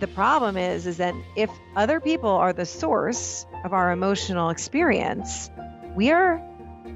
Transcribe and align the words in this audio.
the 0.00 0.06
problem 0.06 0.56
is 0.56 0.86
is 0.86 0.98
that 0.98 1.14
if 1.36 1.50
other 1.76 2.00
people 2.00 2.30
are 2.30 2.52
the 2.52 2.66
source 2.66 3.46
of 3.64 3.72
our 3.72 3.90
emotional 3.92 4.50
experience, 4.50 5.50
we 5.94 6.10
are 6.10 6.42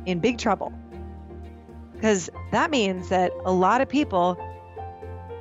in 0.06 0.20
big 0.20 0.38
trouble. 0.38 0.72
Because 1.92 2.30
that 2.50 2.70
means 2.70 3.08
that 3.08 3.32
a 3.44 3.52
lot 3.52 3.80
of 3.80 3.88
people 3.88 4.38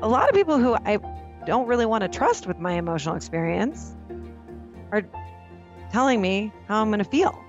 a 0.02 0.08
lot 0.08 0.29
of 0.29 0.36
people 0.36 0.58
who 0.58 0.74
I 0.74 0.97
don't 1.46 1.68
really 1.68 1.86
want 1.86 2.02
to 2.02 2.07
trust 2.07 2.47
with 2.47 2.57
my 2.57 2.74
emotional 2.74 3.16
experience 3.16 3.96
are 4.91 5.04
telling 5.91 6.21
me 6.21 6.52
how 6.68 6.82
I'm 6.82 6.89
going 6.89 7.00
to 7.00 7.05
feel. 7.09 7.43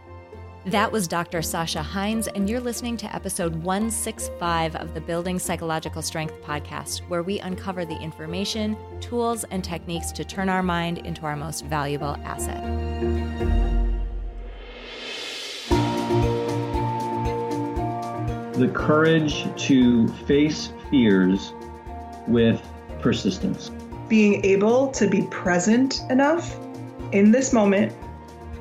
That 0.66 0.92
was 0.92 1.08
Dr. 1.08 1.42
Sasha 1.42 1.82
Heinz, 1.82 2.28
and 2.28 2.48
you're 2.48 2.60
listening 2.60 2.96
to 2.98 3.12
episode 3.12 3.56
165 3.64 4.76
of 4.76 4.94
the 4.94 5.00
Building 5.00 5.40
Psychological 5.40 6.02
Strength 6.02 6.40
podcast, 6.40 7.00
where 7.08 7.24
we 7.24 7.40
uncover 7.40 7.84
the 7.84 7.96
information, 7.96 8.76
tools, 9.00 9.42
and 9.50 9.64
techniques 9.64 10.12
to 10.12 10.24
turn 10.24 10.48
our 10.48 10.62
mind 10.62 10.98
into 10.98 11.22
our 11.22 11.34
most 11.34 11.64
valuable 11.64 12.16
asset. 12.22 12.62
The 18.54 18.70
courage 18.72 19.44
to 19.64 20.06
face 20.26 20.70
fears 20.92 21.52
with 22.28 22.62
persistence. 23.00 23.72
Being 24.08 24.44
able 24.44 24.92
to 24.92 25.08
be 25.08 25.22
present 25.22 26.02
enough 26.08 26.56
in 27.10 27.32
this 27.32 27.52
moment 27.52 27.92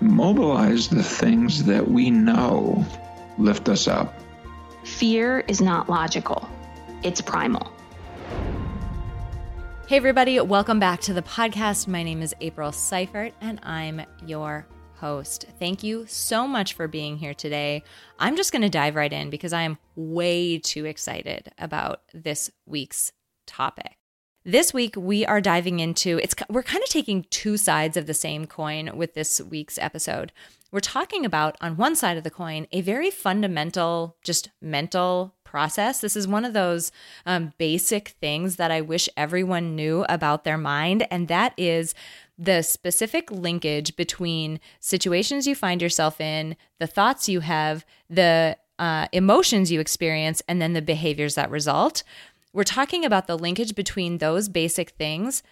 mobilize 0.00 0.88
the 0.88 1.02
things 1.02 1.64
that 1.64 1.88
we 1.88 2.10
know 2.10 2.84
lift 3.38 3.68
us 3.68 3.86
up. 3.86 4.14
Fear 4.84 5.40
is 5.40 5.60
not 5.60 5.88
logical, 5.88 6.48
it's 7.02 7.20
primal. 7.20 7.72
Hey, 9.86 9.96
everybody, 9.96 10.40
welcome 10.40 10.78
back 10.78 11.00
to 11.00 11.12
the 11.12 11.22
podcast. 11.22 11.88
My 11.88 12.02
name 12.02 12.22
is 12.22 12.34
April 12.40 12.70
Seifert, 12.70 13.34
and 13.40 13.58
I'm 13.62 14.02
your 14.24 14.66
host. 14.94 15.46
Thank 15.58 15.82
you 15.82 16.06
so 16.06 16.46
much 16.46 16.74
for 16.74 16.86
being 16.86 17.16
here 17.16 17.34
today. 17.34 17.82
I'm 18.18 18.36
just 18.36 18.52
going 18.52 18.62
to 18.62 18.68
dive 18.68 18.94
right 18.94 19.12
in 19.12 19.30
because 19.30 19.52
I 19.52 19.62
am 19.62 19.78
way 19.96 20.58
too 20.58 20.84
excited 20.84 21.50
about 21.58 22.02
this 22.14 22.50
week's 22.66 23.12
topic. 23.46 23.99
This 24.44 24.72
week 24.72 24.94
we 24.96 25.26
are 25.26 25.42
diving 25.42 25.80
into 25.80 26.18
it's 26.22 26.34
we're 26.48 26.62
kind 26.62 26.82
of 26.82 26.88
taking 26.88 27.26
two 27.28 27.58
sides 27.58 27.98
of 27.98 28.06
the 28.06 28.14
same 28.14 28.46
coin 28.46 28.96
with 28.96 29.12
this 29.12 29.38
week's 29.38 29.76
episode. 29.76 30.32
We're 30.72 30.80
talking 30.80 31.26
about 31.26 31.58
on 31.60 31.76
one 31.76 31.94
side 31.94 32.16
of 32.16 32.24
the 32.24 32.30
coin 32.30 32.66
a 32.72 32.80
very 32.80 33.10
fundamental 33.10 34.16
just 34.24 34.48
mental 34.62 35.34
process. 35.44 36.00
This 36.00 36.16
is 36.16 36.26
one 36.26 36.46
of 36.46 36.54
those 36.54 36.90
um, 37.26 37.52
basic 37.58 38.10
things 38.20 38.56
that 38.56 38.70
I 38.70 38.80
wish 38.80 39.10
everyone 39.14 39.76
knew 39.76 40.06
about 40.08 40.44
their 40.44 40.56
mind 40.56 41.06
and 41.10 41.28
that 41.28 41.52
is 41.58 41.94
the 42.38 42.62
specific 42.62 43.30
linkage 43.30 43.94
between 43.94 44.58
situations 44.78 45.46
you 45.46 45.54
find 45.54 45.82
yourself 45.82 46.18
in, 46.18 46.56
the 46.78 46.86
thoughts 46.86 47.28
you 47.28 47.40
have, 47.40 47.84
the 48.08 48.56
uh, 48.80 49.06
emotions 49.12 49.70
you 49.70 49.78
experience, 49.78 50.42
and 50.48 50.60
then 50.60 50.72
the 50.72 50.80
behaviors 50.80 51.34
that 51.34 51.50
result. 51.50 52.02
We're 52.52 52.64
talking 52.64 53.04
about 53.04 53.26
the 53.26 53.38
linkage 53.38 53.74
between 53.74 54.18
those 54.18 54.48
basic 54.48 54.90
things, 54.90 55.42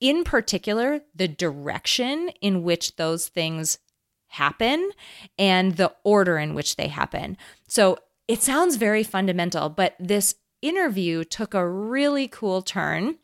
in 0.00 0.24
particular, 0.24 1.00
the 1.14 1.28
direction 1.28 2.30
in 2.40 2.62
which 2.62 2.96
those 2.96 3.28
things 3.28 3.78
happen 4.28 4.90
and 5.38 5.76
the 5.76 5.94
order 6.02 6.38
in 6.38 6.54
which 6.54 6.76
they 6.76 6.88
happen. 6.88 7.36
So 7.68 7.98
it 8.28 8.42
sounds 8.42 8.76
very 8.76 9.02
fundamental, 9.02 9.68
but 9.68 9.94
this 9.98 10.34
interview 10.60 11.24
took 11.24 11.54
a 11.54 11.68
really 11.68 12.26
cool 12.26 12.62
turn 12.62 13.18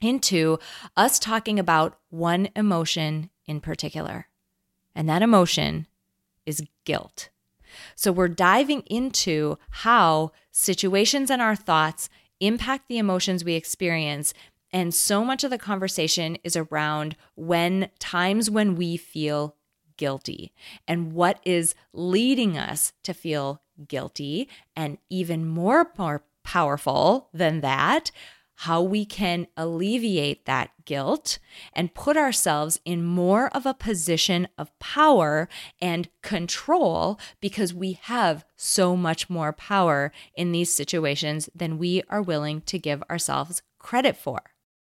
into 0.00 0.58
us 0.96 1.18
talking 1.18 1.58
about 1.58 1.98
one 2.08 2.48
emotion 2.56 3.30
in 3.46 3.60
particular. 3.60 4.26
And 4.94 5.08
that 5.08 5.22
emotion 5.22 5.86
is 6.46 6.64
guilt. 6.84 7.28
So 7.94 8.10
we're 8.12 8.28
diving 8.28 8.80
into 8.82 9.58
how 9.70 10.32
situations 10.50 11.30
and 11.30 11.40
our 11.40 11.54
thoughts 11.54 12.08
impact 12.40 12.88
the 12.88 12.98
emotions 12.98 13.44
we 13.44 13.54
experience. 13.54 14.34
And 14.72 14.94
so 14.94 15.24
much 15.24 15.44
of 15.44 15.50
the 15.50 15.58
conversation 15.58 16.38
is 16.44 16.56
around 16.56 17.16
when 17.34 17.90
times 17.98 18.50
when 18.50 18.76
we 18.76 18.96
feel 18.96 19.56
guilty 19.96 20.52
and 20.88 21.12
what 21.12 21.40
is 21.44 21.74
leading 21.92 22.56
us 22.56 22.92
to 23.02 23.12
feel 23.12 23.62
guilty. 23.86 24.48
And 24.74 24.98
even 25.10 25.46
more, 25.46 25.90
more 25.98 26.24
powerful 26.42 27.28
than 27.32 27.60
that, 27.60 28.10
how 28.64 28.82
we 28.82 29.06
can 29.06 29.46
alleviate 29.56 30.44
that 30.44 30.70
guilt 30.84 31.38
and 31.72 31.94
put 31.94 32.14
ourselves 32.14 32.78
in 32.84 33.02
more 33.02 33.48
of 33.56 33.64
a 33.64 33.72
position 33.72 34.46
of 34.58 34.78
power 34.78 35.48
and 35.80 36.10
control 36.20 37.18
because 37.40 37.72
we 37.72 37.92
have 38.02 38.44
so 38.56 38.94
much 38.94 39.30
more 39.30 39.50
power 39.50 40.12
in 40.34 40.52
these 40.52 40.74
situations 40.74 41.48
than 41.54 41.78
we 41.78 42.02
are 42.10 42.20
willing 42.20 42.60
to 42.60 42.78
give 42.78 43.02
ourselves 43.08 43.62
credit 43.78 44.14
for. 44.14 44.49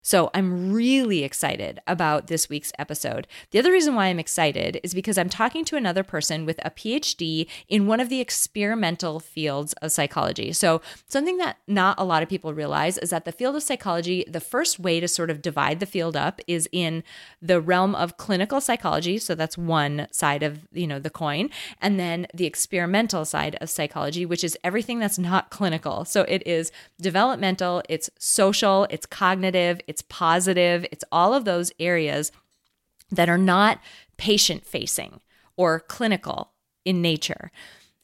So 0.04 0.30
I'm 0.34 0.72
really 0.72 1.22
excited 1.22 1.80
about 1.86 2.26
this 2.26 2.48
week's 2.48 2.72
episode. 2.76 3.28
The 3.52 3.60
other 3.60 3.70
reason 3.70 3.94
why 3.94 4.06
I'm 4.06 4.18
excited 4.18 4.80
is 4.82 4.94
because 4.94 5.16
I'm 5.16 5.28
talking 5.28 5.64
to 5.66 5.76
another 5.76 6.02
person 6.02 6.44
with 6.44 6.58
a 6.64 6.70
PhD 6.70 7.46
in 7.68 7.86
one 7.86 8.00
of 8.00 8.08
the 8.08 8.20
experimental 8.20 9.20
fields 9.20 9.74
of 9.74 9.92
psychology. 9.92 10.52
So, 10.52 10.82
something 11.08 11.36
that 11.38 11.58
not 11.68 12.00
a 12.00 12.04
lot 12.04 12.22
of 12.22 12.28
people 12.28 12.52
realize 12.52 12.98
is 12.98 13.10
that 13.10 13.24
the 13.24 13.30
field 13.30 13.54
of 13.54 13.62
psychology, 13.62 14.24
the 14.26 14.40
first 14.40 14.80
way 14.80 14.98
to 14.98 15.06
sort 15.06 15.30
of 15.30 15.40
divide 15.40 15.78
the 15.78 15.86
field 15.86 16.16
up 16.16 16.40
is 16.48 16.68
in 16.72 17.04
the 17.40 17.60
realm 17.60 17.94
of 17.94 18.16
clinical 18.16 18.60
psychology, 18.60 19.18
so 19.18 19.36
that's 19.36 19.56
one 19.56 20.08
side 20.10 20.42
of, 20.42 20.66
you 20.72 20.88
know, 20.88 20.98
the 20.98 21.10
coin, 21.10 21.48
and 21.80 22.00
then 22.00 22.26
the 22.34 22.46
experimental 22.46 23.24
side 23.24 23.56
of 23.60 23.70
psychology, 23.70 24.26
which 24.26 24.42
is 24.42 24.58
everything 24.64 24.98
that's 24.98 25.18
not 25.18 25.50
clinical. 25.50 26.04
So, 26.04 26.22
it 26.22 26.44
is 26.44 26.72
developmental, 27.00 27.82
it's 27.88 28.10
social, 28.18 28.88
it's 28.90 29.06
cognitive, 29.06 29.80
positive, 30.00 30.86
it's 30.90 31.04
all 31.12 31.34
of 31.34 31.44
those 31.44 31.72
areas 31.78 32.32
that 33.10 33.28
are 33.28 33.36
not 33.36 33.78
patient 34.16 34.64
facing 34.64 35.20
or 35.56 35.80
clinical 35.80 36.52
in 36.84 37.02
nature. 37.02 37.50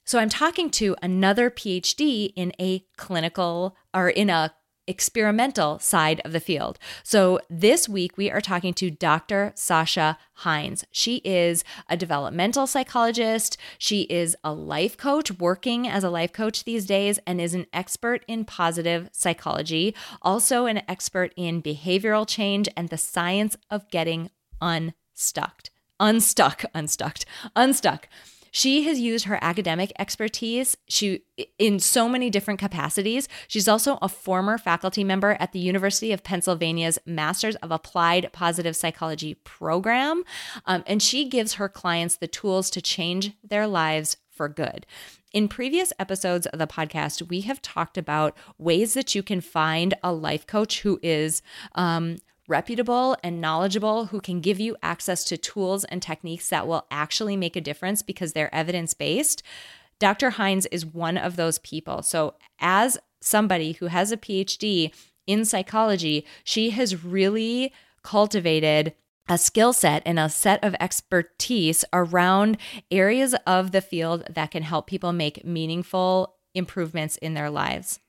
So 0.05 0.19
I'm 0.19 0.29
talking 0.29 0.71
to 0.71 0.97
another 1.03 1.51
PhD 1.51 2.33
in 2.37 2.53
a 2.61 2.85
clinical 2.97 3.77
or 3.95 4.11
in 4.11 4.29
a 4.29 4.55
experimental 4.89 5.79
side 5.79 6.21
of 6.25 6.33
the 6.33 6.41
field. 6.41 6.79
So 7.03 7.41
this 7.49 7.89
week 7.89 8.17
we 8.17 8.31
are 8.31 8.41
talking 8.41 8.75
to 8.75 8.91
Dr. 8.91 9.53
Sasha 9.55 10.19
Heinz. 10.35 10.85
She 10.91 11.17
is 11.25 11.63
a 11.89 11.97
developmental 11.97 12.67
psychologist. 12.67 13.57
She 13.77 14.03
is 14.03 14.35
a 14.43 14.53
life 14.53 14.97
coach 14.97 15.31
working 15.33 15.87
as 15.87 16.03
a 16.03 16.11
life 16.11 16.33
coach 16.33 16.65
these 16.65 16.87
days 16.87 17.19
and 17.27 17.41
is 17.41 17.55
an 17.55 17.67
expert 17.73 18.25
in 18.27 18.45
positive 18.45 19.11
psychology, 19.13 19.95
also 20.23 20.67
an 20.67 20.83
expert 20.89 21.33
in 21.37 21.63
behavioral 21.63 22.27
change 22.27 22.69
and 22.77 22.89
the 22.89 22.99
science 22.99 23.57
of 23.71 23.91
getting 23.91 24.31
unstuck. 24.61 25.69
Unstuck, 26.01 26.65
unstuck, 26.75 27.19
unstuck. 27.57 28.09
She 28.51 28.85
has 28.85 29.01
used 29.01 29.27
her 29.27 29.39
academic 29.43 29.93
expertise 29.99 30.77
she 30.89 31.23
in 31.59 31.79
so 31.79 32.09
many 32.09 32.31
different 32.31 32.61
capacities. 32.61 33.29
She's 33.47 33.69
also 33.69 33.99
a 34.03 34.09
former 34.09 34.59
faculty 34.59 35.05
member 35.05 35.37
at 35.39 35.53
the 35.53 35.59
University 35.59 36.13
of 36.13 36.25
Pennsylvania's 36.25 36.99
Masters 37.07 37.57
of 37.57 37.71
Applied 37.71 38.31
Positive 38.33 38.75
Psychology 38.75 39.35
program, 39.35 40.25
um, 40.67 40.83
and 40.87 41.03
she 41.03 41.29
gives 41.29 41.55
her 41.55 41.69
clients 41.69 42.17
the 42.17 42.27
tools 42.27 42.71
to 42.71 42.83
change 42.83 43.33
their 43.43 43.67
lives 43.67 44.17
for 44.31 44.49
good. 44.49 44.87
In 45.33 45.49
previous 45.49 45.93
episodes 45.99 46.47
of 46.47 46.59
the 46.59 46.67
podcast, 46.67 47.29
we 47.29 47.43
have 47.43 47.61
talked 47.61 47.99
about 47.99 48.37
ways 48.57 48.95
that 48.95 49.15
you 49.15 49.23
can 49.23 49.43
find 49.43 49.93
a 50.03 50.13
life 50.13 50.47
coach 50.47 50.81
who 50.81 50.99
is 51.03 51.43
um, 51.75 52.17
reputable 52.49 53.17
and 53.23 53.41
knowledgeable 53.41 54.07
who 54.07 54.21
can 54.21 54.41
give 54.41 54.59
you 54.59 54.77
access 54.83 55.23
to 55.25 55.37
tools 55.37 55.85
and 55.85 56.03
techniques 56.03 56.49
that 56.49 56.67
will 56.67 56.87
actually 56.91 57.37
make 57.37 57.55
a 57.55 57.61
difference 57.61 58.03
because 58.03 58.33
they're 58.33 58.55
evidence 58.55 58.95
based. 58.95 59.43
Dr. 59.99 60.31
Heinz 60.31 60.67
is 60.67 60.87
one 60.87 61.17
of 61.19 61.37
those 61.37 61.59
people. 61.59 62.03
So, 62.03 62.35
as 62.61 62.99
somebody 63.21 63.73
who 63.73 63.87
has 63.87 64.13
a 64.13 64.17
PhD 64.17 64.93
in 65.27 65.45
psychology, 65.45 66.25
she 66.45 66.71
has 66.71 67.05
really 67.05 67.73
cultivated 68.03 68.95
a 69.29 69.37
skill 69.37 69.73
set 69.73 70.03
and 70.07 70.19
a 70.19 70.29
set 70.31 70.63
of 70.65 70.75
expertise 70.81 71.85
around 71.93 72.57
areas 72.91 73.35
of 73.47 73.73
the 73.73 73.83
field 73.83 74.25
that 74.31 74.51
can 74.51 74.63
help 74.63 74.87
people 74.87 75.13
make 75.13 75.45
meaningful 75.45 76.37
improvements 76.55 77.17
in 77.19 77.35
their 77.35 77.51
lives. 77.51 78.01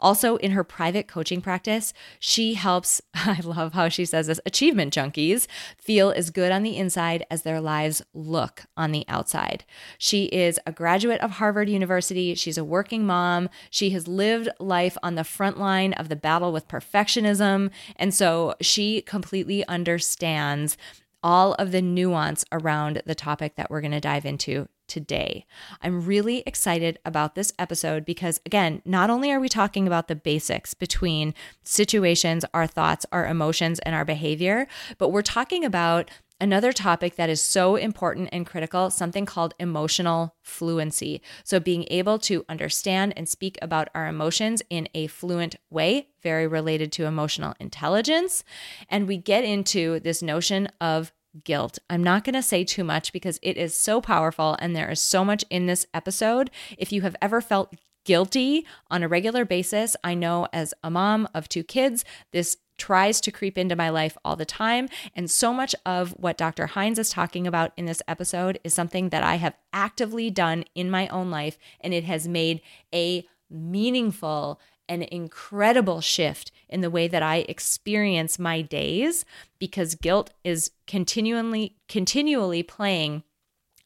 Also, 0.00 0.36
in 0.36 0.52
her 0.52 0.64
private 0.64 1.08
coaching 1.08 1.40
practice, 1.40 1.92
she 2.20 2.54
helps, 2.54 3.00
I 3.14 3.40
love 3.40 3.74
how 3.74 3.88
she 3.88 4.04
says 4.04 4.28
this, 4.28 4.40
achievement 4.46 4.94
junkies 4.94 5.46
feel 5.76 6.10
as 6.10 6.30
good 6.30 6.52
on 6.52 6.62
the 6.62 6.76
inside 6.76 7.26
as 7.30 7.42
their 7.42 7.60
lives 7.60 8.02
look 8.14 8.64
on 8.76 8.92
the 8.92 9.04
outside. 9.08 9.64
She 9.98 10.26
is 10.26 10.60
a 10.66 10.72
graduate 10.72 11.20
of 11.20 11.32
Harvard 11.32 11.68
University. 11.68 12.34
She's 12.34 12.58
a 12.58 12.64
working 12.64 13.04
mom. 13.04 13.48
She 13.70 13.90
has 13.90 14.06
lived 14.06 14.48
life 14.60 14.96
on 15.02 15.16
the 15.16 15.24
front 15.24 15.58
line 15.58 15.92
of 15.94 16.08
the 16.08 16.16
battle 16.16 16.52
with 16.52 16.68
perfectionism. 16.68 17.70
And 17.96 18.14
so 18.14 18.54
she 18.60 19.02
completely 19.02 19.66
understands 19.66 20.76
all 21.22 21.54
of 21.54 21.72
the 21.72 21.82
nuance 21.82 22.44
around 22.52 23.02
the 23.04 23.14
topic 23.14 23.56
that 23.56 23.70
we're 23.70 23.80
going 23.80 23.90
to 23.90 24.00
dive 24.00 24.24
into 24.24 24.68
today. 24.88 25.46
I'm 25.82 26.04
really 26.04 26.42
excited 26.46 26.98
about 27.04 27.34
this 27.34 27.52
episode 27.58 28.04
because, 28.04 28.40
again, 28.44 28.82
not 28.84 29.10
only 29.10 29.30
are 29.30 29.40
we 29.40 29.48
talking 29.48 29.86
about 29.86 30.08
the 30.08 30.16
basics 30.16 30.74
between 30.74 31.34
situations, 31.62 32.44
our 32.52 32.66
thoughts, 32.66 33.06
our 33.12 33.26
emotions, 33.26 33.78
and 33.80 33.94
our 33.94 34.04
behavior, 34.04 34.66
but 34.98 35.10
we're 35.10 35.22
talking 35.22 35.64
about 35.64 36.10
another 36.40 36.72
topic 36.72 37.16
that 37.16 37.28
is 37.28 37.40
so 37.40 37.76
important 37.76 38.28
and 38.32 38.46
critical 38.46 38.90
something 38.90 39.26
called 39.26 39.54
emotional 39.58 40.34
fluency. 40.42 41.20
So, 41.44 41.60
being 41.60 41.86
able 41.90 42.18
to 42.20 42.44
understand 42.48 43.12
and 43.16 43.28
speak 43.28 43.58
about 43.60 43.88
our 43.94 44.06
emotions 44.06 44.62
in 44.70 44.88
a 44.94 45.06
fluent 45.08 45.56
way, 45.70 46.08
very 46.22 46.46
related 46.46 46.92
to 46.92 47.06
emotional 47.06 47.54
intelligence. 47.60 48.44
And 48.88 49.08
we 49.08 49.16
get 49.16 49.44
into 49.44 50.00
this 50.00 50.22
notion 50.22 50.68
of 50.80 51.12
guilt. 51.44 51.78
I'm 51.88 52.02
not 52.02 52.24
going 52.24 52.34
to 52.34 52.42
say 52.42 52.64
too 52.64 52.84
much 52.84 53.12
because 53.12 53.38
it 53.42 53.56
is 53.56 53.74
so 53.74 54.00
powerful 54.00 54.56
and 54.60 54.74
there 54.74 54.90
is 54.90 55.00
so 55.00 55.24
much 55.24 55.44
in 55.50 55.66
this 55.66 55.86
episode. 55.92 56.50
If 56.76 56.92
you 56.92 57.02
have 57.02 57.16
ever 57.20 57.40
felt 57.40 57.74
guilty 58.04 58.64
on 58.90 59.02
a 59.02 59.08
regular 59.08 59.44
basis, 59.44 59.96
I 60.02 60.14
know 60.14 60.48
as 60.52 60.72
a 60.82 60.90
mom 60.90 61.28
of 61.34 61.48
two 61.48 61.62
kids, 61.62 62.04
this 62.32 62.56
tries 62.78 63.20
to 63.20 63.32
creep 63.32 63.58
into 63.58 63.76
my 63.76 63.90
life 63.90 64.16
all 64.24 64.36
the 64.36 64.44
time. 64.44 64.88
And 65.14 65.30
so 65.30 65.52
much 65.52 65.74
of 65.84 66.12
what 66.12 66.38
Dr. 66.38 66.68
Heinz 66.68 66.98
is 66.98 67.10
talking 67.10 67.46
about 67.46 67.72
in 67.76 67.86
this 67.86 68.02
episode 68.08 68.58
is 68.64 68.72
something 68.72 69.08
that 69.10 69.24
I 69.24 69.34
have 69.34 69.56
actively 69.72 70.30
done 70.30 70.64
in 70.74 70.90
my 70.90 71.08
own 71.08 71.30
life, 71.30 71.58
and 71.80 71.92
it 71.92 72.04
has 72.04 72.28
made 72.28 72.60
a 72.94 73.26
meaningful 73.50 74.60
an 74.88 75.02
incredible 75.02 76.00
shift 76.00 76.50
in 76.68 76.80
the 76.80 76.90
way 76.90 77.08
that 77.08 77.22
I 77.22 77.38
experience 77.48 78.38
my 78.38 78.60
days 78.60 79.24
because 79.58 79.94
guilt 79.94 80.30
is 80.44 80.70
continually 80.86 81.76
continually 81.88 82.62
playing 82.62 83.22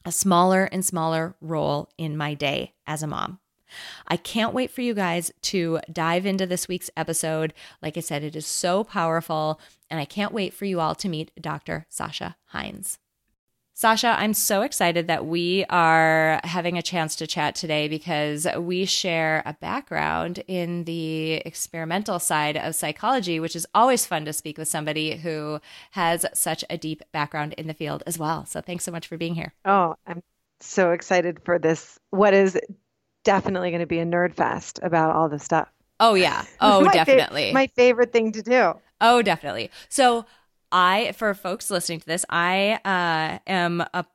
a 0.05 0.11
smaller 0.11 0.65
and 0.65 0.85
smaller 0.85 1.35
role 1.41 1.89
in 1.97 2.17
my 2.17 2.33
day 2.33 2.73
as 2.85 3.03
a 3.03 3.07
mom. 3.07 3.39
I 4.07 4.17
can't 4.17 4.53
wait 4.53 4.69
for 4.69 4.81
you 4.81 4.93
guys 4.93 5.31
to 5.43 5.79
dive 5.91 6.25
into 6.25 6.45
this 6.45 6.67
week's 6.67 6.91
episode. 6.95 7.53
Like 7.81 7.97
I 7.97 8.01
said, 8.01 8.23
it 8.23 8.35
is 8.35 8.45
so 8.45 8.83
powerful, 8.83 9.59
and 9.89 9.99
I 9.99 10.05
can't 10.05 10.33
wait 10.33 10.53
for 10.53 10.65
you 10.65 10.79
all 10.79 10.95
to 10.95 11.09
meet 11.09 11.31
Dr. 11.41 11.85
Sasha 11.89 12.35
Heinz. 12.47 12.99
Sasha, 13.75 14.15
I'm 14.19 14.35
so 14.35 14.61
excited 14.61 15.07
that 15.07 15.25
we 15.25 15.65
are 15.69 16.39
having 16.43 16.77
a 16.77 16.81
chance 16.83 17.15
to 17.15 17.25
chat 17.25 17.55
today 17.55 17.87
because 17.87 18.47
we 18.57 18.85
share 18.85 19.41
a 19.47 19.53
background 19.53 20.43
in 20.47 20.83
the 20.83 21.33
experimental 21.37 22.19
side 22.19 22.55
of 22.55 22.75
psychology, 22.75 23.39
which 23.39 23.55
is 23.55 23.65
always 23.73 24.05
fun 24.05 24.25
to 24.25 24.33
speak 24.33 24.59
with 24.59 24.67
somebody 24.67 25.17
who 25.17 25.59
has 25.91 26.23
such 26.35 26.63
a 26.69 26.77
deep 26.77 27.01
background 27.11 27.53
in 27.53 27.65
the 27.65 27.73
field 27.73 28.03
as 28.05 28.19
well. 28.19 28.45
So 28.45 28.61
thanks 28.61 28.83
so 28.83 28.91
much 28.91 29.07
for 29.07 29.17
being 29.17 29.33
here. 29.33 29.53
Oh, 29.65 29.95
I'm 30.05 30.21
so 30.59 30.91
excited 30.91 31.39
for 31.43 31.57
this. 31.57 31.97
What 32.11 32.35
is 32.35 32.59
definitely 33.23 33.71
going 33.71 33.81
to 33.81 33.87
be 33.87 33.99
a 33.99 34.05
nerd 34.05 34.35
fest 34.35 34.79
about 34.83 35.15
all 35.15 35.29
this 35.29 35.43
stuff. 35.43 35.69
Oh, 35.99 36.13
yeah. 36.13 36.45
Oh, 36.59 36.81
my 36.81 36.91
definitely. 36.91 37.49
Fa- 37.49 37.53
my 37.53 37.67
favorite 37.75 38.11
thing 38.11 38.31
to 38.33 38.41
do. 38.41 38.73
Oh, 39.01 39.21
definitely. 39.21 39.71
So, 39.89 40.25
I, 40.73 41.13
for 41.13 41.33
folks 41.35 41.69
listening 41.69 41.99
to 41.99 42.05
this, 42.05 42.25
I 42.29 42.79
uh, 42.83 43.37
am 43.47 43.81
a 43.93 44.05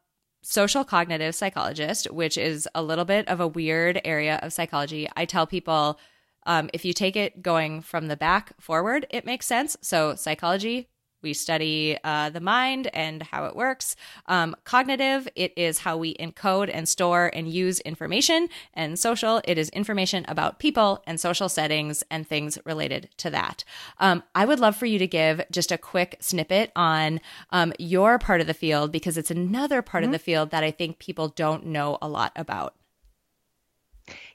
social 0.43 0.84
cognitive 0.84 1.34
psychologist, 1.34 2.10
which 2.10 2.37
is 2.37 2.69
a 2.75 2.82
little 2.82 3.05
bit 3.05 3.28
of 3.28 3.40
a 3.40 3.46
weird 3.46 4.00
area 4.05 4.40
of 4.43 4.52
psychology. 4.52 5.08
I 5.16 5.25
tell 5.25 5.46
people 5.46 5.99
um, 6.46 6.69
if 6.72 6.84
you 6.84 6.93
take 6.93 7.14
it 7.14 7.43
going 7.43 7.81
from 7.81 8.08
the 8.08 8.16
back 8.16 8.60
forward, 8.60 9.06
it 9.10 9.25
makes 9.25 9.46
sense. 9.46 9.76
So, 9.82 10.14
psychology, 10.16 10.88
we 11.23 11.35
study 11.35 11.99
uh, 12.05 12.31
the 12.31 12.41
mind 12.41 12.88
and 12.94 13.23
how 13.23 13.47
it 13.47 13.56
works. 13.56 13.97
Um, 14.26 14.56
cognitive, 14.65 15.29
it 15.35 15.53
is 15.56 15.81
how 15.81 15.97
we 15.97 16.15
encode 16.15 16.70
and 16.73 16.88
store 16.88 17.31
and 17.32 17.49
use 17.49 17.81
information. 17.81 18.49
And 18.75 18.99
social, 18.99 19.41
it 19.44 19.59
is 19.59 19.69
information 19.70 20.25
about 20.29 20.59
people 20.59 21.03
and 21.06 21.20
social 21.20 21.49
settings 21.49 22.03
and 22.11 22.26
things 22.26 22.59
related 22.65 23.09
to 23.19 23.31
that. 23.31 23.65
Um, 23.99 24.23
I 24.35 24.44
would 24.44 24.61
love 24.61 24.76
for 24.76 24.87
you 24.87 24.99
to 24.99 25.06
give 25.06 25.43
just 25.50 25.73
a 25.73 25.79
quick 25.79 26.17
snippet 26.20 26.73
on 26.76 27.20
um, 27.50 27.73
your 27.79 28.19
part 28.19 28.41
of 28.41 28.47
the 28.47 28.55
field 28.55 28.93
because 28.93 29.19
it's 29.19 29.31
another 29.31 29.82
part 29.82 30.03
mm-hmm. 30.03 30.09
of 30.09 30.12
the 30.12 30.25
field 30.25 30.50
that 30.50 30.65
I 30.65 30.70
think 30.70 30.99
people 30.99 31.29
don't 31.29 31.67
know 31.67 31.99
a 32.00 32.09
lot 32.09 32.32
about. 32.37 32.75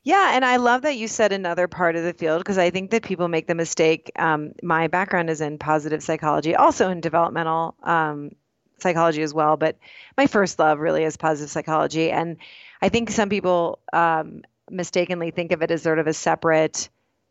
Yeah, 0.04 0.32
and 0.36 0.44
I 0.44 0.58
love 0.58 0.82
that 0.82 0.98
you 0.98 1.08
said 1.08 1.32
another 1.32 1.70
part 1.70 1.96
of 1.96 2.04
the 2.04 2.14
field 2.14 2.40
because 2.40 2.58
I 2.58 2.72
think 2.72 2.92
that 2.92 3.04
people 3.04 3.30
make 3.30 3.48
the 3.48 3.56
mistake. 3.56 4.12
Um, 4.18 4.52
my 4.62 4.88
background 4.88 5.30
is 5.30 5.40
in 5.40 5.58
positive 5.58 6.04
psychology, 6.04 6.56
also 6.56 6.90
in 6.90 7.00
developmental 7.00 7.76
um, 7.84 8.32
psychology 8.80 9.22
as 9.22 9.34
well, 9.34 9.56
but 9.56 9.78
my 10.18 10.28
first 10.28 10.60
love 10.60 10.80
really 10.80 11.06
is 11.06 11.16
positive 11.16 11.50
psychology. 11.50 12.12
And 12.12 12.38
I 12.82 12.90
think 12.90 13.12
some 13.12 13.30
people 13.30 13.80
um, 13.94 14.42
mistakenly 14.70 15.32
think 15.32 15.54
of 15.54 15.62
it 15.62 15.72
as 15.72 15.82
sort 15.82 16.00
of 16.00 16.08
a 16.08 16.14
separate 16.14 16.90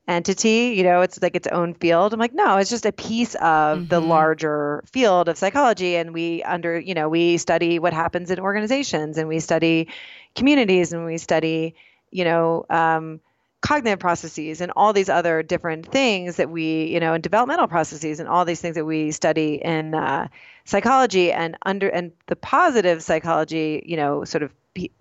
entity 0.09 0.75
you 0.77 0.83
know 0.83 1.01
it's 1.01 1.23
like 1.23 1.37
its 1.37 1.47
own 1.47 1.75
field 1.75 2.13
i'm 2.13 2.19
like 2.19 2.35
no 2.35 2.57
it's 2.57 2.71
just 2.71 2.85
a 2.85 2.91
piece 2.91 3.37
of 3.37 3.79
mm-hmm. 3.79 3.87
the 3.87 4.01
larger 4.01 4.83
field 4.91 5.29
of 5.29 5.39
psychology 5.39 5.95
and 5.95 6.13
we 6.13 6.43
under 6.43 6.77
you 6.77 6.93
know 6.93 7.09
we 7.09 7.39
study 7.39 7.79
what 7.79 7.93
happens 7.93 8.29
in 8.29 8.41
organizations 8.41 9.17
and 9.17 9.29
we 9.29 9.39
study 9.39 9.87
communities 10.35 10.93
and 10.93 11.05
we 11.05 11.19
study 11.19 11.77
you 12.13 12.25
know, 12.25 12.65
um, 12.71 13.21
cognitive 13.63 14.01
processes 14.01 14.61
and 14.61 14.73
all 14.75 14.93
these 14.93 15.09
other 15.09 15.43
different 15.43 15.87
things 15.87 16.37
that 16.37 16.51
we, 16.51 16.87
you 16.87 17.01
know, 17.01 17.15
and 17.15 17.23
developmental 17.23 17.69
processes 17.69 18.21
and 18.21 18.29
all 18.29 18.45
these 18.45 18.61
things 18.61 18.75
that 18.75 18.85
we 18.85 19.13
study 19.13 19.55
in 19.55 19.95
uh, 19.95 20.29
psychology 20.65 21.33
and 21.33 21.57
under 21.63 21.89
and 21.89 22.13
the 22.27 22.37
positive 22.37 23.03
psychology, 23.03 23.83
you 23.87 23.97
know, 23.97 24.25
sort 24.25 24.43
of 24.43 24.53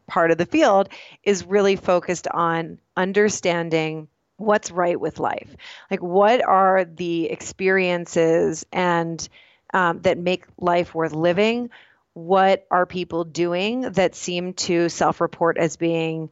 part 0.07 0.31
of 0.31 0.37
the 0.37 0.45
field 0.45 0.89
is 1.23 1.45
really 1.45 1.75
focused 1.75 2.27
on 2.27 2.77
understanding 2.95 4.07
what's 4.37 4.71
right 4.71 4.99
with 4.99 5.19
life. 5.19 5.55
Like, 5.89 6.01
what 6.01 6.43
are 6.43 6.85
the 6.85 7.25
experiences 7.25 8.65
and 8.71 9.27
um, 9.73 10.01
that 10.01 10.17
make 10.17 10.45
life 10.57 10.93
worth 10.93 11.13
living? 11.13 11.69
What 12.13 12.67
are 12.69 12.85
people 12.85 13.23
doing 13.23 13.81
that 13.81 14.15
seem 14.15 14.53
to 14.53 14.89
self-report 14.89 15.57
as 15.57 15.77
being 15.77 16.29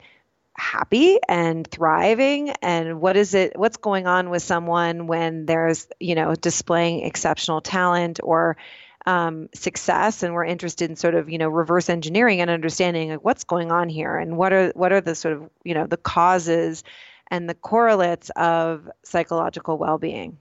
happy 0.60 1.18
and 1.28 1.66
thriving? 1.66 2.50
And 2.62 3.02
what 3.02 3.18
is 3.18 3.34
it 3.34 3.58
what's 3.58 3.78
going 3.78 4.08
on 4.08 4.30
with 4.30 4.44
someone 4.44 5.08
when 5.08 5.46
there's 5.46 5.88
you 6.00 6.16
know 6.16 6.36
displaying 6.36 7.06
exceptional 7.06 7.62
talent 7.62 8.20
or 8.24 8.58
um, 9.06 9.50
success? 9.54 10.24
And 10.24 10.34
we're 10.34 10.46
interested 10.46 10.90
in 10.90 10.96
sort 10.96 11.16
of 11.16 11.30
you 11.30 11.38
know 11.38 11.50
reverse 11.50 11.90
engineering 11.90 12.42
and 12.42 12.50
understanding 12.50 13.10
like 13.10 13.24
what's 13.24 13.46
going 13.46 13.72
on 13.72 13.90
here? 13.90 14.18
And 14.18 14.38
what 14.38 14.54
are 14.54 14.70
what 14.76 14.92
are 14.92 15.02
the 15.02 15.16
sort 15.16 15.36
of 15.36 15.50
you 15.64 15.74
know 15.74 15.88
the 15.88 15.98
causes 15.98 16.84
and 17.32 17.50
the 17.50 17.56
correlates 17.56 18.30
of 18.36 18.90
psychological 19.04 19.78
well-being 19.78 20.38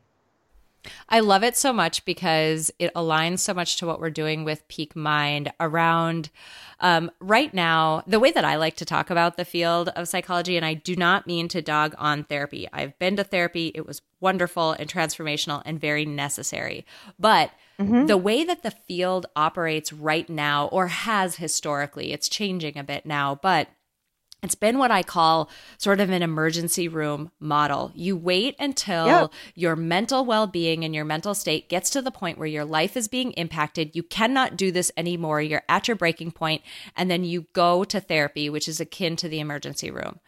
I 1.08 1.20
love 1.20 1.42
it 1.42 1.56
so 1.56 1.72
much 1.72 2.04
because 2.04 2.70
it 2.78 2.92
aligns 2.94 3.40
so 3.40 3.54
much 3.54 3.76
to 3.78 3.86
what 3.86 4.00
we're 4.00 4.10
doing 4.10 4.44
with 4.44 4.66
Peak 4.68 4.94
Mind 4.96 5.52
around 5.60 6.30
um, 6.80 7.10
right 7.20 7.52
now. 7.52 8.02
The 8.06 8.20
way 8.20 8.30
that 8.32 8.44
I 8.44 8.56
like 8.56 8.76
to 8.76 8.84
talk 8.84 9.10
about 9.10 9.36
the 9.36 9.44
field 9.44 9.90
of 9.90 10.08
psychology, 10.08 10.56
and 10.56 10.64
I 10.64 10.74
do 10.74 10.96
not 10.96 11.26
mean 11.26 11.48
to 11.48 11.62
dog 11.62 11.94
on 11.98 12.24
therapy. 12.24 12.68
I've 12.72 12.98
been 12.98 13.16
to 13.16 13.24
therapy, 13.24 13.72
it 13.74 13.86
was 13.86 14.02
wonderful 14.20 14.72
and 14.72 14.90
transformational 14.90 15.62
and 15.64 15.80
very 15.80 16.04
necessary. 16.04 16.86
But 17.18 17.50
Mm-hmm. 17.80 18.06
The 18.06 18.16
way 18.16 18.42
that 18.42 18.64
the 18.64 18.72
field 18.72 19.26
operates 19.36 19.92
right 19.92 20.28
now, 20.28 20.66
or 20.66 20.88
has 20.88 21.36
historically, 21.36 22.12
it's 22.12 22.28
changing 22.28 22.76
a 22.76 22.82
bit 22.82 23.06
now, 23.06 23.36
but 23.40 23.68
it's 24.42 24.54
been 24.54 24.78
what 24.78 24.92
I 24.92 25.02
call 25.02 25.50
sort 25.78 25.98
of 25.98 26.10
an 26.10 26.22
emergency 26.22 26.86
room 26.86 27.32
model. 27.40 27.90
You 27.94 28.16
wait 28.16 28.54
until 28.60 29.06
yep. 29.06 29.32
your 29.56 29.74
mental 29.74 30.24
well 30.24 30.46
being 30.46 30.84
and 30.84 30.94
your 30.94 31.04
mental 31.04 31.34
state 31.34 31.68
gets 31.68 31.90
to 31.90 32.00
the 32.00 32.12
point 32.12 32.38
where 32.38 32.46
your 32.46 32.64
life 32.64 32.96
is 32.96 33.08
being 33.08 33.32
impacted. 33.32 33.96
You 33.96 34.04
cannot 34.04 34.56
do 34.56 34.70
this 34.70 34.92
anymore. 34.96 35.42
You're 35.42 35.64
at 35.68 35.88
your 35.88 35.96
breaking 35.96 36.30
point, 36.32 36.62
and 36.96 37.10
then 37.10 37.24
you 37.24 37.46
go 37.52 37.82
to 37.84 38.00
therapy, 38.00 38.48
which 38.48 38.68
is 38.68 38.80
akin 38.80 39.16
to 39.16 39.28
the 39.28 39.40
emergency 39.40 39.90
room. 39.90 40.20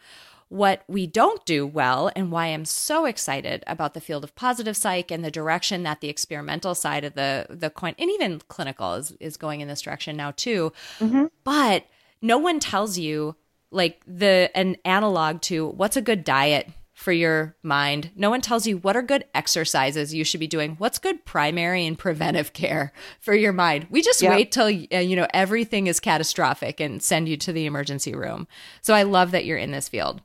what 0.51 0.83
we 0.89 1.07
don't 1.07 1.45
do 1.45 1.65
well, 1.65 2.11
and 2.13 2.29
why 2.29 2.47
I'm 2.47 2.65
so 2.65 3.05
excited 3.05 3.63
about 3.67 3.93
the 3.93 4.01
field 4.01 4.25
of 4.25 4.35
positive 4.35 4.75
psych 4.75 5.09
and 5.09 5.23
the 5.23 5.31
direction 5.31 5.83
that 5.83 6.01
the 6.01 6.09
experimental 6.09 6.75
side 6.75 7.05
of 7.05 7.13
the 7.13 7.45
the 7.49 7.69
coin 7.69 7.95
and 7.97 8.09
even 8.09 8.41
clinical 8.49 8.95
is 8.95 9.11
is 9.21 9.37
going 9.37 9.61
in 9.61 9.69
this 9.69 9.79
direction 9.79 10.17
now 10.17 10.31
too. 10.31 10.73
Mm-hmm. 10.99 11.27
But 11.45 11.85
no 12.21 12.37
one 12.37 12.59
tells 12.59 12.97
you 12.97 13.37
like 13.71 14.01
the 14.05 14.49
an 14.55 14.77
analog 14.85 15.41
to 15.41 15.67
what's 15.67 15.97
a 15.97 16.01
good 16.01 16.23
diet 16.23 16.69
for 16.93 17.11
your 17.11 17.55
mind. 17.63 18.11
No 18.15 18.29
one 18.29 18.41
tells 18.41 18.67
you 18.67 18.77
what 18.77 18.95
are 18.95 19.01
good 19.01 19.25
exercises 19.33 20.13
you 20.13 20.23
should 20.23 20.39
be 20.39 20.45
doing. 20.47 20.75
What's 20.77 20.99
good 20.99 21.25
primary 21.25 21.85
and 21.87 21.97
preventive 21.97 22.53
care 22.61 22.93
for 23.19 23.33
your 23.33 23.53
mind. 23.53 23.87
We 23.89 24.01
just 24.03 24.21
Yep. 24.21 24.31
wait 24.31 24.51
till 24.51 24.67
uh, 24.67 24.99
you 24.99 25.15
know 25.15 25.27
everything 25.33 25.87
is 25.87 25.99
catastrophic 25.99 26.79
and 26.79 27.01
send 27.01 27.27
you 27.27 27.37
to 27.37 27.51
the 27.53 27.65
emergency 27.65 28.13
room. 28.13 28.47
So 28.81 28.93
I 28.93 29.03
love 29.03 29.31
that 29.31 29.45
you're 29.45 29.57
in 29.57 29.71
this 29.71 29.89
field. 29.89 30.21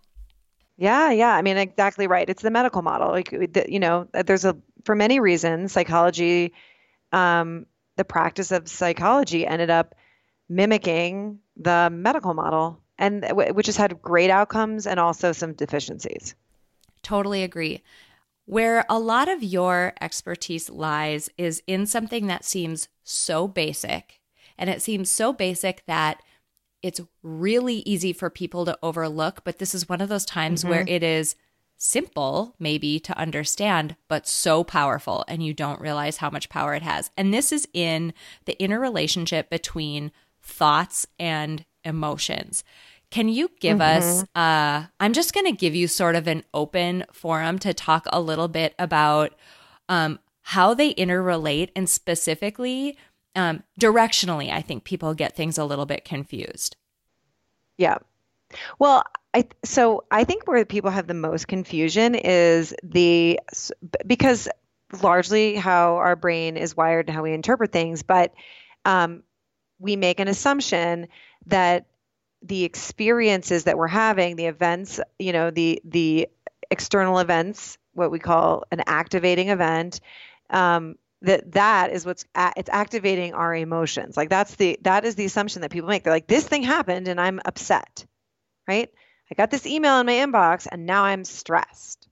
Yeah, 0.76 1.10
yeah. 1.10 1.34
I 1.34 1.40
mean, 1.40 1.56
exactly 1.56 2.06
right. 2.06 2.28
It's 2.28 2.42
the 2.42 2.50
medical 2.50 2.82
model. 2.82 3.08
Like, 3.08 3.32
you 3.66 3.78
know, 3.80 4.08
there's 4.12 4.44
a 4.44 4.58
for 4.84 4.94
many 4.94 5.20
reasons, 5.20 5.72
psychology, 5.72 6.52
um, 7.12 7.64
the 7.96 8.04
practice 8.04 8.52
of 8.52 8.68
psychology 8.68 9.46
ended 9.46 9.70
up 9.70 9.94
mimicking 10.50 11.38
the 11.56 11.88
medical 11.90 12.34
model, 12.34 12.82
and 12.98 13.24
which 13.32 13.66
has 13.66 13.76
had 13.76 14.00
great 14.02 14.30
outcomes 14.30 14.86
and 14.86 14.98
also 14.98 15.32
some 15.32 15.52
deficiencies. 15.52 16.34
Totally 17.02 17.42
agree. 17.42 17.82
Where 18.46 18.84
a 18.88 18.98
lot 18.98 19.28
of 19.28 19.42
your 19.42 19.92
expertise 20.00 20.70
lies 20.70 21.28
is 21.36 21.62
in 21.66 21.86
something 21.86 22.26
that 22.28 22.44
seems 22.44 22.88
so 23.02 23.48
basic. 23.48 24.20
And 24.56 24.70
it 24.70 24.80
seems 24.80 25.10
so 25.10 25.32
basic 25.32 25.84
that 25.86 26.22
it's 26.82 27.00
really 27.22 27.78
easy 27.80 28.12
for 28.12 28.30
people 28.30 28.64
to 28.64 28.78
overlook. 28.82 29.42
But 29.44 29.58
this 29.58 29.74
is 29.74 29.88
one 29.88 30.00
of 30.00 30.08
those 30.08 30.24
times 30.24 30.64
where 30.64 30.80
mm-hmm. 30.80 30.94
it 30.94 31.02
is 31.02 31.34
simple, 31.76 32.54
maybe 32.58 32.98
to 33.00 33.18
understand, 33.18 33.96
but 34.08 34.26
so 34.26 34.64
powerful. 34.64 35.24
And 35.28 35.44
you 35.44 35.52
don't 35.52 35.80
realize 35.80 36.18
how 36.18 36.30
much 36.30 36.48
power 36.48 36.74
it 36.74 36.82
has. 36.82 37.10
And 37.16 37.34
this 37.34 37.52
is 37.52 37.68
in 37.74 38.14
the 38.46 38.60
interrelationship 38.62 39.50
between 39.50 40.12
thoughts 40.42 41.06
and 41.18 41.64
emotions. 41.86 42.64
Can 43.10 43.28
you 43.28 43.50
give 43.60 43.80
us? 43.80 44.24
Uh, 44.34 44.86
I'm 44.98 45.12
just 45.12 45.32
going 45.32 45.46
to 45.46 45.52
give 45.52 45.74
you 45.74 45.86
sort 45.86 46.16
of 46.16 46.26
an 46.26 46.44
open 46.52 47.04
forum 47.12 47.58
to 47.60 47.72
talk 47.72 48.06
a 48.12 48.20
little 48.20 48.48
bit 48.48 48.74
about 48.78 49.32
um, 49.88 50.18
how 50.42 50.74
they 50.74 50.92
interrelate 50.94 51.70
and 51.76 51.88
specifically 51.88 52.98
um, 53.36 53.62
directionally. 53.80 54.50
I 54.50 54.60
think 54.60 54.84
people 54.84 55.14
get 55.14 55.36
things 55.36 55.56
a 55.56 55.64
little 55.64 55.86
bit 55.86 56.04
confused. 56.04 56.76
Yeah. 57.78 57.98
Well, 58.78 59.04
I 59.34 59.46
so 59.64 60.04
I 60.10 60.24
think 60.24 60.46
where 60.46 60.64
people 60.64 60.90
have 60.90 61.06
the 61.06 61.14
most 61.14 61.46
confusion 61.46 62.14
is 62.14 62.74
the 62.82 63.38
because 64.06 64.48
largely 65.02 65.56
how 65.56 65.96
our 65.96 66.16
brain 66.16 66.56
is 66.56 66.76
wired 66.76 67.08
and 67.08 67.14
how 67.14 67.22
we 67.22 67.32
interpret 67.32 67.72
things, 67.72 68.02
but 68.02 68.32
um, 68.84 69.22
we 69.78 69.96
make 69.96 70.20
an 70.20 70.28
assumption 70.28 71.08
that 71.46 71.86
the 72.42 72.64
experiences 72.64 73.64
that 73.64 73.78
we're 73.78 73.86
having, 73.86 74.36
the 74.36 74.46
events, 74.46 75.00
you 75.18 75.32
know, 75.32 75.50
the 75.50 75.80
the 75.84 76.28
external 76.70 77.18
events, 77.18 77.78
what 77.92 78.10
we 78.10 78.18
call 78.18 78.64
an 78.70 78.82
activating 78.86 79.48
event, 79.48 80.00
um, 80.50 80.96
that 81.22 81.52
that 81.52 81.92
is 81.92 82.04
what's 82.04 82.24
a, 82.34 82.52
it's 82.56 82.70
activating 82.70 83.34
our 83.34 83.54
emotions. 83.54 84.16
Like 84.16 84.28
that's 84.28 84.54
the 84.56 84.78
that 84.82 85.04
is 85.04 85.14
the 85.14 85.24
assumption 85.24 85.62
that 85.62 85.70
people 85.70 85.88
make. 85.88 86.04
They're 86.04 86.12
like, 86.12 86.26
this 86.26 86.46
thing 86.46 86.62
happened 86.62 87.08
and 87.08 87.20
I'm 87.20 87.40
upset, 87.44 88.06
right? 88.68 88.90
I 89.30 89.34
got 89.34 89.50
this 89.50 89.66
email 89.66 89.98
in 89.98 90.06
my 90.06 90.12
inbox 90.12 90.68
and 90.70 90.86
now 90.86 91.04
I'm 91.04 91.24
stressed, 91.24 92.08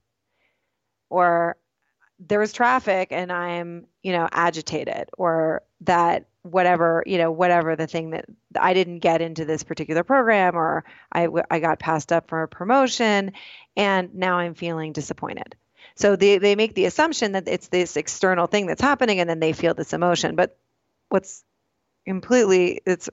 or 1.09 1.55
there 2.19 2.39
was 2.39 2.51
traffic 2.51 3.09
and 3.11 3.31
I'm, 3.31 3.87
you 4.03 4.11
know, 4.11 4.27
agitated, 4.31 5.09
or 5.17 5.61
that 5.81 6.25
whatever, 6.45 7.03
you 7.05 7.17
know, 7.17 7.31
whatever 7.31 7.75
the 7.75 7.87
thing 7.87 8.11
that 8.11 8.25
I 8.59 8.73
didn't 8.73 8.99
get 8.99 9.21
into 9.21 9.45
this 9.45 9.63
particular 9.63 10.03
program, 10.03 10.55
or 10.55 10.83
I 11.11 11.59
got 11.59 11.79
passed 11.79 12.11
up 12.11 12.29
for 12.29 12.43
a 12.43 12.47
promotion, 12.47 13.33
and 13.75 14.15
now 14.15 14.37
I'm 14.37 14.53
feeling 14.53 14.93
disappointed. 14.93 15.55
So 15.95 16.15
they 16.15 16.37
they 16.37 16.55
make 16.55 16.75
the 16.75 16.85
assumption 16.85 17.33
that 17.33 17.47
it's 17.47 17.67
this 17.69 17.97
external 17.97 18.47
thing 18.47 18.67
that's 18.67 18.81
happening, 18.81 19.19
and 19.19 19.29
then 19.29 19.39
they 19.39 19.53
feel 19.53 19.73
this 19.73 19.93
emotion. 19.93 20.35
But 20.35 20.57
what's 21.09 21.43
completely 22.05 22.81
it's 22.85 23.09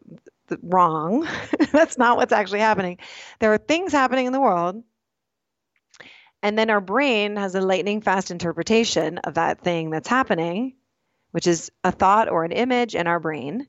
wrong. 0.63 1.27
that's 1.73 1.97
not 1.97 2.17
what's 2.17 2.33
actually 2.33 2.61
happening. 2.61 2.99
There 3.39 3.53
are 3.53 3.59
things 3.59 3.93
happening 3.93 4.27
in 4.27 4.33
the 4.33 4.41
world 4.41 4.83
and 6.43 6.59
then 6.59 6.71
our 6.71 6.81
brain 6.81 7.37
has 7.37 7.55
a 7.55 7.61
lightning 7.61 8.01
fast 8.01 8.31
interpretation 8.31 9.19
of 9.19 9.35
that 9.35 9.61
thing 9.61 9.91
that's 9.91 10.09
happening, 10.09 10.75
which 11.33 11.47
is 11.47 11.71
a 11.83 11.93
thought 11.93 12.29
or 12.29 12.45
an 12.45 12.53
image 12.53 12.95
in 12.95 13.07
our 13.07 13.21
brain. 13.21 13.67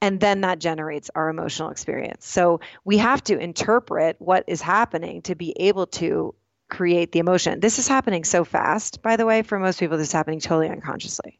And 0.00 0.20
then 0.20 0.42
that 0.42 0.58
generates 0.58 1.10
our 1.14 1.28
emotional 1.28 1.70
experience. 1.70 2.26
So 2.26 2.60
we 2.84 2.98
have 2.98 3.22
to 3.24 3.38
interpret 3.38 4.16
what 4.18 4.44
is 4.46 4.60
happening 4.60 5.22
to 5.22 5.34
be 5.34 5.54
able 5.58 5.86
to 5.86 6.34
create 6.68 7.12
the 7.12 7.20
emotion. 7.20 7.60
This 7.60 7.78
is 7.78 7.88
happening 7.88 8.24
so 8.24 8.44
fast, 8.44 9.02
by 9.02 9.16
the 9.16 9.26
way, 9.26 9.42
for 9.42 9.58
most 9.58 9.78
people, 9.78 9.96
this 9.96 10.08
is 10.08 10.12
happening 10.12 10.40
totally 10.40 10.68
unconsciously. 10.68 11.38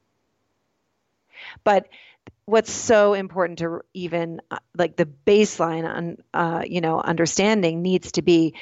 But 1.63 1.89
what's 2.47 2.73
so 2.73 3.15
important 3.15 3.59
to 3.59 3.81
even 3.93 4.41
uh, 4.51 4.59
like 4.77 4.97
the 4.97 5.07
baseline 5.07 5.87
on 5.89 6.17
uh, 6.33 6.63
you 6.67 6.81
know 6.81 7.01
understanding 7.01 7.83
needs 7.83 8.13
to 8.13 8.23
be 8.23 8.55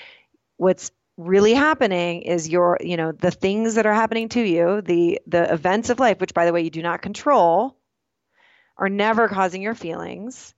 what's 0.57 0.91
really 1.17 1.55
happening 1.55 2.23
is 2.23 2.49
your 2.49 2.79
you 2.81 2.97
know 2.97 3.13
the 3.13 3.31
things 3.31 3.75
that 3.75 3.87
are 3.87 3.93
happening 3.93 4.29
to 4.31 4.41
you 4.41 4.81
the 4.81 5.21
the 5.27 5.53
events 5.53 5.91
of 5.91 6.01
life 6.01 6.21
which 6.21 6.33
by 6.33 6.47
the 6.47 6.53
way 6.53 6.63
you 6.63 6.71
do 6.71 6.83
not 6.83 7.03
control 7.03 7.77
are 8.79 8.89
never 8.89 9.29
causing 9.29 9.63
your 9.63 9.75
feelings. 9.75 10.55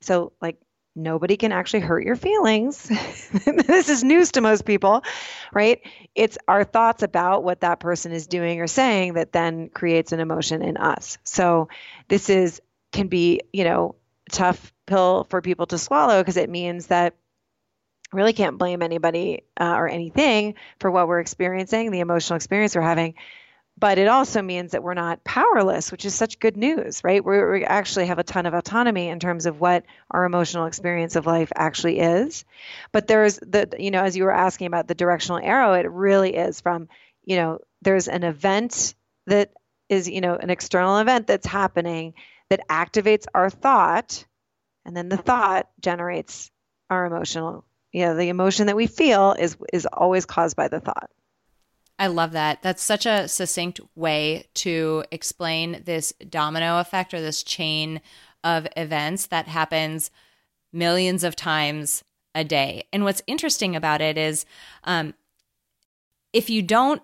So 0.00 0.32
like 0.40 0.58
nobody 0.94 1.36
can 1.36 1.52
actually 1.52 1.80
hurt 1.80 2.04
your 2.04 2.16
feelings. 2.16 2.90
This 3.66 3.88
is 3.88 4.02
news 4.02 4.32
to 4.32 4.40
most 4.40 4.64
people 4.64 5.04
right? 5.52 5.80
It's 6.14 6.38
our 6.48 6.64
thoughts 6.64 7.02
about 7.02 7.44
what 7.44 7.60
that 7.60 7.80
person 7.80 8.12
is 8.12 8.26
doing 8.26 8.60
or 8.60 8.66
saying 8.66 9.14
that 9.14 9.32
then 9.32 9.68
creates 9.68 10.12
an 10.12 10.20
emotion 10.20 10.62
in 10.62 10.76
us. 10.76 11.18
So 11.24 11.68
this 12.08 12.30
is 12.30 12.60
can 12.92 13.08
be 13.08 13.40
you 13.52 13.64
know 13.64 13.96
tough 14.30 14.72
pill 14.86 15.24
for 15.24 15.42
people 15.42 15.66
to 15.66 15.78
swallow 15.78 16.20
because 16.20 16.36
it 16.36 16.48
means 16.50 16.86
that 16.86 17.14
really 18.12 18.32
can't 18.32 18.58
blame 18.58 18.82
anybody 18.82 19.42
uh, 19.60 19.74
or 19.74 19.88
anything 19.88 20.54
for 20.78 20.90
what 20.90 21.08
we're 21.08 21.20
experiencing, 21.20 21.90
the 21.90 22.00
emotional 22.00 22.36
experience 22.36 22.74
we're 22.74 22.82
having. 22.82 23.14
But 23.78 23.98
it 23.98 24.08
also 24.08 24.40
means 24.40 24.72
that 24.72 24.82
we're 24.82 24.94
not 24.94 25.22
powerless, 25.22 25.92
which 25.92 26.06
is 26.06 26.14
such 26.14 26.38
good 26.38 26.56
news, 26.56 27.04
right? 27.04 27.22
We're, 27.22 27.52
we 27.52 27.64
actually 27.64 28.06
have 28.06 28.18
a 28.18 28.24
ton 28.24 28.46
of 28.46 28.54
autonomy 28.54 29.08
in 29.08 29.20
terms 29.20 29.44
of 29.44 29.60
what 29.60 29.84
our 30.10 30.24
emotional 30.24 30.64
experience 30.64 31.14
of 31.14 31.26
life 31.26 31.52
actually 31.54 31.98
is. 31.98 32.46
But 32.90 33.06
there's 33.06 33.36
the, 33.36 33.68
you 33.78 33.90
know, 33.90 34.02
as 34.02 34.16
you 34.16 34.24
were 34.24 34.32
asking 34.32 34.68
about 34.68 34.88
the 34.88 34.94
directional 34.94 35.40
arrow, 35.42 35.74
it 35.74 35.90
really 35.90 36.34
is 36.34 36.62
from, 36.62 36.88
you 37.22 37.36
know, 37.36 37.58
there's 37.82 38.08
an 38.08 38.22
event 38.22 38.94
that 39.26 39.50
is, 39.90 40.08
you 40.08 40.22
know, 40.22 40.36
an 40.36 40.48
external 40.48 40.96
event 40.96 41.26
that's 41.26 41.46
happening 41.46 42.14
that 42.48 42.66
activates 42.68 43.26
our 43.34 43.50
thought, 43.50 44.24
and 44.86 44.96
then 44.96 45.10
the 45.10 45.16
thought 45.18 45.68
generates 45.80 46.50
our 46.88 47.04
emotional 47.04 47.64
you 47.96 48.04
know 48.04 48.14
the 48.14 48.28
emotion 48.28 48.66
that 48.66 48.76
we 48.76 48.86
feel 48.86 49.34
is 49.38 49.56
is 49.72 49.86
always 49.86 50.26
caused 50.26 50.54
by 50.54 50.68
the 50.68 50.80
thought 50.80 51.10
I 51.98 52.08
love 52.08 52.32
that. 52.32 52.60
That's 52.60 52.82
such 52.82 53.06
a 53.06 53.26
succinct 53.26 53.80
way 53.94 54.48
to 54.56 55.02
explain 55.10 55.82
this 55.86 56.12
domino 56.28 56.78
effect 56.78 57.14
or 57.14 57.22
this 57.22 57.42
chain 57.42 58.02
of 58.44 58.68
events 58.76 59.28
that 59.28 59.48
happens 59.48 60.10
millions 60.74 61.24
of 61.24 61.36
times 61.36 62.04
a 62.34 62.44
day. 62.44 62.84
And 62.92 63.02
what's 63.04 63.22
interesting 63.26 63.74
about 63.74 64.02
it 64.02 64.18
is 64.18 64.44
um, 64.84 65.14
if 66.34 66.50
you 66.50 66.60
don't 66.60 67.00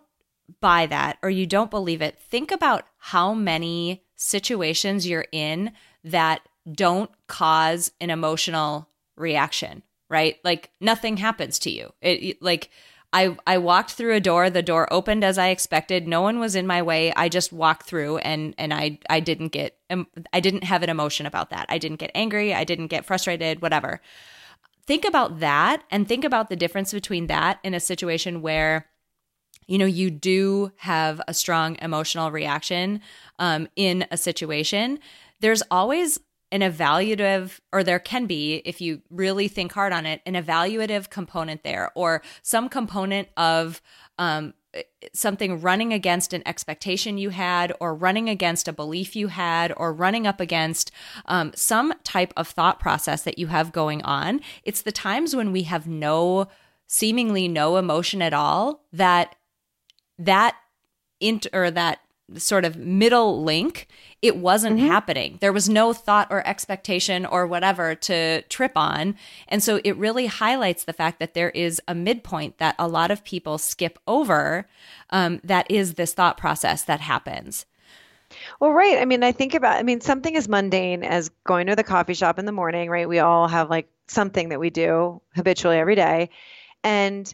buy 0.61 0.85
that 0.85 1.17
or 1.23 1.31
you 1.31 1.47
don't 1.47 1.71
believe 1.71 2.03
it, 2.03 2.19
think 2.19 2.51
about 2.51 2.85
how 2.99 3.33
many 3.33 4.05
situations 4.15 5.09
you're 5.09 5.27
in 5.33 5.73
that 6.05 6.47
don't 6.71 7.11
cause 7.29 7.93
an 7.99 8.11
emotional 8.11 8.89
reaction, 9.17 9.83
right? 10.13 10.37
Like 10.45 10.71
nothing 10.79 11.17
happens 11.17 11.59
to 11.61 11.71
you. 11.71 11.93
It 12.03 12.41
like 12.43 12.71
I 13.15 13.37
I 13.47 13.57
walked 13.59 13.93
through 13.93 14.15
a 14.15 14.21
door, 14.21 14.51
the 14.51 14.63
door 14.63 14.93
opened 14.93 15.25
as 15.25 15.39
I 15.39 15.49
expected. 15.49 16.07
No 16.07 16.21
one 16.21 16.39
was 16.39 16.55
in 16.55 16.67
my 16.67 16.83
way. 16.83 17.13
I 17.15 17.31
just 17.31 17.51
walked 17.51 17.87
through 17.87 18.19
and 18.19 18.55
and 18.59 18.75
I 18.75 18.99
I 19.09 19.21
didn't 19.21 19.49
get 19.49 19.79
I 20.33 20.41
didn't 20.41 20.65
have 20.65 20.83
an 20.83 20.91
emotion 20.91 21.25
about 21.25 21.49
that. 21.51 21.65
I 21.71 21.79
didn't 21.79 21.97
get 21.97 22.13
angry, 22.15 22.55
I 22.55 22.65
didn't 22.65 22.89
get 22.89 23.07
frustrated, 23.07 23.63
whatever. 23.63 24.03
Think 24.87 25.07
about 25.07 25.41
that 25.41 25.83
and 25.91 26.07
think 26.07 26.25
about 26.25 26.51
the 26.51 26.57
difference 26.57 26.93
between 26.93 27.27
that 27.29 27.59
in 27.65 27.73
a 27.73 27.81
situation 27.81 28.43
where 28.43 28.87
you 29.67 29.79
know 29.79 29.87
you 29.87 30.11
do 30.11 30.73
have 30.77 31.23
a 31.27 31.33
strong 31.33 31.79
emotional 31.81 32.31
reaction 32.31 33.01
um, 33.39 33.67
in 33.77 34.05
a 34.11 34.19
situation 34.19 34.99
there's 35.41 35.63
always 35.71 36.21
an 36.53 36.61
evaluative, 36.61 37.59
or 37.73 37.83
there 37.83 37.99
can 37.99 38.27
be, 38.27 38.63
if 38.65 38.81
you 38.81 39.03
really 39.11 39.49
think 39.49 39.73
hard 39.73 39.93
on 39.93 40.07
it, 40.07 40.21
an 40.27 40.35
evaluative 40.35 41.11
component 41.11 41.65
there, 41.65 41.91
or 41.97 42.23
some 42.43 42.69
component 42.69 43.29
of 43.37 43.83
um, 44.19 44.55
something 45.15 45.61
running 45.61 45.93
against 45.93 46.33
an 46.33 46.43
expectation 46.47 47.19
you 47.19 47.31
had, 47.31 47.73
or 47.81 47.95
running 47.95 48.29
against 48.29 48.69
a 48.69 48.73
belief 48.73 49.17
you 49.17 49.29
had, 49.29 49.73
or 49.77 49.93
running 49.93 50.27
up 50.27 50.41
against 50.41 50.93
um, 51.25 51.53
some 51.55 51.93
type 52.05 52.33
of 52.37 52.47
thought 52.47 52.79
process 52.79 53.23
that 53.23 53.39
you 53.39 53.47
have 53.47 53.73
going 53.73 54.03
on. 54.03 54.41
It's 54.63 54.83
the 54.83 54.93
times 54.93 55.35
when 55.35 55.53
we 55.53 55.63
have 55.65 55.89
no, 55.89 56.49
seemingly 56.87 57.49
no 57.49 57.79
emotion 57.79 58.21
at 58.21 58.35
all 58.35 58.85
that 58.93 59.35
that 60.19 60.55
int 61.21 61.47
or 61.55 61.71
that 61.71 62.01
sort 62.39 62.65
of 62.65 62.77
middle 62.77 63.43
link, 63.43 63.89
it 64.23 64.37
wasn't 64.37 64.79
mm-hmm. 64.79 64.87
happening. 64.87 65.39
There 65.41 65.53
was 65.53 65.69
no 65.69 65.93
thought 65.93 66.29
or 66.31 66.47
expectation 66.47 67.27
or 67.27 67.47
whatever 67.47 67.95
to 67.97 68.43
trip 68.43 68.73
on. 68.77 69.17
And 69.49 69.63
so 69.63 69.81
it 69.85 69.97
really 69.97 70.27
highlights 70.27 70.85
the 70.85 70.93
fact 70.93 71.19
that 71.19 71.35
there 71.35 71.51
is 71.51 71.81
a 71.89 71.95
midpoint 71.95 72.59
that 72.59 72.77
a 72.79 72.87
lot 72.87 73.11
of 73.11 73.25
people 73.25 73.59
skip 73.59 73.99
over 74.07 74.69
um, 75.11 75.41
that 75.43 75.71
is 75.71 75.95
this 75.95 76.15
thought 76.15 76.37
process 76.37 76.85
that 76.85 77.01
happens. 77.01 77.67
Well, 78.61 78.71
right. 78.71 78.99
I 78.99 79.05
mean, 79.05 79.23
I 79.23 79.33
think 79.33 79.55
about, 79.55 79.77
I 79.77 79.83
mean, 79.83 80.01
something 80.01 80.37
as 80.37 80.49
mundane 80.49 81.03
as 81.05 81.31
going 81.45 81.67
to 81.67 81.77
the 81.77 81.85
coffee 81.85 82.15
shop 82.15 82.39
in 82.39 82.47
the 82.47 82.53
morning, 82.53 82.89
right? 82.89 83.09
We 83.09 83.19
all 83.19 83.49
have 83.49 83.69
like 83.71 83.89
something 84.07 84.51
that 84.51 84.61
we 84.61 84.71
do 84.71 85.21
habitually 85.35 85.79
every 85.79 85.97
day. 85.97 86.31
And 86.85 87.33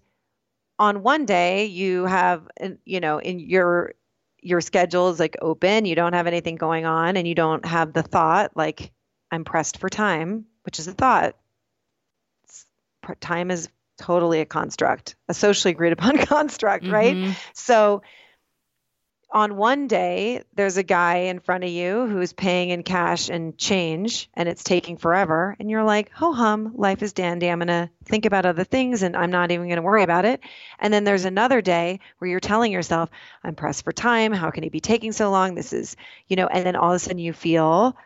on 0.78 1.02
one 1.02 1.26
day, 1.26 1.66
you 1.66 2.06
have, 2.06 2.48
you 2.84 3.00
know, 3.00 3.18
in 3.18 3.40
your 3.40 3.94
your 4.40 4.60
schedule 4.60 5.08
is 5.10 5.20
like 5.20 5.36
open, 5.40 5.84
you 5.84 5.94
don't 5.94 6.12
have 6.12 6.26
anything 6.26 6.56
going 6.56 6.84
on, 6.84 7.16
and 7.16 7.26
you 7.26 7.34
don't 7.34 7.64
have 7.64 7.92
the 7.92 8.02
thought 8.02 8.52
like 8.56 8.92
I'm 9.30 9.44
pressed 9.44 9.78
for 9.78 9.88
time, 9.88 10.46
which 10.64 10.78
is 10.78 10.88
a 10.88 10.92
thought. 10.92 11.36
It's, 12.44 12.66
time 13.20 13.50
is 13.50 13.68
totally 13.98 14.40
a 14.40 14.46
construct, 14.46 15.16
a 15.28 15.34
socially 15.34 15.72
agreed 15.72 15.92
upon 15.92 16.18
construct, 16.26 16.84
mm-hmm. 16.84 16.94
right? 16.94 17.36
So 17.52 18.02
on 19.30 19.56
one 19.56 19.88
day, 19.88 20.42
there's 20.54 20.78
a 20.78 20.82
guy 20.82 21.16
in 21.16 21.40
front 21.40 21.62
of 21.62 21.70
you 21.70 22.06
who's 22.06 22.32
paying 22.32 22.70
in 22.70 22.82
cash 22.82 23.28
and 23.28 23.58
change, 23.58 24.30
and 24.32 24.48
it's 24.48 24.64
taking 24.64 24.96
forever. 24.96 25.54
And 25.60 25.70
you're 25.70 25.84
like, 25.84 26.10
ho 26.12 26.32
hum, 26.32 26.72
life 26.76 27.02
is 27.02 27.12
dandy. 27.12 27.48
I'm 27.48 27.58
going 27.58 27.68
to 27.68 27.90
think 28.06 28.24
about 28.24 28.46
other 28.46 28.64
things 28.64 29.02
and 29.02 29.14
I'm 29.14 29.30
not 29.30 29.50
even 29.50 29.66
going 29.66 29.76
to 29.76 29.82
worry 29.82 30.02
about 30.02 30.24
it. 30.24 30.40
And 30.78 30.92
then 30.92 31.04
there's 31.04 31.26
another 31.26 31.60
day 31.60 32.00
where 32.18 32.30
you're 32.30 32.40
telling 32.40 32.72
yourself, 32.72 33.10
I'm 33.44 33.54
pressed 33.54 33.84
for 33.84 33.92
time. 33.92 34.32
How 34.32 34.50
can 34.50 34.62
he 34.62 34.70
be 34.70 34.80
taking 34.80 35.12
so 35.12 35.30
long? 35.30 35.54
This 35.54 35.74
is, 35.74 35.96
you 36.26 36.36
know, 36.36 36.46
and 36.46 36.64
then 36.64 36.76
all 36.76 36.92
of 36.92 36.96
a 36.96 36.98
sudden 36.98 37.18
you 37.18 37.34
feel, 37.34 37.96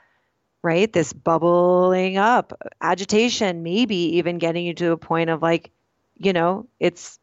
right, 0.61 0.93
this 0.93 1.13
bubbling 1.13 2.17
up 2.17 2.53
agitation, 2.81 3.63
maybe 3.63 4.17
even 4.17 4.39
getting 4.39 4.67
you 4.67 4.75
to 4.75 4.91
a 4.91 4.97
point 4.97 5.31
of 5.31 5.41
like, 5.41 5.71
you 6.17 6.33
know, 6.33 6.67
it's 6.81 7.21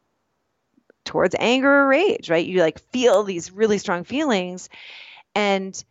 towards 1.10 1.34
anger 1.38 1.70
or 1.70 1.88
rage, 1.88 2.30
right? 2.30 2.46
You 2.46 2.60
like 2.60 2.78
feel 2.92 3.24
these 3.24 3.50
really 3.50 3.78
strong 3.78 4.04
feelings 4.04 4.68
and 5.34 5.84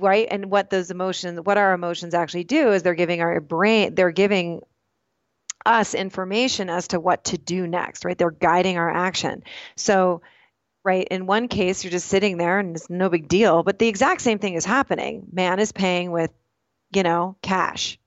right 0.00 0.28
and 0.30 0.50
what 0.50 0.70
those 0.70 0.90
emotions 0.90 1.40
what 1.42 1.58
our 1.58 1.74
emotions 1.74 2.14
actually 2.14 2.44
do 2.44 2.72
is 2.72 2.82
they're 2.82 2.94
giving 2.94 3.20
our 3.20 3.40
brain 3.40 3.94
they're 3.94 4.10
giving 4.10 4.62
us 5.66 5.94
information 5.94 6.70
as 6.70 6.88
to 6.88 7.00
what 7.00 7.24
to 7.24 7.38
do 7.38 7.66
next, 7.66 8.04
right? 8.04 8.16
They're 8.16 8.30
guiding 8.30 8.78
our 8.78 8.90
action. 8.90 9.42
So, 9.76 10.22
right, 10.84 11.06
in 11.08 11.26
one 11.26 11.48
case, 11.48 11.84
you're 11.84 11.90
just 11.90 12.08
sitting 12.08 12.36
there 12.36 12.58
and 12.58 12.76
it's 12.76 12.90
no 12.90 13.08
big 13.08 13.28
deal, 13.28 13.62
but 13.62 13.78
the 13.78 13.88
exact 13.88 14.20
same 14.22 14.38
thing 14.38 14.54
is 14.54 14.64
happening. 14.64 15.26
Man 15.32 15.58
is 15.58 15.72
paying 15.72 16.10
with, 16.10 16.32
you 16.92 17.02
know, 17.02 17.36
cash 17.42 17.98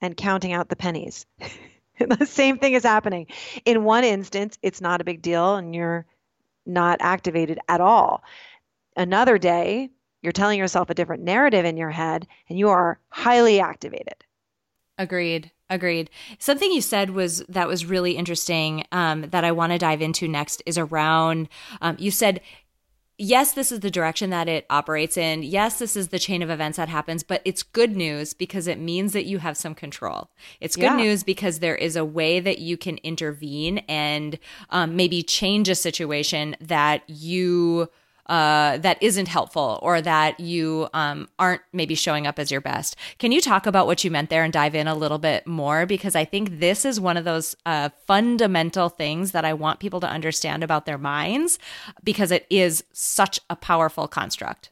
and 0.00 0.16
counting 0.16 0.52
out 0.52 0.68
the 0.68 0.76
pennies. 0.76 1.26
the 2.18 2.26
same 2.26 2.58
thing 2.58 2.74
is 2.74 2.82
happening. 2.82 3.26
In 3.64 3.84
one 3.84 4.04
instance, 4.04 4.58
it's 4.62 4.80
not 4.80 5.00
a 5.00 5.04
big 5.04 5.22
deal 5.22 5.56
and 5.56 5.74
you're 5.74 6.06
not 6.64 6.98
activated 7.00 7.58
at 7.68 7.80
all. 7.80 8.22
Another 8.96 9.38
day, 9.38 9.90
you're 10.22 10.32
telling 10.32 10.58
yourself 10.58 10.90
a 10.90 10.94
different 10.94 11.22
narrative 11.22 11.64
in 11.64 11.76
your 11.76 11.90
head 11.90 12.26
and 12.48 12.58
you 12.58 12.68
are 12.68 12.98
highly 13.10 13.60
activated. 13.60 14.24
Agreed. 14.98 15.52
Agreed. 15.68 16.10
Something 16.38 16.70
you 16.70 16.80
said 16.80 17.10
was 17.10 17.42
that 17.48 17.66
was 17.66 17.84
really 17.84 18.12
interesting 18.12 18.84
um, 18.92 19.22
that 19.22 19.44
I 19.44 19.52
want 19.52 19.72
to 19.72 19.78
dive 19.78 20.00
into 20.00 20.28
next 20.28 20.62
is 20.64 20.78
around. 20.78 21.48
Um, 21.80 21.96
you 21.98 22.10
said 22.10 22.40
yes, 23.18 23.52
this 23.52 23.72
is 23.72 23.80
the 23.80 23.90
direction 23.90 24.30
that 24.30 24.48
it 24.48 24.66
operates 24.70 25.16
in. 25.16 25.42
Yes, 25.42 25.78
this 25.78 25.96
is 25.96 26.08
the 26.08 26.18
chain 26.18 26.42
of 26.42 26.50
events 26.50 26.76
that 26.76 26.88
happens, 26.88 27.22
but 27.22 27.42
it's 27.44 27.62
good 27.62 27.96
news 27.96 28.34
because 28.34 28.66
it 28.66 28.78
means 28.78 29.12
that 29.12 29.24
you 29.24 29.38
have 29.38 29.56
some 29.56 29.74
control. 29.74 30.30
It's 30.60 30.76
good 30.76 30.82
yeah. 30.82 30.96
news 30.96 31.22
because 31.22 31.58
there 31.58 31.76
is 31.76 31.96
a 31.96 32.04
way 32.04 32.40
that 32.40 32.58
you 32.58 32.76
can 32.76 32.98
intervene 32.98 33.78
and 33.88 34.38
um, 34.70 34.96
maybe 34.96 35.22
change 35.22 35.68
a 35.68 35.74
situation 35.74 36.56
that 36.60 37.08
you 37.08 37.88
uh, 38.28 38.78
that 38.78 39.02
isn't 39.02 39.28
helpful 39.28 39.78
or 39.82 40.00
that 40.00 40.40
you 40.40 40.88
um, 40.94 41.28
aren't 41.38 41.62
maybe 41.72 41.94
showing 41.94 42.26
up 42.26 42.38
as 42.38 42.50
your 42.50 42.60
best. 42.60 42.96
Can 43.18 43.32
you 43.32 43.40
talk 43.40 43.66
about 43.66 43.86
what 43.86 44.04
you 44.04 44.10
meant 44.10 44.30
there 44.30 44.44
and 44.44 44.52
dive 44.52 44.74
in 44.74 44.88
a 44.88 44.94
little 44.94 45.18
bit 45.18 45.46
more? 45.46 45.86
Because 45.86 46.14
I 46.14 46.24
think 46.24 46.58
this 46.58 46.84
is 46.84 47.00
one 47.00 47.16
of 47.16 47.24
those 47.24 47.56
uh, 47.64 47.90
fundamental 48.06 48.88
things 48.88 49.32
that 49.32 49.44
I 49.44 49.52
want 49.54 49.80
people 49.80 50.00
to 50.00 50.08
understand 50.08 50.64
about 50.64 50.86
their 50.86 50.98
minds 50.98 51.58
because 52.02 52.30
it 52.30 52.46
is 52.50 52.84
such 52.92 53.40
a 53.48 53.56
powerful 53.56 54.08
construct. 54.08 54.70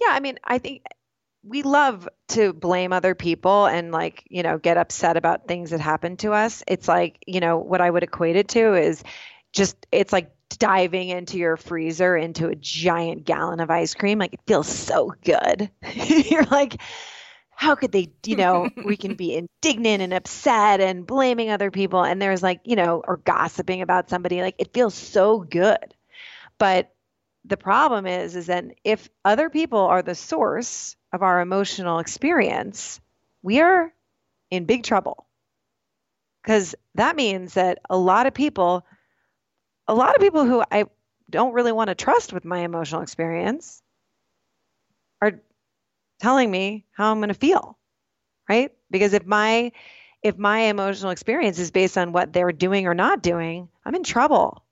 Yeah, 0.00 0.10
I 0.10 0.20
mean, 0.20 0.38
I 0.44 0.58
think 0.58 0.82
we 1.42 1.62
love 1.62 2.08
to 2.28 2.52
blame 2.52 2.92
other 2.92 3.14
people 3.14 3.66
and 3.66 3.92
like 3.92 4.24
you 4.28 4.42
know 4.42 4.58
get 4.58 4.76
upset 4.76 5.16
about 5.16 5.46
things 5.46 5.70
that 5.70 5.80
happen 5.80 6.16
to 6.16 6.32
us 6.32 6.62
it's 6.66 6.88
like 6.88 7.22
you 7.26 7.40
know 7.40 7.56
what 7.58 7.80
i 7.80 7.88
would 7.88 8.02
equate 8.02 8.36
it 8.36 8.48
to 8.48 8.74
is 8.74 9.02
just 9.52 9.86
it's 9.92 10.12
like 10.12 10.32
diving 10.48 11.08
into 11.08 11.38
your 11.38 11.56
freezer 11.56 12.16
into 12.16 12.48
a 12.48 12.54
giant 12.54 13.24
gallon 13.24 13.60
of 13.60 13.70
ice 13.70 13.94
cream. 13.94 14.18
Like 14.18 14.34
it 14.34 14.40
feels 14.46 14.68
so 14.68 15.14
good. 15.24 15.70
You're 15.94 16.44
like, 16.44 16.80
how 17.50 17.74
could 17.74 17.90
they, 17.90 18.12
you 18.24 18.36
know, 18.36 18.68
we 18.84 18.96
can 18.96 19.14
be 19.14 19.34
indignant 19.34 20.02
and 20.02 20.14
upset 20.14 20.80
and 20.80 21.06
blaming 21.06 21.50
other 21.50 21.70
people. 21.70 22.04
And 22.04 22.22
there's 22.22 22.42
like, 22.42 22.60
you 22.64 22.76
know, 22.76 23.02
or 23.06 23.16
gossiping 23.18 23.82
about 23.82 24.08
somebody. 24.08 24.42
Like 24.42 24.54
it 24.58 24.72
feels 24.72 24.94
so 24.94 25.40
good. 25.40 25.94
But 26.58 26.94
the 27.44 27.56
problem 27.56 28.06
is, 28.06 28.36
is 28.36 28.46
that 28.46 28.64
if 28.84 29.08
other 29.24 29.50
people 29.50 29.80
are 29.80 30.02
the 30.02 30.14
source 30.14 30.96
of 31.12 31.22
our 31.22 31.40
emotional 31.40 31.98
experience, 31.98 33.00
we 33.42 33.60
are 33.60 33.92
in 34.50 34.64
big 34.64 34.84
trouble. 34.84 35.26
Because 36.42 36.74
that 36.94 37.16
means 37.16 37.54
that 37.54 37.78
a 37.90 37.96
lot 37.96 38.26
of 38.26 38.34
people 38.34 38.84
a 39.88 39.94
lot 39.94 40.14
of 40.14 40.20
people 40.20 40.44
who 40.44 40.62
I 40.70 40.84
don't 41.30 41.54
really 41.54 41.72
want 41.72 41.88
to 41.88 41.94
trust 41.94 42.32
with 42.32 42.44
my 42.44 42.60
emotional 42.60 43.02
experience 43.02 43.82
are 45.20 45.40
telling 46.20 46.50
me 46.50 46.84
how 46.92 47.10
I'm 47.10 47.18
going 47.18 47.28
to 47.28 47.34
feel, 47.34 47.78
right? 48.48 48.70
Because 48.90 49.14
if 49.14 49.26
my 49.26 49.72
if 50.22 50.36
my 50.36 50.60
emotional 50.60 51.12
experience 51.12 51.58
is 51.58 51.70
based 51.70 51.96
on 51.96 52.12
what 52.12 52.32
they're 52.32 52.52
doing 52.52 52.86
or 52.86 52.94
not 52.94 53.22
doing, 53.22 53.68
I'm 53.84 53.94
in 53.94 54.02
trouble. 54.02 54.64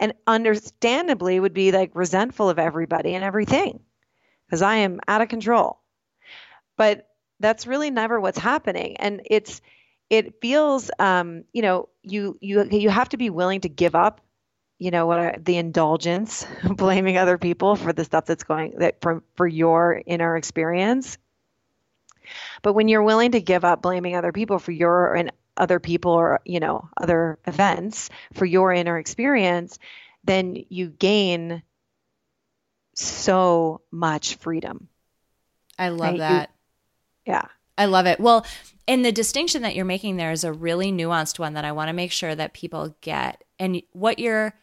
And 0.00 0.14
understandably 0.26 1.38
would 1.38 1.54
be 1.54 1.70
like 1.70 1.92
resentful 1.94 2.50
of 2.50 2.58
everybody 2.58 3.14
and 3.14 3.24
everything 3.24 3.80
because 4.46 4.62
I 4.62 4.76
am 4.76 5.00
out 5.06 5.22
of 5.22 5.28
control. 5.28 5.78
But 6.76 7.08
that's 7.38 7.68
really 7.68 7.90
never 7.90 8.20
what's 8.20 8.38
happening 8.38 8.96
and 8.98 9.22
it's 9.26 9.60
it 10.10 10.40
feels 10.40 10.90
um, 10.98 11.44
you 11.52 11.62
know 11.62 11.88
you 12.02 12.36
you 12.40 12.64
you 12.64 12.90
have 12.90 13.08
to 13.10 13.16
be 13.16 13.30
willing 13.30 13.60
to 13.62 13.68
give 13.68 13.94
up 13.94 14.20
you 14.78 14.90
know 14.90 15.06
what 15.06 15.18
are, 15.18 15.36
the 15.38 15.56
indulgence 15.56 16.46
blaming 16.76 17.16
other 17.16 17.38
people 17.38 17.76
for 17.76 17.92
the 17.92 18.04
stuff 18.04 18.26
that's 18.26 18.44
going 18.44 18.74
that 18.78 19.00
for 19.00 19.22
for 19.36 19.46
your 19.46 20.00
inner 20.06 20.36
experience. 20.36 21.18
But 22.62 22.72
when 22.72 22.88
you're 22.88 23.02
willing 23.02 23.32
to 23.32 23.40
give 23.40 23.64
up 23.64 23.82
blaming 23.82 24.16
other 24.16 24.32
people 24.32 24.58
for 24.58 24.72
your 24.72 25.14
and 25.14 25.32
other 25.56 25.78
people 25.78 26.12
or 26.12 26.40
you 26.44 26.60
know 26.60 26.88
other 26.96 27.38
events 27.46 28.10
for 28.32 28.44
your 28.44 28.72
inner 28.72 28.98
experience 28.98 29.78
then 30.24 30.56
you 30.70 30.88
gain 30.88 31.62
so 32.94 33.82
much 33.90 34.36
freedom. 34.36 34.88
I 35.78 35.90
love 35.90 36.00
right? 36.12 36.18
that. 36.18 36.50
You, 37.26 37.32
yeah 37.32 37.46
I 37.76 37.86
love 37.86 38.06
it. 38.06 38.20
Well, 38.20 38.46
and 38.86 39.04
the 39.04 39.12
distinction 39.12 39.62
that 39.62 39.74
you're 39.74 39.84
making 39.84 40.16
there 40.16 40.32
is 40.32 40.44
a 40.44 40.52
really 40.52 40.92
nuanced 40.92 41.38
one 41.38 41.54
that 41.54 41.64
I 41.64 41.72
want 41.72 41.88
to 41.88 41.94
make 41.94 42.12
sure 42.12 42.34
that 42.34 42.52
people 42.54 42.96
get. 43.00 43.42
And 43.58 43.82
what 43.92 44.18
you're, 44.18 44.54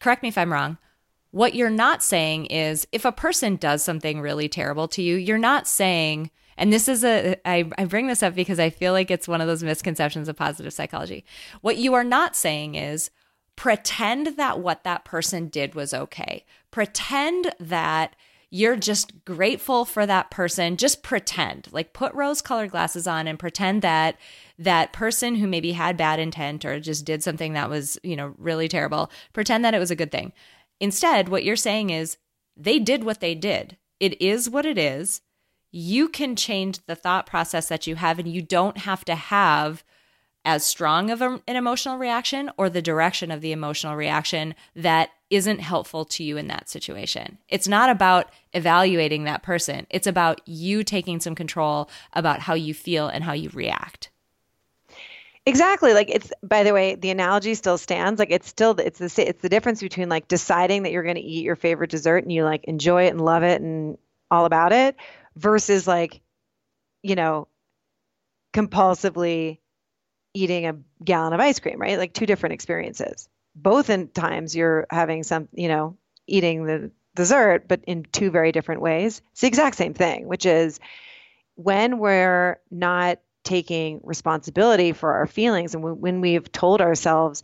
correct 0.00 0.22
me 0.22 0.28
if 0.28 0.38
I'm 0.38 0.52
wrong, 0.52 0.78
what 1.30 1.54
you're 1.54 1.70
not 1.70 2.02
saying 2.02 2.46
is 2.46 2.86
if 2.92 3.04
a 3.04 3.12
person 3.12 3.56
does 3.56 3.82
something 3.82 4.20
really 4.20 4.48
terrible 4.48 4.88
to 4.88 5.02
you, 5.02 5.16
you're 5.16 5.38
not 5.38 5.66
saying, 5.66 6.30
and 6.56 6.72
this 6.72 6.88
is 6.88 7.04
a, 7.04 7.36
I, 7.44 7.70
I 7.76 7.84
bring 7.86 8.06
this 8.06 8.22
up 8.22 8.34
because 8.34 8.60
I 8.60 8.70
feel 8.70 8.92
like 8.92 9.10
it's 9.10 9.28
one 9.28 9.40
of 9.40 9.46
those 9.46 9.62
misconceptions 9.62 10.28
of 10.28 10.36
positive 10.36 10.72
psychology. 10.72 11.24
What 11.60 11.76
you 11.76 11.94
are 11.94 12.04
not 12.04 12.36
saying 12.36 12.74
is, 12.74 13.10
pretend 13.56 14.36
that 14.36 14.60
what 14.60 14.84
that 14.84 15.04
person 15.04 15.48
did 15.48 15.74
was 15.74 15.94
okay. 15.94 16.44
Pretend 16.70 17.54
that 17.58 18.14
you're 18.56 18.76
just 18.76 19.24
grateful 19.26 19.84
for 19.84 20.06
that 20.06 20.30
person. 20.30 20.78
Just 20.78 21.02
pretend, 21.02 21.68
like 21.72 21.92
put 21.92 22.14
rose 22.14 22.40
colored 22.40 22.70
glasses 22.70 23.06
on 23.06 23.26
and 23.26 23.38
pretend 23.38 23.82
that 23.82 24.16
that 24.58 24.94
person 24.94 25.34
who 25.34 25.46
maybe 25.46 25.72
had 25.72 25.96
bad 25.98 26.18
intent 26.18 26.64
or 26.64 26.80
just 26.80 27.04
did 27.04 27.22
something 27.22 27.52
that 27.52 27.68
was, 27.68 27.98
you 28.02 28.16
know, 28.16 28.34
really 28.38 28.66
terrible, 28.66 29.10
pretend 29.34 29.62
that 29.62 29.74
it 29.74 29.78
was 29.78 29.90
a 29.90 29.96
good 29.96 30.10
thing. 30.10 30.32
Instead, 30.80 31.28
what 31.28 31.44
you're 31.44 31.54
saying 31.54 31.90
is 31.90 32.16
they 32.56 32.78
did 32.78 33.04
what 33.04 33.20
they 33.20 33.34
did. 33.34 33.76
It 34.00 34.20
is 34.22 34.48
what 34.48 34.64
it 34.64 34.78
is. 34.78 35.20
You 35.70 36.08
can 36.08 36.34
change 36.34 36.78
the 36.86 36.94
thought 36.94 37.26
process 37.26 37.68
that 37.68 37.86
you 37.86 37.96
have, 37.96 38.18
and 38.18 38.28
you 38.28 38.40
don't 38.40 38.78
have 38.78 39.04
to 39.04 39.14
have 39.14 39.84
as 40.46 40.64
strong 40.64 41.10
of 41.10 41.20
a, 41.20 41.42
an 41.46 41.56
emotional 41.56 41.98
reaction 41.98 42.50
or 42.56 42.70
the 42.70 42.80
direction 42.80 43.30
of 43.30 43.42
the 43.42 43.52
emotional 43.52 43.96
reaction 43.96 44.54
that 44.74 45.10
isn't 45.30 45.60
helpful 45.60 46.04
to 46.04 46.22
you 46.22 46.36
in 46.36 46.46
that 46.48 46.68
situation. 46.68 47.38
It's 47.48 47.66
not 47.66 47.90
about 47.90 48.30
evaluating 48.52 49.24
that 49.24 49.42
person, 49.42 49.86
it's 49.90 50.06
about 50.06 50.40
you 50.46 50.84
taking 50.84 51.20
some 51.20 51.34
control 51.34 51.90
about 52.12 52.40
how 52.40 52.54
you 52.54 52.74
feel 52.74 53.08
and 53.08 53.24
how 53.24 53.32
you 53.32 53.50
react. 53.52 54.10
Exactly. 55.48 55.94
Like 55.94 56.10
it's 56.10 56.32
by 56.42 56.64
the 56.64 56.72
way, 56.72 56.96
the 56.96 57.10
analogy 57.10 57.54
still 57.54 57.78
stands. 57.78 58.18
Like 58.18 58.32
it's 58.32 58.48
still 58.48 58.72
it's 58.80 58.98
the 58.98 59.28
it's 59.28 59.42
the 59.42 59.48
difference 59.48 59.80
between 59.80 60.08
like 60.08 60.26
deciding 60.26 60.82
that 60.82 60.92
you're 60.92 61.04
going 61.04 61.14
to 61.14 61.20
eat 61.20 61.44
your 61.44 61.54
favorite 61.54 61.90
dessert 61.90 62.24
and 62.24 62.32
you 62.32 62.42
like 62.44 62.64
enjoy 62.64 63.04
it 63.04 63.10
and 63.10 63.20
love 63.20 63.44
it 63.44 63.60
and 63.60 63.96
all 64.28 64.44
about 64.44 64.72
it 64.72 64.96
versus 65.36 65.86
like 65.86 66.20
you 67.02 67.14
know 67.14 67.46
compulsively 68.52 69.58
eating 70.34 70.66
a 70.66 70.76
gallon 71.04 71.32
of 71.32 71.40
ice 71.40 71.60
cream, 71.60 71.80
right? 71.80 71.98
Like 71.98 72.12
two 72.12 72.26
different 72.26 72.54
experiences. 72.54 73.28
Both 73.56 73.90
in 73.90 74.08
times 74.08 74.54
you're 74.54 74.86
having 74.90 75.24
some, 75.24 75.48
you 75.52 75.68
know, 75.68 75.96
eating 76.28 76.64
the 76.64 76.90
dessert, 77.16 77.66
but 77.66 77.80
in 77.86 78.04
two 78.12 78.30
very 78.30 78.52
different 78.52 78.82
ways. 78.82 79.22
It's 79.32 79.40
the 79.40 79.48
exact 79.48 79.76
same 79.76 79.94
thing, 79.94 80.28
which 80.28 80.46
is 80.46 80.78
when 81.56 81.98
we're 81.98 82.60
not 82.70 83.18
taking 83.42 84.00
responsibility 84.02 84.92
for 84.92 85.14
our 85.14 85.26
feelings 85.26 85.74
and 85.74 86.00
when 86.00 86.20
we've 86.20 86.50
told 86.50 86.80
ourselves 86.80 87.42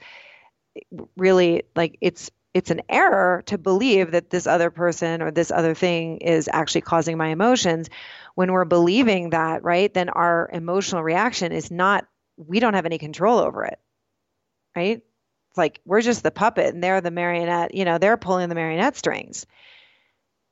really 1.16 1.62
like 1.76 1.96
it's 2.00 2.30
it's 2.54 2.70
an 2.70 2.82
error 2.88 3.42
to 3.46 3.56
believe 3.56 4.10
that 4.10 4.28
this 4.28 4.46
other 4.46 4.70
person 4.70 5.22
or 5.22 5.30
this 5.30 5.50
other 5.50 5.74
thing 5.74 6.18
is 6.18 6.50
actually 6.52 6.80
causing 6.80 7.16
my 7.16 7.28
emotions 7.28 7.88
when 8.34 8.50
we're 8.52 8.64
believing 8.64 9.30
that 9.30 9.62
right 9.62 9.94
then 9.94 10.08
our 10.08 10.50
emotional 10.52 11.04
reaction 11.04 11.52
is 11.52 11.70
not 11.70 12.06
we 12.36 12.58
don't 12.58 12.74
have 12.74 12.86
any 12.86 12.98
control 12.98 13.38
over 13.38 13.64
it 13.64 13.78
right 14.74 15.02
it's 15.52 15.58
like 15.58 15.80
we're 15.84 16.00
just 16.00 16.24
the 16.24 16.32
puppet 16.32 16.74
and 16.74 16.82
they're 16.82 17.00
the 17.00 17.10
marionette 17.10 17.74
you 17.74 17.84
know 17.84 17.98
they're 17.98 18.16
pulling 18.16 18.48
the 18.48 18.54
marionette 18.54 18.96
strings 18.96 19.46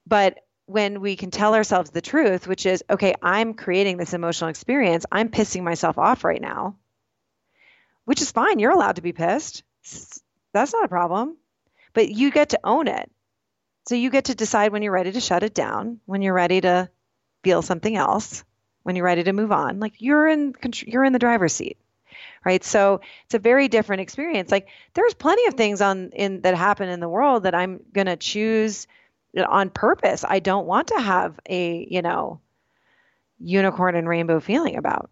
but 0.06 0.38
when 0.70 1.00
we 1.00 1.16
can 1.16 1.32
tell 1.32 1.54
ourselves 1.54 1.90
the 1.90 2.00
truth, 2.00 2.46
which 2.46 2.64
is, 2.64 2.84
okay, 2.88 3.14
I'm 3.20 3.54
creating 3.54 3.96
this 3.96 4.14
emotional 4.14 4.50
experience. 4.50 5.04
I'm 5.10 5.28
pissing 5.28 5.64
myself 5.64 5.98
off 5.98 6.22
right 6.22 6.40
now, 6.40 6.76
which 8.04 8.22
is 8.22 8.30
fine. 8.30 8.60
You're 8.60 8.70
allowed 8.70 8.96
to 8.96 9.02
be 9.02 9.12
pissed. 9.12 9.64
That's 10.52 10.72
not 10.72 10.84
a 10.84 10.88
problem. 10.88 11.36
But 11.92 12.08
you 12.08 12.30
get 12.30 12.50
to 12.50 12.60
own 12.62 12.86
it. 12.86 13.10
So 13.88 13.96
you 13.96 14.10
get 14.10 14.26
to 14.26 14.36
decide 14.36 14.70
when 14.70 14.82
you're 14.82 14.92
ready 14.92 15.10
to 15.10 15.20
shut 15.20 15.42
it 15.42 15.54
down, 15.54 15.98
when 16.06 16.22
you're 16.22 16.34
ready 16.34 16.60
to 16.60 16.88
feel 17.42 17.62
something 17.62 17.96
else, 17.96 18.44
when 18.84 18.94
you're 18.94 19.04
ready 19.04 19.24
to 19.24 19.32
move 19.32 19.50
on. 19.50 19.80
Like 19.80 19.94
you're 19.98 20.28
in 20.28 20.54
you're 20.86 21.04
in 21.04 21.12
the 21.12 21.18
driver's 21.18 21.52
seat. 21.52 21.78
Right? 22.44 22.64
So 22.64 23.00
it's 23.24 23.34
a 23.34 23.38
very 23.38 23.68
different 23.68 24.02
experience. 24.02 24.50
Like 24.50 24.68
there's 24.94 25.14
plenty 25.14 25.46
of 25.46 25.54
things 25.54 25.80
on 25.80 26.10
in 26.10 26.40
that 26.42 26.54
happen 26.54 26.88
in 26.88 27.00
the 27.00 27.08
world 27.08 27.44
that 27.44 27.54
I'm 27.54 27.80
going 27.92 28.06
to 28.06 28.16
choose 28.16 28.86
on 29.36 29.70
purpose. 29.70 30.24
I 30.26 30.40
don't 30.40 30.66
want 30.66 30.88
to 30.88 31.00
have 31.00 31.38
a, 31.48 31.86
you 31.90 32.02
know, 32.02 32.40
unicorn 33.38 33.94
and 33.94 34.08
rainbow 34.08 34.40
feeling 34.40 34.76
about. 34.76 35.10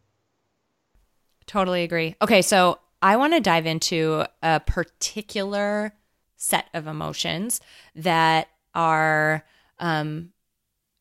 Totally 1.47 1.83
agree. 1.83 2.15
Okay, 2.21 2.43
so 2.43 2.79
I 3.01 3.17
want 3.17 3.33
to 3.33 3.41
dive 3.41 3.67
into 3.67 4.25
a 4.43 4.61
particular 4.61 5.95
set 6.37 6.67
of 6.75 6.87
emotions 6.87 7.61
that 7.95 8.49
are 8.75 9.45
um, 9.79 10.31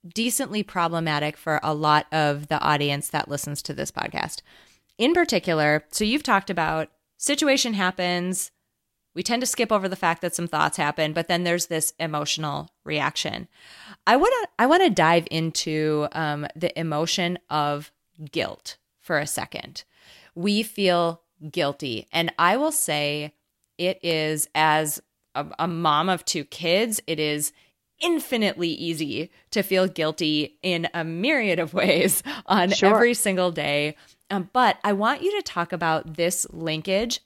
decently 0.08 0.64
problematic 0.64 1.36
for 1.38 1.60
a 1.64 1.74
lot 1.74 2.08
of 2.12 2.48
the 2.48 2.60
audience 2.60 3.10
that 3.10 3.28
listens 3.28 3.62
to 3.64 3.74
this 3.74 3.92
podcast. 3.92 4.42
In 4.98 5.14
particular, 5.14 5.86
so 5.92 6.04
you've 6.04 6.24
talked 6.24 6.50
about 6.50 6.90
situation 7.18 7.74
happens, 7.74 8.52
we 9.18 9.24
tend 9.24 9.42
to 9.42 9.48
skip 9.48 9.72
over 9.72 9.90
the 9.90 9.96
fact 9.96 10.22
that 10.22 10.36
some 10.36 10.48
thoughts 10.48 10.78
happen, 10.78 11.12
but 11.12 11.28
then 11.28 11.44
there's 11.44 11.66
this 11.66 11.94
emotional 12.00 12.70
reaction. 12.84 13.48
I 14.06 14.16
want 14.16 14.34
to 14.42 14.50
I 14.60 14.68
want 14.68 14.84
to 14.84 14.90
dive 14.92 15.28
into 15.32 16.08
um, 16.12 16.46
the 16.56 16.78
emotion 16.80 17.40
of 17.50 17.92
guilt 18.32 18.78
for 19.00 19.18
a 19.18 19.26
second. 19.26 19.84
We 20.36 20.62
feel 20.62 21.22
guilty, 21.52 22.08
and 22.12 22.32
I 22.38 22.58
will 22.58 22.72
say 22.72 23.34
it 23.78 24.00
is 24.04 24.48
as 24.54 25.02
a, 25.34 25.48
a 25.58 25.68
mom 25.68 26.10
of 26.10 26.24
two 26.24 26.44
kids, 26.44 27.02
it 27.08 27.20
is 27.20 27.54
infinitely 28.00 28.70
easy 28.70 29.32
to 29.50 29.64
feel 29.64 29.88
guilty 29.88 30.60
in 30.62 30.88
a 30.94 31.04
myriad 31.04 31.58
of 31.58 31.74
ways 31.74 32.22
on 32.46 32.70
sure. 32.70 32.94
every 32.94 33.14
single 33.14 33.52
day. 33.52 33.96
Um, 34.30 34.50
but 34.54 34.78
I 34.84 34.94
want 34.94 35.22
you 35.22 35.36
to 35.38 35.42
talk 35.42 35.72
about 35.72 36.16
this 36.16 36.46
linkage 36.52 37.22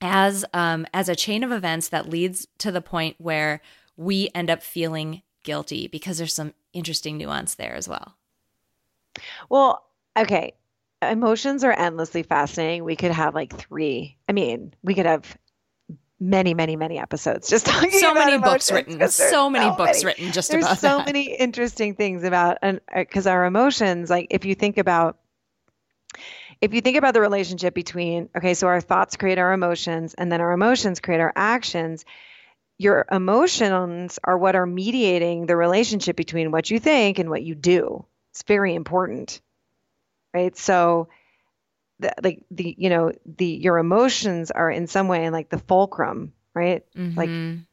as 0.00 0.44
um, 0.52 0.86
as 0.92 1.08
a 1.08 1.16
chain 1.16 1.44
of 1.44 1.52
events 1.52 1.88
that 1.88 2.08
leads 2.08 2.46
to 2.58 2.72
the 2.72 2.80
point 2.80 3.16
where 3.18 3.60
we 3.96 4.30
end 4.34 4.50
up 4.50 4.62
feeling 4.62 5.22
guilty 5.44 5.88
because 5.88 6.18
there's 6.18 6.34
some 6.34 6.54
interesting 6.72 7.18
nuance 7.18 7.54
there 7.54 7.74
as 7.74 7.88
well. 7.88 8.16
Well, 9.48 9.84
okay. 10.16 10.54
Emotions 11.02 11.64
are 11.64 11.72
endlessly 11.72 12.22
fascinating. 12.22 12.84
We 12.84 12.96
could 12.96 13.10
have 13.10 13.34
like 13.34 13.54
three. 13.56 14.16
I 14.28 14.32
mean, 14.32 14.72
we 14.82 14.94
could 14.94 15.06
have 15.06 15.36
many, 16.20 16.54
many, 16.54 16.76
many 16.76 16.98
episodes 16.98 17.48
just 17.48 17.66
talking 17.66 17.88
about 17.88 17.96
it. 17.96 18.00
so 18.00 18.14
many 18.14 18.38
books 18.38 18.72
written. 18.72 19.08
So 19.08 19.50
many 19.50 19.66
so 19.66 19.76
books 19.76 20.04
many, 20.04 20.06
written 20.06 20.32
just 20.32 20.50
there's 20.50 20.64
about 20.64 20.78
so 20.78 20.98
that. 20.98 21.06
many 21.06 21.34
interesting 21.34 21.94
things 21.94 22.22
about 22.22 22.58
and 22.62 22.80
because 22.94 23.26
uh, 23.26 23.30
our 23.30 23.44
emotions, 23.44 24.10
like 24.10 24.28
if 24.30 24.44
you 24.44 24.54
think 24.54 24.78
about 24.78 25.18
if 26.62 26.72
you 26.72 26.80
think 26.80 26.96
about 26.96 27.12
the 27.12 27.20
relationship 27.20 27.74
between, 27.74 28.28
okay, 28.36 28.54
so 28.54 28.68
our 28.68 28.80
thoughts 28.80 29.16
create 29.16 29.38
our 29.38 29.52
emotions 29.52 30.14
and 30.14 30.30
then 30.30 30.40
our 30.40 30.52
emotions 30.52 31.00
create 31.00 31.20
our 31.20 31.32
actions, 31.34 32.04
your 32.78 33.04
emotions 33.10 34.20
are 34.22 34.38
what 34.38 34.54
are 34.54 34.64
mediating 34.64 35.46
the 35.46 35.56
relationship 35.56 36.14
between 36.14 36.52
what 36.52 36.70
you 36.70 36.78
think 36.78 37.18
and 37.18 37.28
what 37.28 37.42
you 37.42 37.56
do. 37.56 38.06
It's 38.30 38.44
very 38.44 38.76
important. 38.76 39.40
Right? 40.32 40.56
So 40.56 41.08
the, 41.98 42.14
like 42.22 42.44
the 42.50 42.74
you 42.78 42.90
know 42.90 43.12
the 43.26 43.46
your 43.46 43.78
emotions 43.78 44.50
are 44.50 44.70
in 44.70 44.86
some 44.86 45.08
way 45.08 45.28
like 45.30 45.50
the 45.50 45.58
fulcrum, 45.58 46.32
right? 46.54 46.84
Mm-hmm. 46.96 47.18
Like 47.18 47.66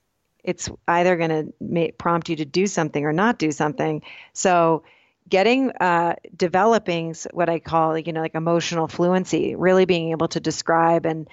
it's 0.44 0.68
either 0.88 1.16
going 1.16 1.54
to 1.62 1.92
prompt 1.94 2.30
you 2.30 2.38
to 2.38 2.46
do 2.46 2.66
something 2.66 3.06
or 3.06 3.14
not 3.14 3.38
do 3.38 3.52
something. 3.52 4.02
So 4.34 4.84
getting 5.30 5.72
uh, 5.72 6.16
developing 6.36 7.16
what 7.32 7.50
I 7.50 7.60
call 7.60 7.98
you 7.98 8.14
know 8.14 8.22
like 8.22 8.36
emotional 8.36 8.88
fluency, 8.88 9.56
really 9.56 9.86
being 9.86 10.12
able 10.12 10.28
to 10.30 10.40
describe 10.40 11.06
and 11.06 11.28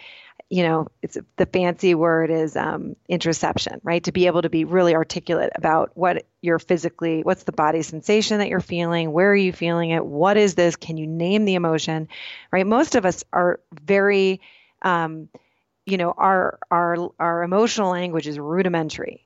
you 0.50 0.62
know 0.62 0.88
it's 1.02 1.16
the 1.36 1.46
fancy 1.46 1.94
word 1.94 2.30
is 2.30 2.56
um, 2.56 2.96
interoception, 3.10 3.80
right? 3.82 4.04
To 4.04 4.12
be 4.12 4.26
able 4.26 4.42
to 4.42 4.50
be 4.50 4.64
really 4.64 4.94
articulate 4.94 5.50
about 5.54 5.92
what 5.94 6.24
you're 6.40 6.58
physically, 6.58 7.22
what's 7.22 7.44
the 7.44 7.52
body 7.52 7.82
sensation 7.82 8.38
that 8.38 8.48
you're 8.48 8.60
feeling, 8.60 9.12
where 9.12 9.30
are 9.30 9.36
you 9.36 9.52
feeling 9.52 9.90
it, 9.90 10.04
what 10.04 10.36
is 10.36 10.54
this? 10.54 10.76
Can 10.76 10.96
you 10.96 11.06
name 11.06 11.44
the 11.44 11.54
emotion, 11.54 12.08
right? 12.52 12.66
Most 12.66 12.94
of 12.94 13.06
us 13.06 13.24
are 13.32 13.60
very 13.72 14.40
um, 14.82 15.28
you 15.86 15.96
know 15.96 16.12
our 16.16 16.58
our 16.70 17.10
our 17.18 17.42
emotional 17.42 17.90
language 17.90 18.26
is 18.26 18.38
rudimentary 18.38 19.24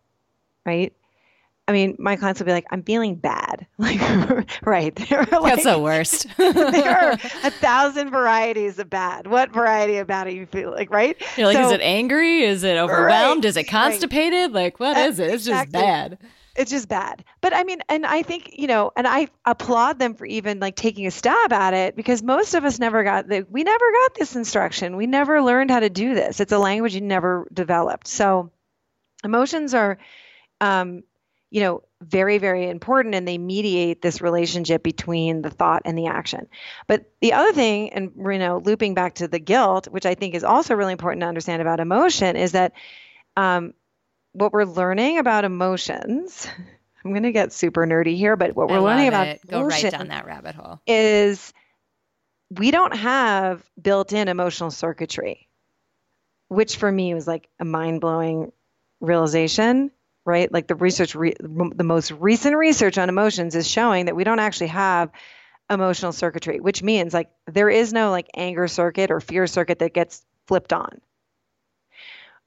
right 0.65 0.93
I 1.71 1.73
mean, 1.73 1.95
my 2.01 2.17
clients 2.17 2.41
will 2.41 2.47
be 2.47 2.53
like, 2.53 2.67
I'm 2.73 2.83
feeling 2.83 3.15
bad. 3.15 3.67
Like, 3.81 4.01
right. 4.67 4.99
Like, 5.11 5.31
That's 5.31 5.65
the 5.65 5.79
worst. 5.79 6.27
there 6.37 6.99
are 6.99 7.13
a 7.45 7.51
thousand 7.51 8.11
varieties 8.11 8.79
of 8.79 8.91
bad. 8.91 9.27
What 9.27 9.53
variety 9.53 9.97
of 9.97 10.07
bad 10.07 10.27
are 10.27 10.31
you 10.31 10.47
feeling? 10.47 10.75
Like, 10.75 10.91
right? 10.91 11.17
You're 11.37 11.47
like, 11.47 11.57
so, 11.57 11.69
is 11.69 11.73
it 11.73 11.81
angry? 11.81 12.43
Is 12.43 12.63
it 12.63 12.77
overwhelmed? 12.77 13.45
Right, 13.45 13.49
is 13.49 13.57
it 13.57 13.65
constipated? 13.65 14.53
Right. 14.53 14.65
Like, 14.65 14.81
what 14.81 14.97
uh, 14.97 15.01
is 15.01 15.19
it? 15.19 15.33
It's 15.33 15.47
exactly. 15.47 15.73
just 15.73 15.73
bad. 15.73 16.19
It's 16.57 16.71
just 16.71 16.89
bad. 16.89 17.25
But 17.41 17.55
I 17.55 17.65
mean, 17.65 17.81
and 17.89 18.05
I 18.05 18.23
think, 18.23 18.59
you 18.59 18.67
know, 18.67 18.93
and 18.97 19.07
I 19.07 19.29
applaud 19.47 19.99
them 19.99 20.15
for 20.15 20.27
even 20.27 20.61
like 20.61 20.77
taking 20.77 21.07
a 21.07 21.11
stab 21.11 21.53
at 21.53 21.73
it 21.73 21.97
because 21.97 22.23
most 22.23 22.55
of 22.55 22.65
us 22.65 22.79
never 22.79 23.03
got 23.03 23.29
the, 23.29 23.47
we 23.49 23.63
never 23.63 23.93
got 24.03 24.15
this 24.17 24.37
instruction. 24.37 24.97
We 24.97 25.07
never 25.07 25.41
learned 25.41 25.71
how 25.71 25.81
to 25.81 25.91
do 25.91 26.15
this. 26.15 26.41
It's 26.41 26.53
a 26.53 26.59
language 26.59 26.95
you 26.95 27.01
never 27.01 27.49
developed. 27.53 28.09
So 28.09 28.51
emotions 29.25 29.73
are, 29.75 29.99
um, 30.61 31.03
you 31.51 31.61
know, 31.61 31.83
very, 32.01 32.39
very 32.39 32.69
important 32.69 33.15
and 33.15 33.27
they 33.27 33.37
mediate 33.37 34.01
this 34.01 34.21
relationship 34.21 34.83
between 34.83 35.43
the 35.43 35.51
thought 35.51 35.83
and 35.85 35.99
the 35.99 36.07
action. 36.07 36.47
But 36.87 37.11
the 37.21 37.33
other 37.33 37.53
thing, 37.53 37.93
and 37.93 38.13
you 38.17 38.39
know, 38.39 38.59
looping 38.65 38.95
back 38.95 39.17
to 39.17 39.29
the 39.29 39.39
guilt, 39.39 39.89
which 39.89 40.07
I 40.07 40.15
think 40.15 40.35
is 40.35 40.45
also 40.45 40.75
really 40.75 40.93
important 40.93 41.23
to 41.23 41.27
understand 41.27 41.61
about 41.61 41.81
emotion, 41.81 42.37
is 42.37 42.53
that 42.53 42.73
um, 43.37 43.75
what 44.33 44.53
we're 44.53 44.65
learning 44.65 45.19
about 45.19 45.45
emotions, 45.45 46.47
I'm 47.05 47.11
going 47.13 47.25
to 47.25 47.33
get 47.33 47.53
super 47.53 47.87
nerdy 47.87 48.17
here, 48.17 48.37
but 48.37 48.55
what 48.55 48.69
we're 48.69 48.81
learning 48.81 49.11
love 49.11 49.15
about 49.15 49.29
it. 49.29 49.41
Go 49.47 49.63
right 49.63 49.91
down 49.91 50.09
that 50.09 50.27
rabbit 50.27 50.55
hole. 50.55 50.81
is 50.87 51.53
we 52.51 52.71
don't 52.71 52.95
have 52.97 53.65
built-in 53.81 54.29
emotional 54.29 54.71
circuitry, 54.71 55.49
which 56.49 56.77
for 56.77 56.91
me 56.91 57.15
was 57.15 57.27
like 57.27 57.49
a 57.59 57.65
mind-blowing 57.65 58.53
realization, 59.01 59.91
right? 60.31 60.51
Like 60.51 60.66
the 60.66 60.75
research, 60.75 61.14
re- 61.14 61.35
the 61.38 61.85
most 61.85 62.12
recent 62.12 62.57
research 62.57 62.97
on 62.99 63.09
emotions 63.09 63.55
is 63.55 63.69
showing 63.69 64.07
that 64.07 64.16
we 64.16 64.25
don't 64.25 64.38
actually 64.38 64.69
have 64.69 65.11
emotional 65.69 66.12
circuitry, 66.12 66.61
which 66.61 66.83
means 66.83 67.12
like 67.12 67.31
there 67.47 67.69
is 67.69 67.93
no 67.93 68.11
like 68.11 68.29
anger 68.35 68.69
circuit 68.69 69.11
or 69.11 69.21
fear 69.21 69.47
circuit 69.47 69.81
that 69.81 69.93
gets 69.93 70.25
flipped 70.47 70.73
on 70.73 71.01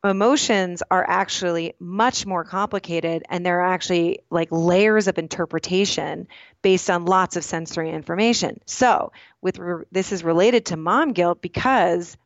emotions 0.03 0.83
are 0.91 1.05
actually 1.07 1.73
much 1.79 2.25
more 2.25 2.43
complicated 2.43 3.23
and 3.29 3.45
they're 3.45 3.61
actually 3.61 4.19
like 4.29 4.49
layers 4.51 5.07
of 5.07 5.17
interpretation 5.17 6.27
based 6.61 6.89
on 6.89 7.05
lots 7.05 7.37
of 7.37 7.43
sensory 7.43 7.89
information. 7.89 8.59
So, 8.65 9.13
with 9.41 9.59
re- 9.59 9.85
this 9.91 10.11
is 10.11 10.23
related 10.23 10.67
to 10.67 10.77
mom 10.77 11.13
guilt 11.13 11.41
because 11.41 12.17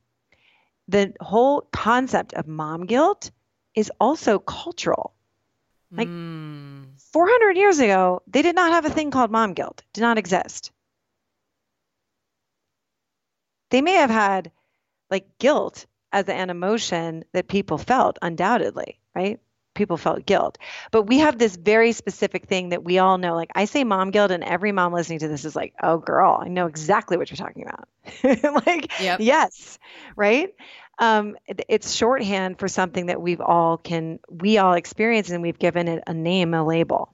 the 0.88 1.14
whole 1.20 1.62
concept 1.72 2.34
of 2.34 2.48
mom 2.48 2.86
guilt 2.86 3.32
is 3.76 3.92
also 4.00 4.40
cultural. 4.40 5.14
Like 5.96 6.08
Mm. 6.10 7.00
400 7.14 7.58
years 7.58 7.80
ago, 7.80 8.22
they 8.28 8.42
did 8.42 8.56
not 8.56 8.72
have 8.72 8.86
a 8.86 8.90
thing 8.90 9.12
called 9.12 9.32
mom 9.32 9.54
guilt. 9.54 9.84
Did 9.94 10.02
not 10.02 10.18
exist. 10.18 10.72
They 13.70 13.82
may 13.82 13.94
have 13.94 14.10
had 14.10 14.52
like 15.10 15.38
guilt 15.40 15.86
as 16.12 16.28
an 16.30 16.50
emotion 16.50 17.26
that 17.34 17.48
people 17.48 17.78
felt 17.78 18.18
undoubtedly, 18.22 19.00
right? 19.16 19.40
People 19.78 19.98
felt 19.98 20.26
guilt. 20.26 20.58
But 20.92 21.04
we 21.04 21.20
have 21.20 21.38
this 21.38 21.56
very 21.56 21.94
specific 21.94 22.46
thing 22.48 22.70
that 22.70 22.84
we 22.84 23.00
all 23.00 23.18
know. 23.18 23.36
Like 23.36 23.52
I 23.56 23.66
say 23.66 23.84
mom 23.86 24.12
guilt 24.12 24.32
and 24.32 24.44
every 24.44 24.72
mom 24.74 24.92
listening 24.94 25.20
to 25.20 25.28
this 25.30 25.46
is 25.46 25.56
like, 25.56 25.74
"Oh 25.82 25.98
girl, 25.98 26.40
I 26.44 26.50
know 26.50 26.66
exactly 26.66 27.16
what 27.18 27.30
you're 27.32 27.38
talking 27.38 27.66
about." 27.66 27.88
like, 28.68 29.00
Yep. 29.00 29.20
yes, 29.22 29.80
right? 30.16 30.54
Um, 31.00 31.38
it's 31.70 31.94
shorthand 31.94 32.60
for 32.60 32.68
something 32.68 33.06
that 33.06 33.22
we've 33.22 33.42
all 33.42 33.78
can 33.78 34.20
we 34.30 34.58
all 34.58 34.74
experience 34.74 35.30
and 35.30 35.42
we've 35.42 35.60
given 35.60 35.88
it 35.88 36.04
a 36.08 36.14
name, 36.14 36.54
a 36.54 36.66
label 36.66 37.14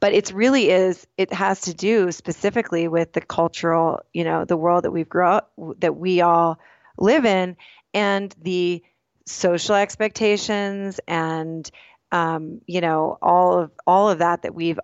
but 0.00 0.12
it's 0.12 0.32
really 0.32 0.70
is 0.70 1.06
it 1.16 1.32
has 1.32 1.62
to 1.62 1.74
do 1.74 2.12
specifically 2.12 2.88
with 2.88 3.12
the 3.12 3.20
cultural 3.20 4.00
you 4.12 4.24
know 4.24 4.44
the 4.44 4.56
world 4.56 4.84
that 4.84 4.90
we've 4.90 5.08
grown 5.08 5.36
up 5.36 5.52
that 5.78 5.96
we 5.96 6.20
all 6.20 6.58
live 6.98 7.24
in 7.24 7.56
and 7.94 8.34
the 8.42 8.82
social 9.26 9.74
expectations 9.74 11.00
and 11.06 11.70
um, 12.10 12.60
you 12.66 12.80
know 12.80 13.18
all 13.22 13.58
of 13.58 13.70
all 13.86 14.10
of 14.10 14.18
that 14.18 14.42
that 14.42 14.54
we've 14.54 14.80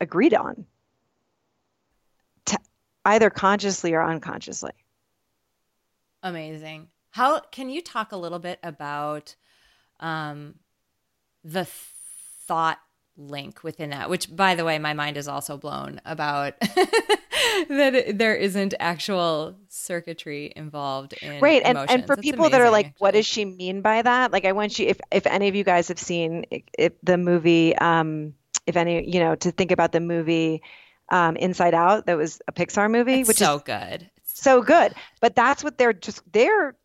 agreed 0.00 0.34
on 0.34 0.66
to, 2.46 2.58
either 3.04 3.30
consciously 3.30 3.94
or 3.94 4.02
unconsciously 4.02 4.72
Amazing. 6.22 6.88
How 7.10 7.40
can 7.40 7.68
you 7.68 7.82
talk 7.82 8.12
a 8.12 8.16
little 8.16 8.38
bit 8.38 8.60
about 8.62 9.34
um, 10.00 10.54
the 11.42 11.66
thought 11.66 12.78
link 13.16 13.62
within 13.62 13.90
that? 13.90 14.08
Which, 14.10 14.34
by 14.34 14.54
the 14.54 14.64
way, 14.64 14.78
my 14.78 14.94
mind 14.94 15.16
is 15.16 15.28
also 15.28 15.56
blown 15.56 16.00
about 16.04 16.54
that 16.60 17.94
it- 17.94 18.18
there 18.18 18.34
isn't 18.34 18.74
actual 18.80 19.56
circuitry 19.68 20.52
involved 20.54 21.12
in 21.14 21.40
right 21.42 21.62
and, 21.64 21.76
and 21.88 22.06
for 22.06 22.16
That's 22.16 22.26
people 22.26 22.48
that 22.50 22.60
are 22.60 22.66
amazing, 22.66 22.72
like 22.72 22.94
what 22.98 23.14
does 23.14 23.26
she 23.26 23.44
mean 23.44 23.80
by 23.80 24.02
that 24.02 24.30
like 24.32 24.44
i 24.44 24.52
want 24.52 24.78
you 24.78 24.86
if 24.86 25.00
if 25.10 25.26
any 25.26 25.48
of 25.48 25.54
you 25.54 25.64
guys 25.64 25.88
have 25.88 25.98
seen 25.98 26.44
the 27.02 27.18
movie 27.18 27.74
um 27.76 28.34
if 28.66 28.76
any 28.76 29.10
you 29.10 29.18
know 29.18 29.34
to 29.36 29.50
think 29.50 29.70
about 29.72 29.92
the 29.92 30.00
movie 30.00 30.62
um 31.08 31.36
inside 31.36 31.74
out 31.74 32.06
that 32.06 32.16
was 32.16 32.40
a 32.48 32.52
pixar 32.52 32.90
movie 32.90 33.20
It's 33.20 33.28
which 33.28 33.38
so 33.38 33.56
is 33.56 33.62
good. 33.62 34.10
so 34.24 34.62
good 34.62 34.94
but 35.20 35.34
that's 35.34 35.64
what 35.64 35.78
they're 35.78 35.92
just 35.94 36.22
they're 36.32 36.76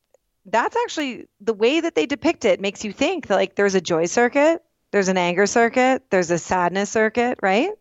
that's 0.45 0.75
actually 0.77 1.27
the 1.41 1.53
way 1.53 1.81
that 1.81 1.93
they 1.93 2.05
depict 2.05 2.45
it 2.45 2.59
makes 2.61 2.83
you 2.85 2.93
think 2.93 3.27
that 3.27 3.35
like 3.35 3.55
there's 3.55 3.75
a 3.75 3.81
joy 3.81 4.05
circuit 4.05 4.63
there's 4.91 5.08
an 5.10 5.17
anger 5.17 5.45
circuit 5.45 6.04
there's 6.10 6.32
a 6.32 6.38
sadness 6.38 6.89
circuit 6.89 7.39
right? 7.41 7.71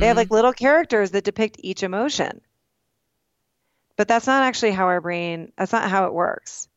They 0.00 0.06
have 0.08 0.16
like 0.16 0.30
little 0.30 0.52
characters 0.52 1.12
that 1.12 1.24
depict 1.24 1.56
each 1.60 1.82
emotion. 1.82 2.40
But 3.96 4.08
that's 4.08 4.26
not 4.26 4.42
actually 4.42 4.72
how 4.72 4.86
our 4.86 5.00
brain 5.00 5.52
that's 5.56 5.72
not 5.72 5.90
how 5.90 6.06
it 6.06 6.14
works. 6.14 6.68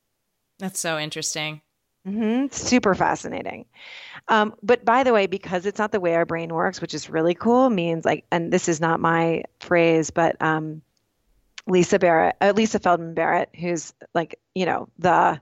That's 0.59 0.79
so 0.79 0.99
interesting. 0.99 1.61
hmm 2.05 2.47
Super 2.51 2.93
fascinating. 2.95 3.65
Um, 4.27 4.55
but 4.63 4.85
by 4.85 5.03
the 5.03 5.13
way, 5.13 5.27
because 5.27 5.65
it's 5.65 5.79
not 5.79 5.91
the 5.91 5.99
way 5.99 6.15
our 6.15 6.25
brain 6.25 6.53
works, 6.53 6.81
which 6.81 6.93
is 6.93 7.09
really 7.09 7.33
cool, 7.33 7.69
means 7.69 8.05
like, 8.05 8.25
and 8.31 8.51
this 8.51 8.69
is 8.69 8.81
not 8.81 8.99
my 8.99 9.43
phrase, 9.59 10.11
but 10.11 10.41
um, 10.41 10.81
Lisa 11.67 11.99
Barrett, 11.99 12.35
uh, 12.41 12.53
Lisa 12.55 12.79
Feldman 12.79 13.13
Barrett, 13.13 13.49
who's 13.55 13.93
like, 14.13 14.39
you 14.55 14.65
know, 14.65 14.89
the 14.99 15.39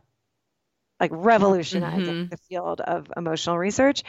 like 1.01 1.11
revolutionizing 1.13 2.27
Mhm. 2.27 2.29
the 2.29 2.37
field 2.37 2.79
of 2.79 3.11
emotional 3.17 3.57
research. 3.57 4.03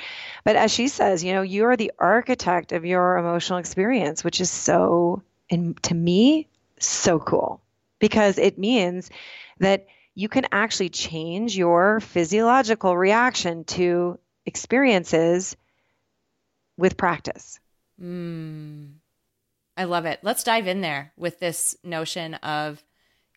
But 0.44 0.56
as 0.56 0.70
she 0.70 0.88
says, 0.88 1.24
you 1.24 1.32
know, 1.32 1.40
you 1.42 1.64
are 1.64 1.76
the 1.76 1.90
architect 1.98 2.72
of 2.72 2.84
your 2.84 3.16
emotional 3.16 3.58
experience, 3.58 4.22
which 4.22 4.40
is 4.42 4.50
so, 4.50 5.22
and 5.50 5.82
to 5.84 5.94
me, 5.94 6.48
so 6.78 7.18
cool 7.18 7.62
because 7.98 8.36
it 8.36 8.58
means 8.58 9.10
that 9.58 9.86
you 10.14 10.28
can 10.28 10.46
actually 10.52 10.90
change 10.90 11.56
your 11.56 12.00
physiological 12.00 12.94
reaction 12.94 13.64
to 13.64 14.18
experiences 14.44 15.56
with 16.76 16.98
practice. 16.98 17.58
Mm. 18.00 18.96
I 19.76 19.84
love 19.84 20.04
it. 20.04 20.20
Let's 20.22 20.44
dive 20.44 20.66
in 20.66 20.82
there 20.82 21.12
with 21.16 21.38
this 21.38 21.74
notion 21.82 22.34
of 22.34 22.84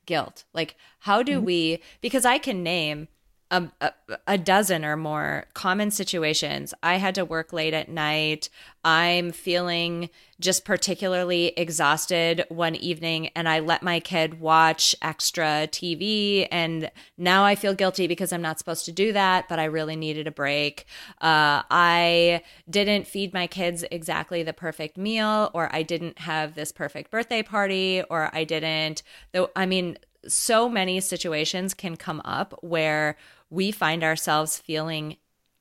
guilt. 0.05 0.43
Like, 0.53 0.75
how 0.99 1.23
do 1.23 1.39
we, 1.39 1.81
because 2.01 2.25
I 2.25 2.37
can 2.37 2.63
name 2.63 3.07
a, 3.51 3.93
a, 4.25 4.37
dozen 4.37 4.83
or 4.83 4.97
more 4.97 5.45
common 5.53 5.91
situations. 5.91 6.73
I 6.81 6.95
had 6.95 7.15
to 7.15 7.25
work 7.25 7.53
late 7.53 7.73
at 7.73 7.89
night. 7.89 8.49
I'm 8.83 9.31
feeling 9.31 10.09
just 10.39 10.65
particularly 10.65 11.53
exhausted 11.55 12.45
one 12.49 12.75
evening, 12.75 13.29
and 13.35 13.47
I 13.47 13.59
let 13.59 13.83
my 13.83 13.99
kid 13.99 14.39
watch 14.39 14.95
extra 15.01 15.67
TV. 15.67 16.47
And 16.51 16.91
now 17.17 17.45
I 17.45 17.55
feel 17.55 17.75
guilty 17.75 18.07
because 18.07 18.33
I'm 18.33 18.41
not 18.41 18.57
supposed 18.57 18.85
to 18.85 18.91
do 18.91 19.13
that, 19.13 19.47
but 19.47 19.59
I 19.59 19.65
really 19.65 19.95
needed 19.95 20.27
a 20.27 20.31
break. 20.31 20.85
Uh, 21.21 21.61
I 21.69 22.41
didn't 22.69 23.07
feed 23.07 23.33
my 23.33 23.47
kids 23.47 23.85
exactly 23.91 24.41
the 24.41 24.53
perfect 24.53 24.97
meal, 24.97 25.51
or 25.53 25.73
I 25.73 25.83
didn't 25.83 26.19
have 26.19 26.55
this 26.55 26.71
perfect 26.71 27.11
birthday 27.11 27.43
party, 27.43 28.03
or 28.09 28.29
I 28.33 28.43
didn't, 28.43 29.03
though, 29.33 29.51
I 29.55 29.65
mean, 29.65 29.97
so 30.27 30.67
many 30.67 30.99
situations 30.99 31.73
can 31.73 31.95
come 31.95 32.21
up 32.25 32.57
where 32.61 33.15
we 33.49 33.71
find 33.71 34.03
ourselves 34.03 34.57
feeling 34.57 35.17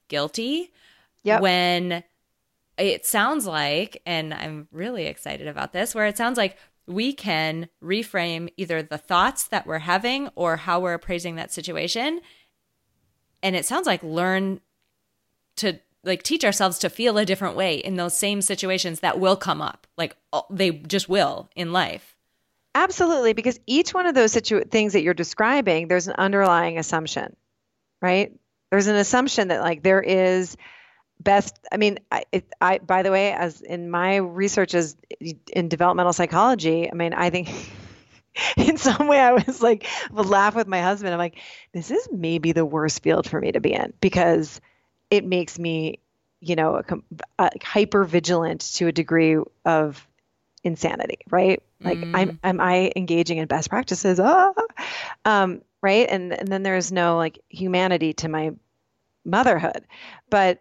guilty 0.08 0.72
Yep. 1.22 1.40
when 1.40 2.04
it 2.76 3.06
sounds 3.06 3.46
like, 3.46 4.02
and 4.04 4.34
I'm 4.34 4.68
really 4.72 5.06
excited 5.06 5.46
about 5.46 5.72
this, 5.72 5.94
where 5.94 6.06
it 6.06 6.16
sounds 6.18 6.36
like 6.36 6.58
we 6.86 7.12
can 7.14 7.68
reframe 7.82 8.50
either 8.58 8.82
the 8.82 8.98
thoughts 8.98 9.44
that 9.48 9.66
we're 9.66 9.78
having 9.78 10.28
or 10.34 10.56
how 10.56 10.80
we're 10.80 10.92
appraising 10.92 11.36
that 11.36 11.52
situation. 11.52 12.20
And 13.42 13.56
it 13.56 13.64
sounds 13.64 13.86
like 13.86 14.02
learn 14.02 14.60
to 15.56 15.78
like 16.02 16.22
teach 16.22 16.44
ourselves 16.44 16.78
to 16.80 16.90
feel 16.90 17.16
a 17.16 17.24
different 17.24 17.56
way 17.56 17.76
in 17.76 17.96
those 17.96 18.14
same 18.16 18.42
situations 18.42 19.00
that 19.00 19.18
will 19.18 19.36
come 19.36 19.62
up. 19.62 19.86
Like 19.96 20.16
uh, 20.32 20.42
they 20.50 20.70
just 20.72 21.08
will 21.08 21.48
in 21.56 21.72
life. 21.72 22.16
Absolutely, 22.74 23.32
because 23.32 23.58
each 23.66 23.94
one 23.94 24.06
of 24.06 24.14
those 24.14 24.32
situ- 24.32 24.64
things 24.64 24.92
that 24.92 25.02
you're 25.02 25.14
describing, 25.14 25.88
there's 25.88 26.08
an 26.08 26.16
underlying 26.18 26.76
assumption, 26.76 27.34
right? 28.04 28.32
There's 28.70 28.86
an 28.86 28.96
assumption 28.96 29.48
that 29.48 29.62
like 29.62 29.82
there 29.82 30.02
is 30.02 30.58
best. 31.18 31.58
I 31.72 31.78
mean, 31.78 32.00
I, 32.12 32.24
it, 32.32 32.44
I 32.60 32.78
by 32.78 33.02
the 33.02 33.10
way, 33.10 33.32
as 33.32 33.62
in 33.62 33.90
my 33.90 34.16
research 34.16 34.74
as 34.74 34.94
in 35.50 35.68
developmental 35.68 36.12
psychology, 36.12 36.90
I 36.90 36.94
mean, 36.94 37.14
I 37.14 37.30
think 37.30 37.48
in 38.58 38.76
some 38.76 39.08
way 39.08 39.18
I 39.18 39.32
was 39.32 39.62
like 39.62 39.86
would 40.12 40.26
laugh 40.26 40.54
with 40.54 40.66
my 40.66 40.82
husband. 40.82 41.14
I'm 41.14 41.18
like, 41.18 41.38
this 41.72 41.90
is 41.90 42.08
maybe 42.12 42.52
the 42.52 42.66
worst 42.66 43.02
field 43.02 43.26
for 43.26 43.40
me 43.40 43.52
to 43.52 43.60
be 43.60 43.72
in 43.72 43.94
because 44.02 44.60
it 45.10 45.24
makes 45.24 45.58
me, 45.58 46.00
you 46.40 46.56
know, 46.56 46.82
a, 46.86 46.96
uh, 47.38 47.50
hyper 47.62 48.04
vigilant 48.04 48.60
to 48.74 48.88
a 48.88 48.92
degree 48.92 49.38
of 49.64 50.06
insanity, 50.62 51.20
right? 51.30 51.62
Like, 51.84 52.08
I'm 52.14 52.38
am 52.42 52.60
I 52.60 52.92
engaging 52.96 53.38
in 53.38 53.46
best 53.46 53.70
practices? 53.70 54.18
Ah, 54.18 54.52
um, 55.24 55.62
right? 55.84 56.08
And 56.10 56.34
and 56.34 56.48
then 56.48 56.64
there's 56.64 56.92
no 56.92 57.18
like 57.18 57.40
humanity 57.50 58.14
to 58.14 58.30
my 58.30 58.52
motherhood, 59.24 59.86
but 60.30 60.60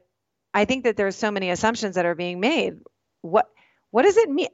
I 0.54 0.66
think 0.66 0.86
that 0.86 0.98
there's 0.98 1.16
so 1.18 1.32
many 1.32 1.52
assumptions 1.52 1.96
that 1.96 2.06
are 2.08 2.16
being 2.16 2.40
made. 2.42 2.80
What 3.22 3.50
what 3.92 4.04
does 4.04 4.18
it 4.18 4.30
mean? 4.30 4.50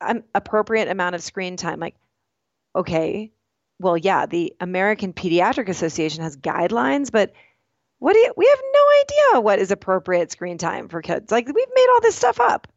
An 0.00 0.24
appropriate 0.34 0.88
amount 0.88 1.14
of 1.14 1.22
screen 1.22 1.56
time, 1.56 1.80
like, 1.80 1.96
okay, 2.76 3.32
well, 3.80 3.96
yeah, 3.98 4.26
the 4.26 4.54
American 4.60 5.12
Pediatric 5.14 5.68
Association 5.68 6.22
has 6.24 6.36
guidelines, 6.36 7.12
but 7.12 7.32
What 8.00 8.14
do 8.14 8.20
you, 8.20 8.32
we 8.36 8.46
have 8.48 8.60
no 8.74 8.84
idea 9.02 9.42
what 9.42 9.58
is 9.60 9.70
appropriate 9.72 10.32
screen 10.32 10.58
time 10.58 10.88
for 10.88 11.02
kids. 11.02 11.32
Like 11.32 11.46
we've 11.48 11.56
made 11.74 11.88
all 11.92 12.00
this 12.02 12.16
stuff 12.16 12.40
up. 12.40 12.68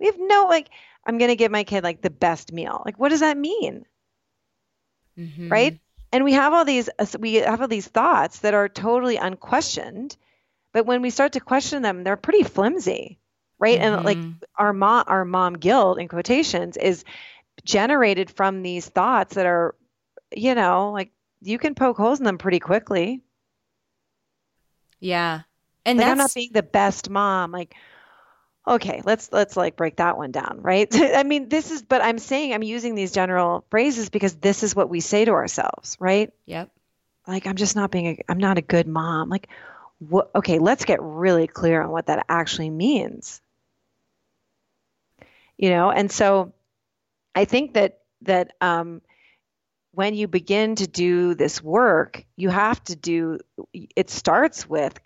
We 0.00 0.06
have 0.06 0.18
no 0.18 0.46
like 0.48 0.70
I'm 1.06 1.18
going 1.18 1.30
to 1.30 1.36
give 1.36 1.52
my 1.52 1.64
kid 1.64 1.84
like 1.84 2.02
the 2.02 2.10
best 2.10 2.52
meal. 2.52 2.82
Like 2.86 2.98
what 2.98 3.10
does 3.10 3.20
that 3.20 3.38
mean? 3.38 3.86
Mhm. 5.20 5.50
Right? 5.50 5.80
And 6.12 6.24
we 6.24 6.32
have 6.32 6.52
all 6.52 6.64
these 6.64 6.88
we 7.18 7.34
have 7.34 7.60
all 7.60 7.68
these 7.68 7.86
thoughts 7.86 8.40
that 8.40 8.54
are 8.54 8.68
totally 8.68 9.16
unquestioned, 9.16 10.16
but 10.72 10.86
when 10.86 11.02
we 11.02 11.10
start 11.10 11.32
to 11.34 11.40
question 11.40 11.82
them, 11.82 12.02
they're 12.04 12.16
pretty 12.16 12.42
flimsy. 12.42 13.18
Right? 13.58 13.78
And 13.78 14.02
like 14.04 14.18
Mhm. 14.18 14.42
our 14.56 14.72
mom 14.72 15.04
our 15.06 15.24
mom 15.24 15.54
guilt 15.54 16.00
in 16.00 16.08
quotations 16.08 16.76
is 16.76 17.04
generated 17.64 18.30
from 18.30 18.62
these 18.62 18.88
thoughts 18.88 19.34
that 19.34 19.46
are 19.46 19.74
you 20.34 20.54
know, 20.54 20.90
like 20.92 21.12
you 21.42 21.58
can 21.58 21.74
poke 21.74 21.96
holes 21.96 22.18
in 22.20 22.24
them 22.24 22.38
pretty 22.38 22.60
quickly. 22.60 23.22
Yeah. 25.00 25.40
And 25.84 25.98
like 25.98 26.06
that's 26.06 26.12
I'm 26.12 26.18
not 26.18 26.34
being 26.34 26.52
the 26.52 26.62
best 26.62 27.10
mom. 27.10 27.52
Like, 27.52 27.74
okay, 28.66 29.02
let's 29.04 29.32
let's 29.32 29.56
like 29.56 29.76
break 29.76 29.96
that 29.96 30.16
one 30.16 30.30
down, 30.30 30.60
right? 30.62 30.88
I 30.94 31.22
mean, 31.22 31.48
this 31.48 31.70
is, 31.70 31.82
but 31.82 32.02
I'm 32.02 32.18
saying 32.18 32.52
I'm 32.54 32.62
using 32.62 32.94
these 32.94 33.12
general 33.12 33.64
phrases 33.70 34.10
because 34.10 34.34
this 34.36 34.62
is 34.62 34.74
what 34.74 34.90
we 34.90 35.00
say 35.00 35.24
to 35.24 35.32
ourselves, 35.32 35.96
right? 36.00 36.32
Yep. 36.46 36.70
Like, 37.26 37.46
I'm 37.46 37.56
just 37.56 37.76
not 37.76 37.90
being, 37.90 38.06
a, 38.06 38.18
I'm 38.28 38.38
not 38.38 38.58
a 38.58 38.62
good 38.62 38.86
mom. 38.86 39.28
Like, 39.28 39.48
what? 39.98 40.30
Okay, 40.34 40.58
let's 40.58 40.84
get 40.84 41.00
really 41.02 41.46
clear 41.46 41.82
on 41.82 41.90
what 41.90 42.06
that 42.06 42.24
actually 42.28 42.70
means. 42.70 43.40
You 45.58 45.70
know, 45.70 45.90
and 45.90 46.10
so 46.10 46.54
I 47.34 47.44
think 47.44 47.74
that 47.74 47.98
that 48.22 48.52
um, 48.60 49.02
when 49.92 50.14
you 50.14 50.26
begin 50.28 50.76
to 50.76 50.86
do 50.86 51.34
this 51.34 51.62
work, 51.62 52.24
you 52.36 52.48
have 52.48 52.82
to 52.84 52.96
do. 52.96 53.40
It 53.74 54.08
starts 54.10 54.68
with 54.68 54.98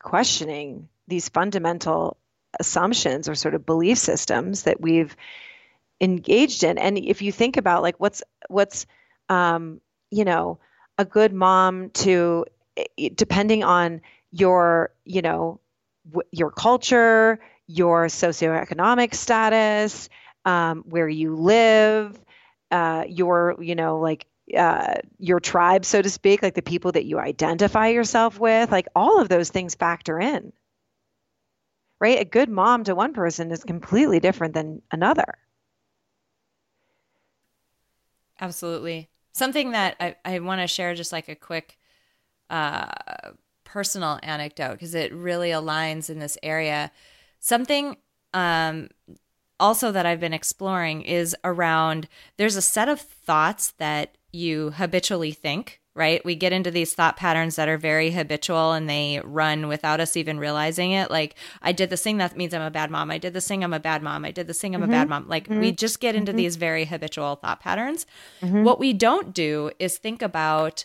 questioning 0.00 0.88
these 1.06 1.28
fundamental 1.28 2.16
assumptions 2.60 3.28
or 3.28 3.34
sort 3.34 3.54
of 3.54 3.66
belief 3.66 3.98
systems 3.98 4.62
that 4.64 4.80
we've 4.80 5.16
engaged 6.00 6.64
in. 6.64 6.78
And 6.78 6.98
if 6.98 7.22
you 7.22 7.32
think 7.32 7.56
about 7.56 7.82
like 7.82 7.96
what's 7.98 8.22
what's 8.48 8.86
um, 9.28 9.80
you 10.10 10.24
know 10.24 10.58
a 10.98 11.04
good 11.04 11.32
mom 11.32 11.90
to 11.90 12.44
depending 13.14 13.64
on 13.64 14.00
your 14.32 14.90
you 15.04 15.22
know 15.22 15.60
w- 16.10 16.28
your 16.32 16.50
culture 16.50 17.38
your 17.66 18.06
socioeconomic 18.06 19.14
status 19.14 20.08
um, 20.44 20.84
where 20.86 21.08
you 21.08 21.34
live 21.34 22.18
uh, 22.70 23.04
your 23.08 23.56
you 23.60 23.74
know 23.74 23.98
like 23.98 24.26
uh, 24.56 24.94
your 25.18 25.40
tribe 25.40 25.84
so 25.84 26.00
to 26.00 26.10
speak 26.10 26.42
like 26.42 26.54
the 26.54 26.62
people 26.62 26.92
that 26.92 27.04
you 27.04 27.18
identify 27.18 27.88
yourself 27.88 28.38
with 28.38 28.70
like 28.70 28.86
all 28.94 29.20
of 29.20 29.28
those 29.28 29.50
things 29.50 29.74
factor 29.74 30.20
in 30.20 30.52
right 32.00 32.20
a 32.20 32.24
good 32.24 32.48
mom 32.48 32.84
to 32.84 32.94
one 32.94 33.12
person 33.12 33.50
is 33.50 33.64
completely 33.64 34.20
different 34.20 34.54
than 34.54 34.82
another 34.92 35.38
Absolutely. 38.40 39.08
Something 39.32 39.72
that 39.72 39.96
I, 40.00 40.16
I 40.24 40.38
want 40.40 40.60
to 40.60 40.66
share 40.66 40.94
just 40.94 41.12
like 41.12 41.28
a 41.28 41.34
quick 41.34 41.78
uh, 42.50 42.90
personal 43.64 44.18
anecdote 44.22 44.72
because 44.72 44.94
it 44.94 45.12
really 45.12 45.50
aligns 45.50 46.08
in 46.08 46.18
this 46.18 46.38
area. 46.42 46.90
Something 47.40 47.96
um, 48.34 48.88
also 49.58 49.92
that 49.92 50.06
I've 50.06 50.20
been 50.20 50.32
exploring 50.32 51.02
is 51.02 51.36
around 51.44 52.08
there's 52.36 52.56
a 52.56 52.62
set 52.62 52.88
of 52.88 53.00
thoughts 53.00 53.72
that 53.78 54.16
you 54.32 54.70
habitually 54.72 55.32
think, 55.32 55.80
right? 55.96 56.24
We 56.24 56.34
get 56.34 56.52
into 56.52 56.70
these 56.70 56.92
thought 56.92 57.16
patterns 57.16 57.56
that 57.56 57.68
are 57.68 57.78
very 57.78 58.10
habitual 58.10 58.72
and 58.72 58.88
they 58.88 59.20
run 59.24 59.66
without 59.66 59.98
us 59.98 60.16
even 60.16 60.38
realizing 60.38 60.92
it. 60.92 61.10
Like, 61.10 61.34
I 61.62 61.72
did 61.72 61.90
this 61.90 62.02
thing, 62.02 62.18
that 62.18 62.36
means 62.36 62.52
I'm 62.52 62.62
a 62.62 62.70
bad 62.70 62.90
mom. 62.90 63.10
I 63.10 63.18
did 63.18 63.32
this 63.32 63.48
thing, 63.48 63.64
I'm 63.64 63.72
a 63.72 63.80
bad 63.80 64.02
mom. 64.02 64.24
I 64.24 64.30
did 64.30 64.46
this 64.46 64.60
thing, 64.60 64.74
I'm 64.74 64.82
a 64.82 64.86
bad 64.86 65.04
mm-hmm. 65.04 65.10
mom. 65.10 65.28
Like, 65.28 65.48
mm-hmm. 65.48 65.60
we 65.60 65.72
just 65.72 65.98
get 65.98 66.14
into 66.14 66.32
mm-hmm. 66.32 66.36
these 66.36 66.56
very 66.56 66.84
habitual 66.84 67.36
thought 67.36 67.60
patterns. 67.60 68.06
What 68.40 68.78
we 68.78 68.92
don't 68.92 69.32
do 69.32 69.70
is 69.78 69.96
think 69.96 70.22
about, 70.22 70.84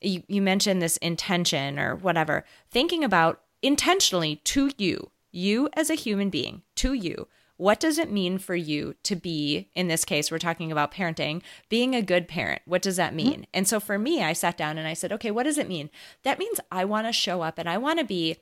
you, 0.00 0.22
you 0.28 0.40
mentioned 0.40 0.80
this 0.80 0.96
intention 0.98 1.78
or 1.78 1.96
whatever, 1.96 2.44
thinking 2.70 3.02
about 3.02 3.40
intentionally 3.62 4.36
to 4.44 4.70
you, 4.78 5.10
you 5.32 5.68
as 5.74 5.90
a 5.90 5.94
human 5.94 6.30
being, 6.30 6.62
to 6.76 6.92
you. 6.92 7.26
What 7.62 7.78
does 7.78 7.96
it 7.96 8.10
mean 8.10 8.38
for 8.38 8.56
you 8.56 8.96
to 9.04 9.14
be, 9.14 9.68
in 9.76 9.86
this 9.86 10.04
case, 10.04 10.32
we're 10.32 10.40
talking 10.40 10.72
about 10.72 10.92
parenting, 10.92 11.42
being 11.68 11.94
a 11.94 12.02
good 12.02 12.26
parent? 12.26 12.60
What 12.64 12.82
does 12.82 12.96
that 12.96 13.14
mean? 13.14 13.46
And 13.54 13.68
so 13.68 13.78
for 13.78 14.00
me, 14.00 14.20
I 14.20 14.32
sat 14.32 14.56
down 14.56 14.78
and 14.78 14.88
I 14.88 14.94
said, 14.94 15.12
okay, 15.12 15.30
what 15.30 15.44
does 15.44 15.58
it 15.58 15.68
mean? 15.68 15.88
That 16.24 16.40
means 16.40 16.58
I 16.72 16.84
want 16.84 17.06
to 17.06 17.12
show 17.12 17.40
up 17.40 17.58
and 17.58 17.68
I 17.68 17.78
want 17.78 18.00
to 18.00 18.04
be 18.04 18.38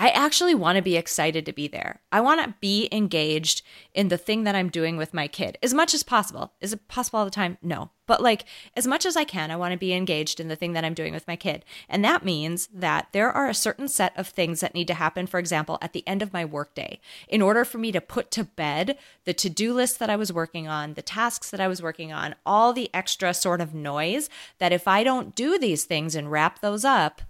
I 0.00 0.10
actually 0.10 0.54
want 0.54 0.76
to 0.76 0.82
be 0.82 0.96
excited 0.96 1.44
to 1.44 1.52
be 1.52 1.66
there. 1.66 2.00
I 2.12 2.20
want 2.20 2.40
to 2.40 2.54
be 2.60 2.88
engaged 2.92 3.62
in 3.92 4.08
the 4.08 4.16
thing 4.16 4.44
that 4.44 4.54
I'm 4.54 4.68
doing 4.68 4.96
with 4.96 5.12
my 5.12 5.26
kid 5.26 5.58
as 5.60 5.74
much 5.74 5.92
as 5.92 6.04
possible. 6.04 6.52
Is 6.60 6.72
it 6.72 6.86
possible 6.86 7.18
all 7.18 7.24
the 7.24 7.32
time? 7.32 7.58
No. 7.60 7.90
But 8.06 8.22
like 8.22 8.44
as 8.76 8.86
much 8.86 9.04
as 9.04 9.16
I 9.16 9.24
can, 9.24 9.50
I 9.50 9.56
want 9.56 9.72
to 9.72 9.78
be 9.78 9.92
engaged 9.92 10.38
in 10.38 10.46
the 10.46 10.54
thing 10.54 10.72
that 10.74 10.84
I'm 10.84 10.94
doing 10.94 11.12
with 11.12 11.26
my 11.26 11.34
kid. 11.34 11.64
And 11.88 12.04
that 12.04 12.24
means 12.24 12.68
that 12.72 13.08
there 13.10 13.32
are 13.32 13.48
a 13.48 13.54
certain 13.54 13.88
set 13.88 14.16
of 14.16 14.28
things 14.28 14.60
that 14.60 14.72
need 14.72 14.86
to 14.86 14.94
happen, 14.94 15.26
for 15.26 15.40
example, 15.40 15.78
at 15.82 15.92
the 15.92 16.06
end 16.06 16.22
of 16.22 16.32
my 16.32 16.44
workday, 16.44 17.00
in 17.28 17.42
order 17.42 17.64
for 17.64 17.78
me 17.78 17.90
to 17.90 18.00
put 18.00 18.30
to 18.30 18.44
bed 18.44 18.96
the 19.24 19.34
to 19.34 19.50
do 19.50 19.74
list 19.74 19.98
that 19.98 20.10
I 20.10 20.16
was 20.16 20.32
working 20.32 20.68
on, 20.68 20.94
the 20.94 21.02
tasks 21.02 21.50
that 21.50 21.60
I 21.60 21.66
was 21.66 21.82
working 21.82 22.12
on, 22.12 22.36
all 22.46 22.72
the 22.72 22.88
extra 22.94 23.34
sort 23.34 23.60
of 23.60 23.74
noise 23.74 24.30
that 24.58 24.72
if 24.72 24.86
I 24.86 25.02
don't 25.02 25.34
do 25.34 25.58
these 25.58 25.82
things 25.84 26.14
and 26.14 26.30
wrap 26.30 26.60
those 26.60 26.84
up, 26.84 27.22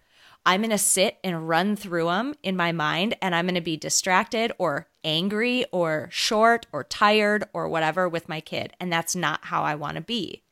I'm 0.46 0.60
going 0.62 0.70
to 0.70 0.78
sit 0.78 1.18
and 1.22 1.48
run 1.48 1.76
through 1.76 2.06
them 2.06 2.34
in 2.42 2.56
my 2.56 2.72
mind 2.72 3.16
and 3.20 3.34
I'm 3.34 3.46
going 3.46 3.54
to 3.54 3.60
be 3.60 3.76
distracted 3.76 4.52
or 4.58 4.88
angry 5.04 5.66
or 5.72 6.08
short 6.10 6.66
or 6.72 6.84
tired 6.84 7.44
or 7.52 7.68
whatever 7.68 8.08
with 8.08 8.28
my 8.28 8.40
kid. 8.40 8.72
And 8.80 8.92
that's 8.92 9.14
not 9.14 9.46
how 9.46 9.62
I 9.62 9.74
want 9.74 9.96
to 9.96 10.00
be. 10.00 10.42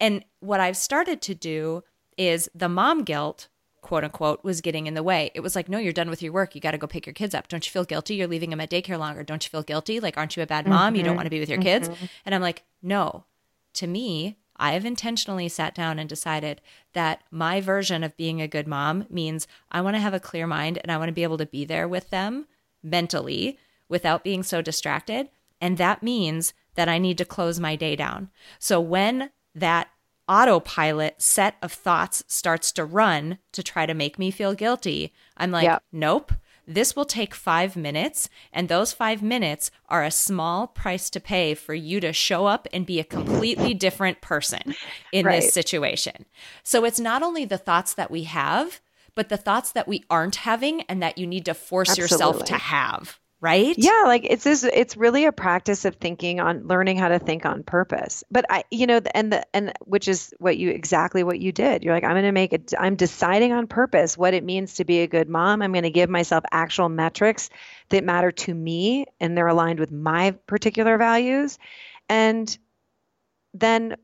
And 0.00 0.24
what 0.40 0.60
I've 0.60 0.76
started 0.76 1.20
to 1.22 1.34
do 1.34 1.82
is 2.16 2.48
the 2.54 2.68
mom 2.68 3.04
guilt, 3.04 3.48
quote 3.82 4.04
unquote, 4.04 4.44
was 4.44 4.60
getting 4.60 4.86
in 4.86 4.94
the 4.94 5.02
way. 5.02 5.30
It 5.34 5.40
was 5.40 5.54
like, 5.54 5.68
no, 5.68 5.78
you're 5.78 5.92
done 5.92 6.10
with 6.10 6.22
your 6.22 6.32
work. 6.32 6.54
You 6.54 6.60
got 6.60 6.70
to 6.70 6.78
go 6.78 6.86
pick 6.86 7.06
your 7.06 7.14
kids 7.14 7.34
up. 7.34 7.48
Don't 7.48 7.66
you 7.66 7.70
feel 7.70 7.84
guilty? 7.84 8.14
You're 8.14 8.28
leaving 8.28 8.50
them 8.50 8.60
at 8.60 8.70
daycare 8.70 8.98
longer. 8.98 9.22
Don't 9.24 9.44
you 9.44 9.50
feel 9.50 9.62
guilty? 9.62 10.00
Like, 10.00 10.16
aren't 10.16 10.36
you 10.36 10.42
a 10.42 10.46
bad 10.46 10.66
mom? 10.66 10.94
You 10.94 11.02
don't 11.02 11.10
mm-hmm. 11.10 11.16
want 11.16 11.26
to 11.26 11.30
be 11.30 11.40
with 11.40 11.48
your 11.48 11.60
kids? 11.60 11.88
Mm-hmm. 11.88 12.06
And 12.24 12.34
I'm 12.34 12.42
like, 12.42 12.64
no. 12.82 13.24
To 13.74 13.86
me, 13.86 14.38
I 14.58 14.72
have 14.72 14.84
intentionally 14.84 15.48
sat 15.48 15.74
down 15.74 15.98
and 15.98 16.08
decided 16.08 16.60
that 16.92 17.22
my 17.30 17.60
version 17.60 18.02
of 18.02 18.16
being 18.16 18.40
a 18.40 18.48
good 18.48 18.66
mom 18.66 19.06
means 19.08 19.46
I 19.70 19.80
want 19.80 19.96
to 19.96 20.00
have 20.00 20.14
a 20.14 20.20
clear 20.20 20.46
mind 20.46 20.78
and 20.82 20.90
I 20.90 20.96
want 20.96 21.08
to 21.08 21.14
be 21.14 21.22
able 21.22 21.38
to 21.38 21.46
be 21.46 21.64
there 21.64 21.86
with 21.86 22.10
them 22.10 22.46
mentally 22.82 23.58
without 23.88 24.24
being 24.24 24.42
so 24.42 24.60
distracted. 24.62 25.28
And 25.60 25.78
that 25.78 26.02
means 26.02 26.54
that 26.74 26.88
I 26.88 26.98
need 26.98 27.18
to 27.18 27.24
close 27.24 27.58
my 27.58 27.76
day 27.76 27.96
down. 27.96 28.30
So 28.58 28.80
when 28.80 29.30
that 29.54 29.88
autopilot 30.28 31.20
set 31.22 31.56
of 31.62 31.72
thoughts 31.72 32.22
starts 32.26 32.70
to 32.72 32.84
run 32.84 33.38
to 33.52 33.62
try 33.62 33.86
to 33.86 33.94
make 33.94 34.18
me 34.18 34.30
feel 34.30 34.54
guilty, 34.54 35.12
I'm 35.36 35.50
like, 35.50 35.64
Yep. 35.64 35.82
nope. 35.92 36.32
This 36.68 36.94
will 36.94 37.06
take 37.06 37.34
five 37.34 37.76
minutes, 37.76 38.28
and 38.52 38.68
those 38.68 38.92
five 38.92 39.22
minutes 39.22 39.70
are 39.88 40.04
a 40.04 40.10
small 40.10 40.66
price 40.66 41.08
to 41.10 41.18
pay 41.18 41.54
for 41.54 41.72
you 41.72 41.98
to 42.00 42.12
show 42.12 42.44
up 42.44 42.68
and 42.74 42.84
be 42.84 43.00
a 43.00 43.04
completely 43.04 43.72
different 43.72 44.20
person 44.20 44.74
in 45.10 45.24
Right. 45.24 45.40
this 45.40 45.54
situation. 45.54 46.26
So 46.62 46.84
it's 46.84 47.00
not 47.00 47.22
only 47.22 47.46
the 47.46 47.56
thoughts 47.56 47.94
that 47.94 48.10
we 48.10 48.24
have, 48.24 48.82
but 49.14 49.30
the 49.30 49.38
thoughts 49.38 49.72
that 49.72 49.88
we 49.88 50.04
aren't 50.10 50.36
having 50.36 50.82
and 50.82 51.02
that 51.02 51.16
you 51.16 51.26
need 51.26 51.46
to 51.46 51.54
force 51.54 51.96
yourself 51.96 52.44
to 52.44 52.58
have, 52.58 53.18
right? 53.40 53.74
Yeah, 53.78 54.04
like 54.06 54.26
it's 54.28 54.44
this, 54.44 54.64
it's 54.64 54.96
really 54.96 55.24
a 55.24 55.32
practice 55.32 55.84
of 55.84 55.96
thinking 55.96 56.40
on 56.40 56.66
learning 56.66 56.96
how 56.96 57.08
to 57.08 57.18
think 57.18 57.46
on 57.46 57.62
purpose. 57.62 58.24
But 58.30 58.46
I, 58.50 58.64
you 58.70 58.86
know, 58.86 59.00
and 59.14 59.32
the 59.32 59.46
and 59.54 59.72
which 59.84 60.08
is 60.08 60.34
what 60.38 60.56
you 60.56 60.70
exactly 60.70 61.22
what 61.22 61.38
you 61.38 61.52
did. 61.52 61.84
You're 61.84 61.94
like, 61.94 62.04
I'm 62.04 62.12
going 62.12 62.24
to 62.24 62.32
make 62.32 62.52
it. 62.52 62.74
I'm 62.78 62.96
deciding 62.96 63.52
on 63.52 63.66
purpose 63.66 64.18
what 64.18 64.34
it 64.34 64.44
means 64.44 64.74
to 64.74 64.84
be 64.84 65.00
a 65.00 65.06
good 65.06 65.28
mom. 65.28 65.62
I'm 65.62 65.72
going 65.72 65.84
to 65.84 65.90
give 65.90 66.10
myself 66.10 66.44
actual 66.50 66.88
metrics 66.88 67.50
that 67.90 68.04
matter 68.04 68.32
to 68.32 68.54
me, 68.54 69.06
and 69.20 69.36
they're 69.36 69.46
aligned 69.46 69.78
with 69.78 69.92
my 69.92 70.32
particular 70.46 70.98
values. 70.98 71.58
And 72.08 72.56
then 73.54 73.96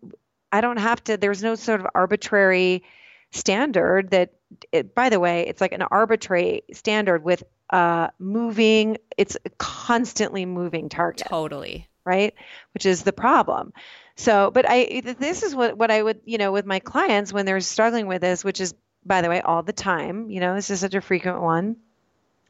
I 0.52 0.60
don't 0.60 0.78
have 0.78 1.02
to. 1.04 1.16
There's 1.16 1.42
no 1.42 1.56
sort 1.56 1.80
of 1.80 1.86
arbitrary 1.94 2.84
standard 3.32 4.10
that. 4.10 4.34
It, 4.70 4.94
by 4.94 5.08
the 5.08 5.18
way, 5.18 5.48
it's 5.48 5.60
like 5.60 5.72
an 5.72 5.82
arbitrary 5.82 6.62
standard 6.72 7.24
with 7.24 7.42
uh, 7.74 8.08
moving. 8.20 8.98
It's 9.18 9.36
a 9.44 9.50
constantly 9.58 10.46
moving 10.46 10.88
target. 10.88 11.26
Totally. 11.28 11.88
right? 12.06 12.34
Which 12.74 12.86
is 12.86 13.02
the 13.02 13.12
problem. 13.12 13.72
So 14.16 14.50
but 14.52 14.64
i 14.68 15.02
this 15.18 15.42
is 15.42 15.56
what 15.56 15.76
what 15.76 15.90
i 15.90 16.00
would 16.00 16.20
you 16.24 16.38
know 16.38 16.52
with 16.52 16.66
my 16.66 16.78
clients 16.78 17.32
when 17.32 17.46
they're 17.46 17.60
struggling 17.60 18.06
with 18.06 18.22
this 18.22 18.44
which 18.44 18.60
is 18.60 18.74
by 19.04 19.22
the 19.22 19.28
way 19.28 19.40
all 19.40 19.64
the 19.64 19.72
time 19.72 20.30
you 20.30 20.38
know 20.40 20.54
this 20.54 20.70
is 20.70 20.80
such 20.80 20.94
a 20.94 21.00
frequent 21.00 21.40
one 21.42 21.76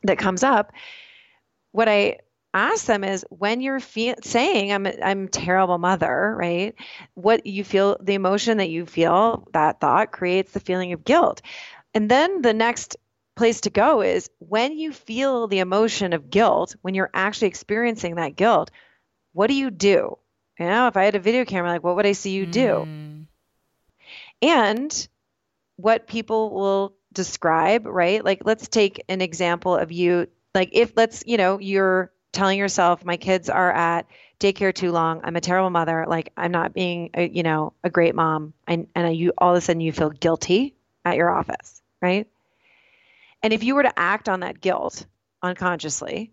that 0.03 0.19
comes 0.19 0.43
up. 0.45 0.73
What 1.73 1.89
i 1.89 2.19
ask 2.53 2.87
them 2.87 3.03
is 3.03 3.25
when 3.31 3.61
you're 3.63 3.81
fe- 3.81 4.15
saying 4.23 4.73
i'm 4.73 4.87
a, 4.87 4.93
i'm 5.03 5.25
a 5.25 5.29
terrible 5.29 5.79
mother 5.79 6.35
right? 6.39 6.75
What 7.15 7.47
you 7.47 7.65
feel 7.65 7.97
the 8.01 8.15
emotion 8.15 8.59
that 8.59 8.71
you 8.71 8.87
feel 8.87 9.49
that 9.53 9.81
thought 9.81 10.13
creates 10.13 10.53
the 10.53 10.61
feeling 10.61 10.93
of 10.93 11.05
guilt. 11.05 11.43
And 11.95 12.11
then 12.11 12.43
the 12.43 12.53
next 12.55 12.97
place 13.37 13.63
to 13.63 13.71
go 13.71 14.03
is 14.03 14.31
when 14.39 14.79
you 14.79 14.93
feel 14.93 15.47
the 15.47 15.59
emotion 15.59 16.13
of 16.13 16.31
guilt, 16.31 16.77
when 16.83 16.95
you're 16.95 17.11
actually 17.13 17.49
experiencing 17.49 18.17
that 18.17 18.37
guilt, 18.37 18.71
what 19.33 19.49
do 19.49 19.55
you 19.55 19.71
do? 19.71 20.19
You 20.59 20.67
know, 20.67 20.87
if 20.87 20.97
I 20.97 21.05
had 21.05 21.17
a 21.17 21.21
video 21.21 21.45
camera, 21.45 21.71
like, 21.71 21.83
what 21.83 21.97
would 21.97 22.07
I 22.07 22.13
see 22.13 22.31
you 22.31 22.47
do? 22.47 22.87
Mm. 22.87 23.27
And 24.41 25.09
what 25.77 26.07
people 26.07 26.51
will 26.51 26.95
describe, 27.13 27.87
right? 27.87 28.25
Like, 28.25 28.43
let's 28.45 28.69
take 28.69 29.03
an 29.09 29.21
example 29.21 29.77
of 29.77 29.91
you. 29.91 30.29
Like, 30.55 30.71
if 30.73 30.93
let's, 30.97 31.25
you 31.27 31.37
know, 31.37 31.59
you're 31.59 32.13
telling 32.33 32.59
yourself, 32.59 33.05
my 33.05 33.17
kids 33.17 33.49
are 33.49 33.73
at 33.73 34.07
daycare 34.39 34.75
too 34.75 34.93
long. 34.93 35.23
I'm 35.25 35.37
a 35.37 35.41
terrible 35.41 35.71
mother. 35.71 36.05
Like, 36.07 36.33
I'm 36.37 36.53
not 36.53 36.73
being, 36.73 37.11
a, 37.15 37.29
you 37.29 37.43
know, 37.43 37.73
a 37.83 37.91
great 37.91 38.15
mom. 38.15 38.53
And, 38.69 38.87
and 38.95 39.17
you 39.17 39.33
all 39.37 39.53
of 39.53 39.59
a 39.59 39.61
sudden 39.61 39.81
you 39.81 39.93
feel 39.93 40.11
guilty 40.11 40.77
at 41.05 41.17
your 41.17 41.31
office, 41.31 41.83
right? 42.01 42.29
And 43.45 43.53
if 43.53 43.63
you 43.63 43.75
were 43.75 43.83
to 43.83 43.97
act 43.99 44.29
on 44.29 44.41
that 44.41 44.61
guilt 44.61 45.07
unconsciously, 45.43 46.33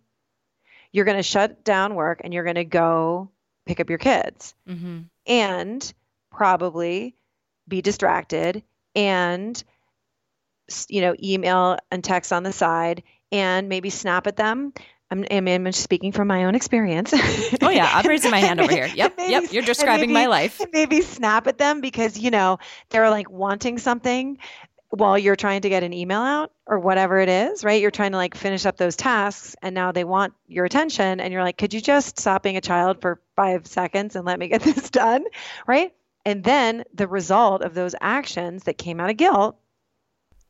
you're 0.94 1.06
going 1.06 1.18
to 1.18 1.24
shut 1.24 1.64
down 1.64 1.94
work 1.96 2.22
and 2.24 2.34
you're 2.34 2.44
going 2.46 2.56
to 2.56 2.64
go 2.66 3.30
pick 3.66 3.80
up 3.80 3.90
your 3.90 4.00
kids 4.00 4.56
hmm 4.66 5.02
and 5.28 5.94
probably 6.32 7.16
be 7.68 7.82
distracted 7.82 8.64
and 8.96 9.64
you 10.90 11.02
know 11.02 11.14
email 11.22 11.78
and 11.92 12.04
text 12.04 12.34
on 12.34 12.42
the 12.44 12.52
side 12.52 13.04
and 13.32 13.70
maybe 13.70 13.90
snap 13.92 14.26
at 14.28 14.36
them 14.36 14.74
i'm, 15.12 15.24
I'm, 15.30 15.48
I'm 15.48 15.72
speaking 15.74 16.12
from 16.12 16.28
my 16.28 16.46
own 16.46 16.56
experience 16.56 17.14
Oh 17.62 17.70
yeah, 17.70 17.90
I'm 17.94 18.08
raising 18.08 18.32
my 18.32 18.40
hand 18.40 18.60
over 18.62 18.72
here. 18.72 18.90
Yep, 18.96 19.14
Maybe- 19.18 19.32
yep. 19.32 19.44
You're 19.52 19.64
describing 19.64 20.12
my 20.12 20.26
life. 20.26 20.60
maybe 20.74 21.02
snap 21.02 21.46
at 21.48 21.58
them 21.58 21.82
because 21.82 22.18
you 22.18 22.32
know 22.32 22.58
they're 22.90 23.10
like 23.12 23.30
wanting 23.30 23.78
something 23.78 24.40
while 24.92 25.18
you're 25.18 25.36
trying 25.36 25.62
to 25.62 25.70
get 25.70 25.84
an 25.84 25.94
email 25.94 26.22
out 26.22 26.52
or 26.68 26.78
whatever 26.80 27.18
it 27.20 27.30
is 27.30 27.64
right 27.64 27.82
you're 27.82 27.92
trying 27.92 28.12
to 28.12 28.18
like 28.18 28.36
finish 28.36 28.66
up 28.66 28.78
those 28.78 28.96
tasks 28.96 29.56
and 29.62 29.74
now 29.74 29.92
they 29.92 30.04
want 30.04 30.34
your 30.48 30.66
attention 30.66 31.20
and 31.20 31.34
you're 31.34 31.44
like 31.44 31.58
could 31.58 31.74
you 31.74 31.82
just 31.82 32.20
stop 32.20 32.44
being 32.44 32.58
a 32.58 32.62
child 32.62 33.02
for 33.02 33.22
five 33.36 33.66
seconds 33.66 34.16
and 34.16 34.26
let 34.26 34.38
me 34.38 34.48
get 34.48 34.62
this 34.64 34.90
done 34.90 35.24
right 35.66 35.94
and 36.26 36.44
then 36.44 36.84
the 36.94 37.08
result 37.08 37.62
of 37.62 37.74
those 37.74 37.96
actions 38.00 38.64
that 38.64 38.78
came 38.78 39.00
out 39.00 39.10
of 39.10 39.18
guilt 39.18 39.58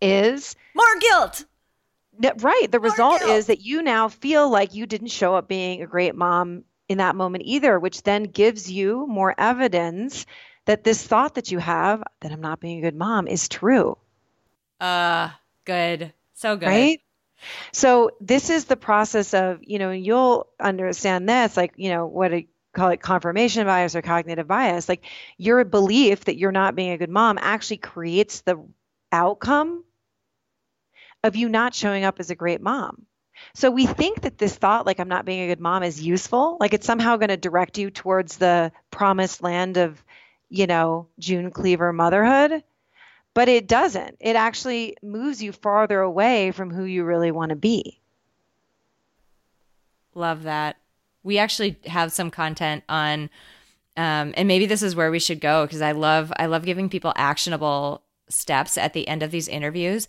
is 0.02 0.56
More 0.76 0.86
guilt. 1.00 1.46
right. 2.42 2.68
The 2.72 2.80
result 2.80 3.20
guilt. 3.20 3.32
is 3.32 3.46
that 3.48 3.62
you 3.62 3.82
now 3.82 4.10
feel 4.10 4.50
like 4.50 4.74
you 4.74 4.86
didn't 4.86 5.10
show 5.10 5.36
up 5.36 5.48
being 5.48 5.82
a 5.82 5.88
great 5.88 6.16
mom 6.16 6.64
in 6.90 6.98
that 6.98 7.16
moment 7.16 7.44
either, 7.46 7.80
which 7.80 8.04
then 8.04 8.24
gives 8.24 8.70
you 8.70 9.06
more 9.08 9.34
evidence 9.38 10.26
that 10.66 10.84
this 10.84 11.06
thought 11.06 11.36
that 11.36 11.52
you 11.52 11.60
have 11.60 12.04
that 12.20 12.32
I'm 12.32 12.42
not 12.42 12.60
being 12.60 12.80
a 12.80 12.82
good 12.82 12.96
mom 12.96 13.28
is 13.28 13.48
true, 13.48 13.98
Uh, 14.82 15.30
good. 15.64 16.12
So 16.34 16.58
good. 16.58 16.68
right? 16.68 17.02
So 17.72 18.12
this 18.20 18.50
is 18.50 18.66
the 18.66 18.76
process 18.76 19.34
of, 19.34 19.60
you 19.62 19.80
know, 19.80 19.92
you'll 19.92 20.48
understand 20.60 21.30
this, 21.30 21.56
like, 21.56 21.74
you 21.78 21.90
know, 21.90 22.06
what 22.08 22.34
I 22.34 22.48
call 22.74 22.90
it 22.90 23.02
confirmation 23.02 23.66
bias 23.66 23.96
or 23.96 24.02
cognitive 24.02 24.48
bias. 24.48 24.90
Like 24.90 25.06
your 25.38 25.64
belief 25.66 26.26
that 26.26 26.38
you're 26.38 26.52
not 26.52 26.76
being 26.76 26.92
a 26.92 26.98
good 26.98 27.10
mom 27.10 27.38
actually 27.42 27.78
creates 27.78 28.42
the 28.42 28.64
outcome 29.12 29.84
of 31.24 31.36
you 31.36 31.50
not 31.50 31.76
showing 31.76 32.04
up 32.04 32.20
as 32.20 32.30
a 32.30 32.36
great 32.36 32.62
mom. 32.62 33.06
So 33.56 33.72
we 33.72 33.86
think 33.86 34.22
that 34.22 34.38
this 34.38 34.56
thought, 34.56 34.86
like 34.86 35.00
I'm 35.00 35.08
not 35.08 35.26
being 35.26 35.42
a 35.42 35.48
good 35.48 35.60
mom, 35.60 35.84
is 35.84 36.02
useful. 36.02 36.58
Like 36.60 36.74
it's 36.74 36.86
somehow 36.86 37.18
going 37.18 37.30
to 37.30 37.38
direct 37.38 37.78
you 37.78 37.90
towards 37.90 38.38
the 38.38 38.72
promised 38.92 39.42
land 39.42 39.78
of, 39.78 40.04
you 40.50 40.68
know, 40.68 41.08
June 41.20 41.52
Cleaver 41.52 41.92
motherhood. 41.92 42.64
But 43.34 43.48
it 43.48 43.68
doesn't. 43.68 44.18
It 44.20 44.36
actually 44.36 44.98
moves 45.02 45.42
you 45.42 45.52
farther 45.54 46.02
away 46.02 46.52
from 46.52 46.70
who 46.72 46.84
you 46.84 47.04
really 47.04 47.32
want 47.32 47.50
to 47.50 47.56
be. 47.56 48.00
Love 50.14 50.44
that. 50.44 50.78
We 51.24 51.38
actually 51.38 51.78
have 51.86 52.12
some 52.12 52.32
content 52.32 52.84
on 52.90 53.30
um 53.98 54.34
and 54.38 54.48
maybe 54.48 54.66
this 54.66 54.82
is 54.82 54.96
where 54.96 55.12
we 55.12 55.20
should 55.20 55.42
go 55.42 55.66
because 55.66 55.82
I 55.82 55.92
love 55.92 56.32
I 56.38 56.46
love 56.46 56.64
giving 56.66 56.90
people 56.90 57.14
actionable 57.16 58.02
steps 58.30 58.78
at 58.78 58.94
the 58.94 59.08
end 59.08 59.22
of 59.22 59.32
these 59.32 59.50
interviews 59.50 60.08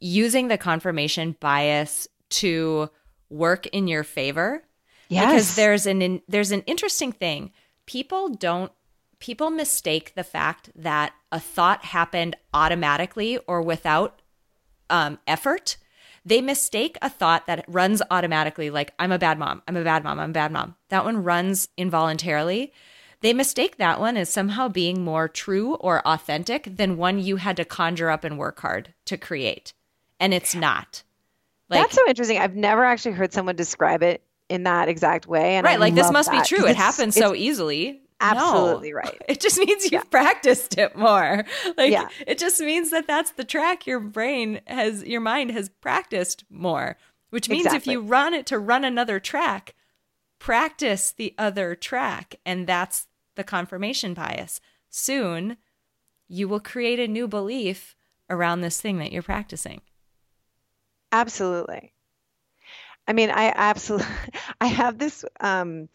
using 0.00 0.48
the 0.48 0.56
confirmation 0.56 1.36
bias 1.38 2.08
to 2.30 2.88
work 3.30 3.66
in 3.68 3.86
your 3.88 4.04
favor 4.04 4.62
Yes. 5.10 5.26
because 5.26 5.56
there's 5.56 5.86
an 5.86 6.02
in, 6.02 6.22
there's 6.28 6.50
an 6.52 6.62
interesting 6.62 7.12
thing. 7.12 7.50
People 7.86 8.28
don't 8.28 8.72
people 9.20 9.50
mistake 9.50 10.14
the 10.14 10.24
fact 10.24 10.70
that 10.74 11.12
a 11.32 11.40
thought 11.40 11.84
happened 11.84 12.36
automatically 12.54 13.38
or 13.46 13.62
without 13.62 14.22
um, 14.90 15.18
effort. 15.26 15.76
They 16.24 16.40
mistake 16.40 16.98
a 17.00 17.08
thought 17.08 17.46
that 17.46 17.64
runs 17.68 18.02
automatically, 18.10 18.70
like 18.70 18.92
I'm 18.98 19.12
a 19.12 19.18
bad 19.18 19.38
mom, 19.38 19.62
I'm 19.66 19.76
a 19.76 19.84
bad 19.84 20.04
mom, 20.04 20.18
I'm 20.18 20.30
a 20.30 20.34
bad 20.34 20.52
mom. 20.52 20.76
That 20.90 21.04
one 21.04 21.24
runs 21.24 21.68
involuntarily. 21.76 22.72
They 23.20 23.32
mistake 23.32 23.78
that 23.78 23.98
one 23.98 24.16
as 24.16 24.28
somehow 24.28 24.68
being 24.68 25.02
more 25.02 25.26
true 25.26 25.74
or 25.76 26.06
authentic 26.06 26.76
than 26.76 26.96
one 26.96 27.18
you 27.18 27.36
had 27.36 27.56
to 27.56 27.64
conjure 27.64 28.10
up 28.10 28.24
and 28.24 28.38
work 28.38 28.60
hard 28.60 28.94
to 29.06 29.16
create, 29.16 29.72
and 30.20 30.32
it's 30.32 30.54
not. 30.54 31.02
Like, 31.68 31.82
That's 31.82 31.96
so 31.96 32.08
interesting. 32.08 32.38
I've 32.38 32.54
never 32.54 32.84
actually 32.84 33.12
heard 33.12 33.32
someone 33.32 33.56
describe 33.56 34.02
it 34.02 34.22
in 34.48 34.62
that 34.62 34.88
exact 34.88 35.26
way. 35.26 35.56
And 35.56 35.64
right, 35.64 35.74
I 35.74 35.76
like 35.76 35.94
this 35.94 36.10
must 36.10 36.30
be 36.30 36.40
true. 36.42 36.66
It 36.66 36.76
happens 36.76 37.14
so 37.14 37.34
easily. 37.34 38.00
Absolutely 38.20 38.90
No. 38.92 38.96
right. 38.98 39.22
It 39.28 39.40
just 39.40 39.58
means 39.58 39.90
you've 39.90 40.10
practiced 40.10 40.76
it 40.78 40.96
more. 40.96 41.44
Like 41.76 41.92
Yeah. 41.92 42.08
it 42.26 42.38
just 42.38 42.60
means 42.60 42.90
that 42.90 43.06
that's 43.06 43.32
the 43.32 43.44
track 43.44 43.86
your 43.86 44.00
brain 44.00 44.60
has 44.66 45.04
your 45.04 45.20
mind 45.20 45.50
has 45.52 45.68
practiced 45.68 46.44
more, 46.50 46.96
which 47.30 47.48
means 47.48 47.66
Exactly. 47.66 47.92
if 47.94 47.94
you 47.94 48.00
run 48.06 48.34
it 48.34 48.46
to 48.46 48.58
run 48.58 48.84
another 48.84 49.20
track, 49.20 49.74
practice 50.38 51.12
the 51.12 51.34
other 51.38 51.74
track 51.74 52.36
and 52.46 52.66
that's 52.66 53.06
the 53.36 53.44
confirmation 53.44 54.14
bias. 54.14 54.60
Soon 54.90 55.56
you 56.28 56.48
will 56.48 56.60
create 56.60 56.98
a 57.00 57.08
new 57.08 57.26
belief 57.28 57.96
around 58.30 58.60
this 58.60 58.80
thing 58.80 58.98
that 58.98 59.12
you're 59.12 59.22
practicing. 59.22 59.80
Absolutely. 61.12 61.92
I 63.06 63.12
mean, 63.14 63.30
I 63.30 63.52
absolutely, 63.54 64.06
I 64.60 64.66
have 64.66 64.98
this 64.98 65.24
um, 65.40 65.88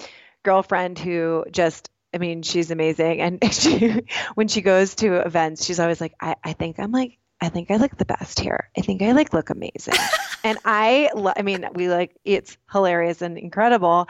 girlfriend 0.44 0.98
who 0.98 1.46
just, 1.52 1.90
I 2.14 2.18
mean, 2.18 2.44
she's 2.44 2.72
amazing. 2.72 3.22
And 3.22 3.40
she, 3.54 4.02
when 4.36 4.48
she 4.48 4.62
goes 4.62 4.96
to 4.96 5.16
events, 5.26 5.66
she's 5.66 5.80
always 5.80 6.00
like, 6.00 6.14
I, 6.20 6.36
I 6.44 6.54
think 6.54 6.80
I'm 6.80 6.92
like, 6.92 7.18
I 7.42 7.50
think 7.50 7.72
I 7.72 7.76
look 7.76 7.98
the 7.98 8.06
best 8.06 8.40
here. 8.40 8.70
I 8.78 8.82
think 8.82 9.02
I 9.02 9.12
like 9.12 9.34
look 9.34 9.50
amazing. 9.50 9.96
and 10.46 10.58
I, 10.64 11.10
lo- 11.14 11.34
I 11.36 11.42
mean, 11.42 11.68
we 11.74 11.90
like, 11.90 12.16
it's 12.24 12.56
hilarious 12.72 13.22
and 13.22 13.38
incredible. 13.38 14.08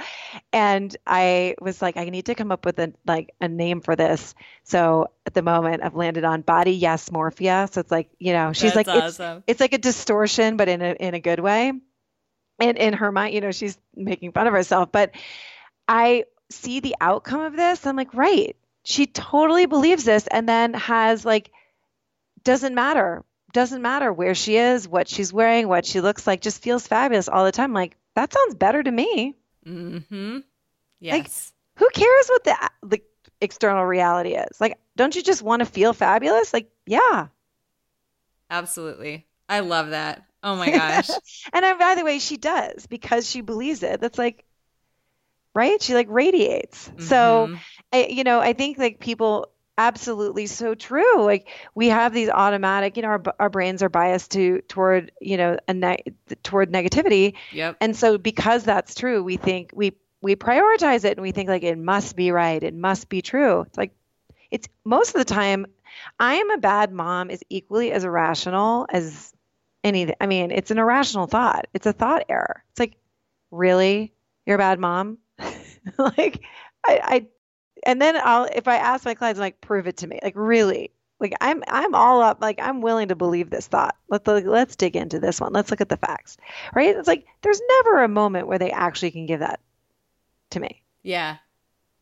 And 0.51 0.95
I 1.07 1.55
was 1.59 1.81
like, 1.81 1.97
I 1.97 2.05
need 2.09 2.27
to 2.27 2.35
come 2.35 2.51
up 2.51 2.63
with 2.63 2.77
a, 2.77 2.93
like 3.07 3.33
a 3.41 3.47
name 3.47 3.81
for 3.81 3.95
this. 3.95 4.35
So 4.63 5.07
at 5.25 5.33
the 5.33 5.41
moment 5.41 5.81
I've 5.83 5.95
landed 5.95 6.25
on 6.25 6.41
body 6.41 6.73
yes 6.73 7.09
morphia. 7.09 7.67
So 7.71 7.81
it's 7.81 7.89
like, 7.89 8.11
you 8.19 8.33
know, 8.33 8.53
she's 8.53 8.73
That's 8.73 8.87
like, 8.87 9.03
it's, 9.03 9.43
it's 9.47 9.59
like 9.59 9.73
a 9.73 9.79
distortion, 9.79 10.55
but 10.55 10.69
in 10.69 10.83
a 10.83 10.91
in 10.91 11.15
a 11.15 11.19
good 11.19 11.39
way. 11.39 11.73
And 12.59 12.77
in 12.77 12.93
her 12.93 13.11
mind, 13.11 13.33
you 13.33 13.41
know, 13.41 13.51
she's 13.51 13.77
making 13.95 14.31
fun 14.33 14.45
of 14.45 14.53
herself. 14.53 14.91
But 14.91 15.15
I 15.87 16.25
see 16.53 16.79
the 16.79 16.95
outcome 17.01 17.41
of 17.41 17.55
this. 17.55 17.85
I'm 17.85 17.95
like, 17.95 18.13
right. 18.13 18.55
She 18.83 19.05
totally 19.07 19.65
believes 19.65 20.03
this 20.03 20.27
and 20.27 20.47
then 20.47 20.73
has 20.73 21.25
like 21.25 21.51
doesn't 22.43 22.75
matter. 22.75 23.23
Doesn't 23.53 23.81
matter 23.81 24.11
where 24.11 24.33
she 24.33 24.57
is, 24.57 24.87
what 24.87 25.07
she's 25.07 25.31
wearing, 25.31 25.67
what 25.67 25.85
she 25.85 26.01
looks 26.01 26.25
like, 26.25 26.41
just 26.41 26.61
feels 26.61 26.87
fabulous 26.87 27.29
all 27.29 27.45
the 27.45 27.51
time. 27.51 27.71
like, 27.71 27.95
that 28.15 28.33
sounds 28.33 28.55
better 28.55 28.81
to 28.81 28.91
me. 28.91 29.35
Mm-hmm. 29.65 30.39
Yes. 30.99 31.53
Who 31.75 31.89
cares 31.89 32.27
what 32.29 32.43
the 32.43 32.69
the 32.83 33.01
external 33.41 33.85
reality 33.85 34.35
is? 34.35 34.59
Like, 34.59 34.79
don't 34.95 35.15
you 35.15 35.23
just 35.23 35.41
want 35.41 35.59
to 35.61 35.65
feel 35.65 35.93
fabulous? 35.93 36.53
Like, 36.53 36.69
yeah. 36.85 37.27
Absolutely. 38.49 39.25
I 39.49 39.61
love 39.61 39.89
that. 39.91 40.23
Oh 40.43 40.55
my 40.55 40.69
gosh. 40.71 41.09
and 41.51 41.65
I, 41.65 41.73
by 41.73 41.95
the 41.95 42.03
way, 42.03 42.19
she 42.19 42.37
does 42.37 42.85
because 42.87 43.29
she 43.29 43.41
believes 43.41 43.83
it. 43.83 43.99
That's 44.01 44.17
like, 44.17 44.45
right? 45.53 45.81
She 45.81 45.93
like 45.93 46.07
radiates. 46.09 46.91
So, 46.97 47.51
Mhm. 47.51 47.59
I, 47.91 48.07
you 48.09 48.23
know, 48.23 48.39
I 48.39 48.53
think 48.53 48.77
like 48.77 48.99
people 48.99 49.49
absolutely 49.77 50.45
so 50.47 50.75
true. 50.75 51.23
Like 51.23 51.47
we 51.75 51.89
have 51.89 52.13
these 52.13 52.29
automatic, 52.29 52.95
you 52.95 53.03
know, 53.03 53.09
our, 53.09 53.23
our 53.39 53.49
brains 53.49 53.81
are 53.83 53.89
biased 53.89 54.31
to 54.31 54.61
toward, 54.67 55.11
you 55.21 55.37
know, 55.37 55.57
a 55.67 55.73
ne- 55.73 56.03
toward 56.43 56.71
negativity. 56.71 57.33
Yep. 57.51 57.77
And 57.81 57.95
so 57.95 58.17
because 58.17 58.63
that's 58.63 58.95
true, 58.95 59.23
we 59.23 59.37
think 59.37 59.71
we 59.73 59.93
we 60.21 60.35
prioritize 60.35 61.03
it 61.05 61.17
and 61.17 61.21
we 61.21 61.31
think 61.31 61.49
like 61.49 61.63
it 61.63 61.77
must 61.77 62.15
be 62.15 62.31
right, 62.31 62.61
it 62.61 62.73
must 62.73 63.09
be 63.09 63.21
true. 63.21 63.61
It's 63.61 63.77
like 63.77 63.93
it's 64.51 64.67
most 64.85 65.09
of 65.15 65.19
the 65.19 65.25
time 65.33 65.65
I 66.19 66.35
am 66.35 66.51
a 66.51 66.57
bad 66.57 66.91
mom 66.91 67.29
is 67.29 67.43
equally 67.49 67.91
as 67.91 68.03
irrational 68.03 68.87
as 68.89 69.33
any 69.83 70.13
I 70.19 70.27
mean, 70.27 70.51
it's 70.51 70.71
an 70.71 70.77
irrational 70.79 71.27
thought. 71.27 71.67
It's 71.73 71.85
a 71.85 71.93
thought 71.93 72.25
error. 72.29 72.63
It's 72.71 72.79
like, 72.79 72.95
really? 73.51 74.13
You're 74.45 74.55
a 74.55 74.59
bad 74.59 74.79
mom? 74.79 75.17
like 75.97 76.41
I, 76.85 76.99
I 77.03 77.27
and 77.85 78.01
then 78.01 78.17
I'll 78.23 78.45
if 78.45 78.67
I 78.67 78.77
ask 78.77 79.05
my 79.05 79.13
clients, 79.13 79.39
I'm 79.39 79.43
like, 79.43 79.61
prove 79.61 79.87
it 79.87 79.97
to 79.97 80.07
me. 80.07 80.19
Like, 80.23 80.35
really? 80.35 80.91
Like 81.19 81.35
I'm 81.39 81.63
I'm 81.67 81.95
all 81.95 82.21
up. 82.21 82.39
Like 82.41 82.59
I'm 82.61 82.81
willing 82.81 83.07
to 83.07 83.15
believe 83.15 83.49
this 83.49 83.67
thought. 83.67 83.95
Let's 84.09 84.27
let's 84.27 84.75
dig 84.75 84.95
into 84.95 85.19
this 85.19 85.39
one. 85.39 85.53
Let's 85.53 85.71
look 85.71 85.81
at 85.81 85.89
the 85.89 85.97
facts. 85.97 86.37
Right? 86.73 86.95
It's 86.95 87.07
like 87.07 87.25
there's 87.41 87.61
never 87.77 88.03
a 88.03 88.09
moment 88.09 88.47
where 88.47 88.59
they 88.59 88.71
actually 88.71 89.11
can 89.11 89.25
give 89.25 89.39
that 89.39 89.61
to 90.51 90.59
me. 90.59 90.81
Yeah. 91.01 91.37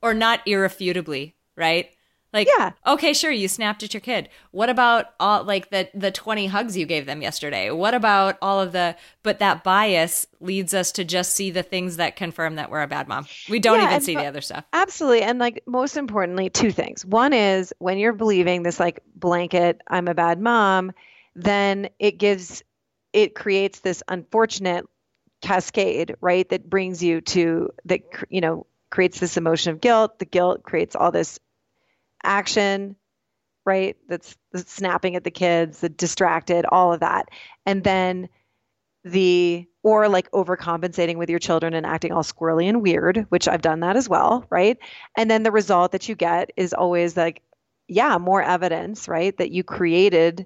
Or 0.02 0.14
not 0.14 0.42
irrefutably, 0.48 1.36
right? 1.56 1.92
Like, 2.34 2.48
Yeah. 2.58 2.72
okay, 2.88 3.12
sure, 3.14 3.32
you 3.32 3.48
snapped 3.48 3.84
at 3.84 3.94
your 3.94 4.02
kid. 4.02 4.30
What 4.52 4.70
about 4.70 5.08
all 5.20 5.44
like 5.44 5.70
the 5.70 5.90
the 5.94 6.12
twenty 6.12 6.48
hugs 6.48 6.78
you 6.78 6.86
gave 6.86 7.06
them 7.06 7.22
yesterday? 7.22 7.72
What 7.72 7.94
about 7.94 8.38
all 8.42 8.62
of 8.62 8.72
the? 8.72 8.96
But 9.22 9.40
that 9.40 9.64
bias 9.64 10.26
leads 10.40 10.74
us 10.74 10.92
to 10.94 11.04
just 11.04 11.36
see 11.36 11.52
the 11.52 11.64
things 11.64 11.98
that 11.98 12.16
confirm 12.16 12.56
that 12.56 12.72
we're 12.72 12.82
a 12.82 12.88
bad 12.88 13.08
mom. 13.08 13.26
We 13.50 13.60
don't 13.60 13.80
Yeah, 13.80 13.90
even 13.90 14.02
see 14.02 14.16
the 14.16 14.26
other 14.26 14.42
stuff. 14.42 14.64
Absolutely. 14.72 15.24
And 15.24 15.40
like 15.40 15.64
most 15.66 15.98
importantly, 15.98 16.50
two 16.50 16.72
things. 16.72 17.06
One 17.06 17.34
is 17.34 17.74
when 17.80 17.98
you're 17.98 18.14
believing 18.14 18.64
this 18.64 18.80
like 18.80 19.02
blanket, 19.16 19.82
I'm 19.88 20.08
a 20.08 20.14
bad 20.14 20.40
mom, 20.40 20.94
then 21.36 21.90
it 22.00 22.18
gives, 22.18 22.64
it 23.14 23.36
creates 23.36 23.82
this 23.82 24.04
unfortunate 24.08 24.86
cascade, 25.42 26.16
right? 26.22 26.48
That 26.50 26.70
brings 26.70 27.04
you 27.04 27.22
to, 27.22 27.70
that, 27.86 28.02
you 28.30 28.42
know, 28.42 28.66
creates 28.90 29.20
this 29.20 29.38
emotion 29.38 29.72
of 29.74 29.82
guilt. 29.82 30.20
The 30.20 30.26
guilt 30.26 30.64
creates 30.64 30.96
all 30.96 31.12
this 31.12 31.40
action, 32.24 32.96
right? 33.66 33.98
That's, 34.08 34.36
snapping 34.54 35.16
at 35.16 35.24
the 35.24 35.32
kids, 35.32 35.80
the 35.80 35.90
distracted, 35.90 36.66
all 36.66 36.94
of 36.94 37.00
that. 37.00 37.30
And 37.66 37.84
then 37.84 38.30
the 39.04 39.66
or 39.84 40.10
like 40.10 40.30
overcompensating 40.32 41.16
with 41.16 41.30
your 41.30 41.40
children 41.40 41.74
and 41.74 41.86
acting 41.86 42.12
all 42.12 42.24
squirrely 42.24 42.66
and 42.66 42.82
weird, 42.82 43.26
which 43.30 43.48
I've 43.48 43.62
done 43.62 43.80
that 43.80 43.96
as 43.96 44.08
well, 44.08 44.46
right? 44.50 44.78
And 45.18 45.30
then 45.30 45.44
the 45.44 45.52
result 45.52 45.94
that 45.94 46.08
you 46.08 46.16
get 46.16 46.52
is 46.56 46.74
always 46.74 47.18
like, 47.18 47.42
yeah, 47.88 48.18
more 48.18 48.44
evidence, 48.44 49.08
right? 49.08 49.36
That 49.38 49.52
you 49.52 49.64
created 49.64 50.46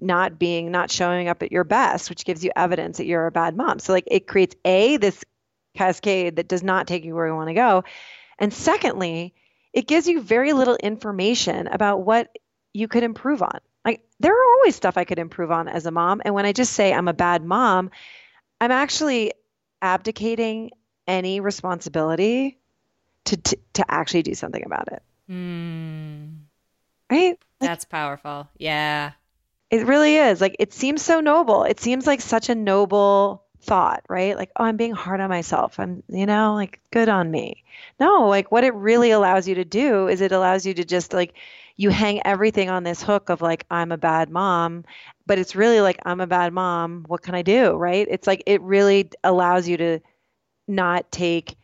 not 0.00 0.38
being, 0.38 0.70
not 0.70 0.90
showing 0.90 1.28
up 1.28 1.42
at 1.42 1.52
your 1.52 1.64
best, 1.64 2.10
which 2.10 2.24
gives 2.24 2.44
you 2.44 2.50
evidence 2.54 2.98
that 2.98 3.06
you're 3.06 3.26
a 3.26 3.32
bad 3.32 3.56
mom. 3.56 3.78
So, 3.78 3.92
like, 3.92 4.08
it 4.08 4.26
creates 4.26 4.56
A, 4.64 4.96
this 4.98 5.24
cascade 5.76 6.36
that 6.36 6.48
does 6.48 6.62
not 6.62 6.86
take 6.86 7.04
you 7.04 7.14
where 7.14 7.28
you 7.28 7.34
want 7.34 7.48
to 7.48 7.54
go. 7.54 7.84
And 8.38 8.52
secondly, 8.52 9.34
it 9.76 9.86
gives 9.86 10.08
you 10.08 10.22
very 10.22 10.54
little 10.54 10.74
information 10.74 11.66
about 11.66 11.98
what 11.98 12.36
you 12.72 12.88
could 12.88 13.02
improve 13.02 13.42
on. 13.42 13.60
Like 13.84 14.02
there 14.18 14.32
are 14.32 14.44
always 14.56 14.74
stuff 14.74 14.96
I 14.96 15.04
could 15.04 15.18
improve 15.18 15.52
on 15.52 15.68
as 15.68 15.84
a 15.84 15.90
mom. 15.90 16.22
And 16.24 16.34
when 16.34 16.46
I 16.46 16.52
just 16.52 16.72
say 16.72 16.92
I'm 16.92 17.08
a 17.08 17.12
bad 17.12 17.44
mom, 17.44 17.90
I'm 18.58 18.70
actually 18.70 19.34
abdicating 19.82 20.70
any 21.06 21.40
responsibility 21.40 22.58
to 23.26 23.36
to, 23.36 23.58
to 23.74 23.84
actually 23.88 24.22
do 24.22 24.34
something 24.34 24.64
about 24.64 24.90
it. 24.92 25.02
Mm, 25.30 26.38
Right? 27.10 27.38
that's 27.60 27.84
powerful. 27.84 28.48
Yeah. 28.56 29.12
It 29.70 29.86
really 29.86 30.16
is. 30.16 30.40
Like 30.40 30.56
it 30.58 30.72
seems 30.72 31.02
so 31.02 31.20
noble. 31.20 31.64
It 31.64 31.80
seems 31.80 32.06
like 32.06 32.22
such 32.22 32.48
a 32.48 32.54
noble 32.54 33.44
thought, 33.66 34.04
right? 34.08 34.36
Like, 34.36 34.50
oh, 34.56 34.64
I'm 34.64 34.76
being 34.76 34.92
hard 34.92 35.20
on 35.20 35.28
myself. 35.28 35.78
I'm, 35.78 36.02
you 36.08 36.26
know, 36.26 36.54
like 36.54 36.80
good 36.90 37.08
on 37.08 37.30
me. 37.30 37.64
No, 38.00 38.28
like 38.28 38.50
what 38.50 38.64
it 38.64 38.74
really 38.74 39.10
allows 39.10 39.46
you 39.48 39.56
to 39.56 39.64
do 39.64 40.08
is 40.08 40.20
it 40.20 40.32
allows 40.32 40.64
you 40.64 40.74
to 40.74 40.84
just 40.84 41.12
like 41.12 41.34
you 41.76 41.90
hang 41.90 42.24
everything 42.26 42.70
on 42.70 42.84
this 42.84 43.02
hook 43.02 43.28
of 43.28 43.42
like 43.42 43.66
I'm 43.70 43.92
a 43.92 43.98
bad 43.98 44.30
mom, 44.30 44.84
but 45.26 45.38
it's 45.38 45.54
really 45.54 45.80
like 45.80 45.98
I'm 46.04 46.20
a 46.20 46.26
bad 46.26 46.52
mom. 46.52 47.04
What 47.06 47.22
can 47.22 47.34
I 47.34 47.42
do, 47.42 47.72
right? 47.72 48.06
It's 48.10 48.26
like 48.26 48.42
it 48.46 48.62
really 48.62 49.10
allows 49.22 49.68
you 49.68 49.76
to 49.76 50.00
not 50.66 51.10
take 51.12 51.56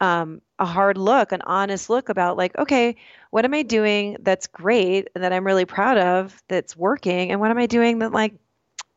um, 0.00 0.40
a 0.58 0.66
hard 0.66 0.96
look, 0.96 1.32
an 1.32 1.42
honest 1.42 1.90
look 1.90 2.08
about 2.08 2.36
like, 2.36 2.56
okay, 2.56 2.96
what 3.30 3.44
am 3.44 3.54
I 3.54 3.62
doing 3.62 4.16
that's 4.20 4.46
great 4.46 5.08
and 5.14 5.24
that 5.24 5.32
I'm 5.32 5.46
really 5.46 5.64
proud 5.64 5.98
of 5.98 6.40
that's 6.48 6.76
working, 6.76 7.32
and 7.32 7.40
what 7.40 7.50
am 7.50 7.58
I 7.58 7.66
doing 7.66 7.98
that 8.00 8.12
like 8.12 8.34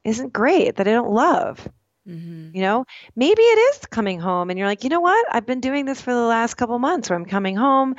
isn't 0.04 0.34
great 0.34 0.76
that 0.76 0.88
I 0.88 0.92
don't 0.92 1.12
love? 1.12 1.68
Mm-hmm. 2.08 2.56
You 2.56 2.62
know, 2.62 2.86
maybe 3.16 3.42
it 3.42 3.76
is 3.76 3.86
coming 3.86 4.20
home 4.20 4.50
and 4.50 4.58
you're 4.58 4.68
like, 4.68 4.84
you 4.84 4.90
know 4.90 5.02
what? 5.02 5.26
I've 5.32 5.46
been 5.46 5.62
doing 5.62 5.86
this 5.86 6.02
for 6.02 6.14
the 6.14 6.20
last 6.20 6.56
couple 6.56 6.78
months 6.80 7.10
where 7.10 7.18
I'm 7.18 7.26
coming 7.26 7.56
home 7.56 7.96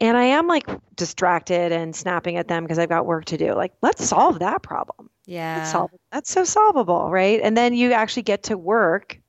and 0.00 0.16
I 0.16 0.24
am 0.24 0.46
like 0.46 0.66
distracted 0.94 1.72
and 1.72 1.94
snapping 1.94 2.36
at 2.36 2.48
them 2.48 2.64
because 2.64 2.78
I've 2.78 2.88
got 2.88 3.06
work 3.06 3.26
to 3.26 3.36
do. 3.36 3.54
Like, 3.54 3.72
let's 3.82 4.04
solve 4.04 4.38
that 4.38 4.62
problem. 4.62 5.10
Yeah. 5.26 5.64
Solve. 5.64 5.90
That's 6.12 6.30
so 6.30 6.44
solvable, 6.44 7.10
right? 7.10 7.40
And 7.42 7.56
then 7.56 7.74
you 7.74 7.92
actually 7.92 8.22
get 8.22 8.44
to 8.44 8.56
work 8.56 9.20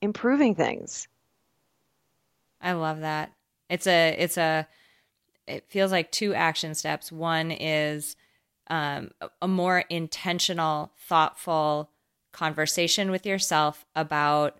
improving 0.00 0.54
things. 0.54 1.08
I 2.60 2.72
love 2.72 3.00
that. 3.00 3.32
It's 3.68 3.86
a 3.86 4.14
it's 4.18 4.36
a 4.36 4.68
it 5.46 5.64
feels 5.68 5.90
like 5.90 6.10
two 6.10 6.34
action 6.34 6.74
steps. 6.74 7.10
One 7.10 7.50
is 7.50 8.16
um, 8.68 9.10
a 9.42 9.48
more 9.48 9.84
intentional, 9.90 10.92
thoughtful 10.98 11.90
conversation 12.34 13.10
with 13.10 13.24
yourself 13.24 13.86
about 13.96 14.58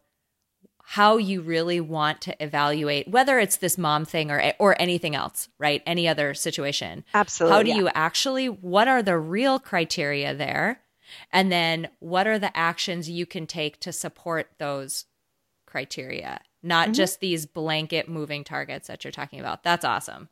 how 0.87 1.17
you 1.17 1.41
really 1.41 1.81
want 1.81 2.21
to 2.21 2.43
evaluate 2.43 3.09
whether 3.09 3.39
it's 3.39 3.57
this 3.57 3.79
mom 3.79 4.05
thing 4.05 4.31
or 4.31 4.53
or 4.59 4.81
anything 4.81 5.15
else, 5.15 5.49
right? 5.59 5.83
Any 5.87 6.07
other 6.07 6.35
situation. 6.35 7.05
Absolutely. 7.15 7.57
How 7.57 7.63
do 7.63 7.69
yeah. 7.71 7.77
you 7.77 7.89
actually 7.95 8.47
what 8.49 8.87
are 8.89 9.03
the 9.03 9.19
real 9.19 9.59
criteria 9.59 10.35
there? 10.35 10.81
And 11.33 11.51
then 11.51 11.89
what 12.01 12.27
are 12.27 12.39
the 12.39 12.55
actions 12.57 13.09
you 13.09 13.27
can 13.27 13.47
take 13.47 13.81
to 13.81 13.93
support 13.93 14.51
those 14.59 15.07
criteria? 15.67 16.41
Not 16.63 16.87
Mm-hmm. 16.87 16.93
just 16.95 17.21
these 17.21 17.47
blanket 17.47 18.09
moving 18.09 18.45
targets 18.45 18.89
that 18.89 19.05
you're 19.05 19.13
talking 19.13 19.41
about. 19.41 19.63
That's 19.63 19.85
awesome. 19.85 20.29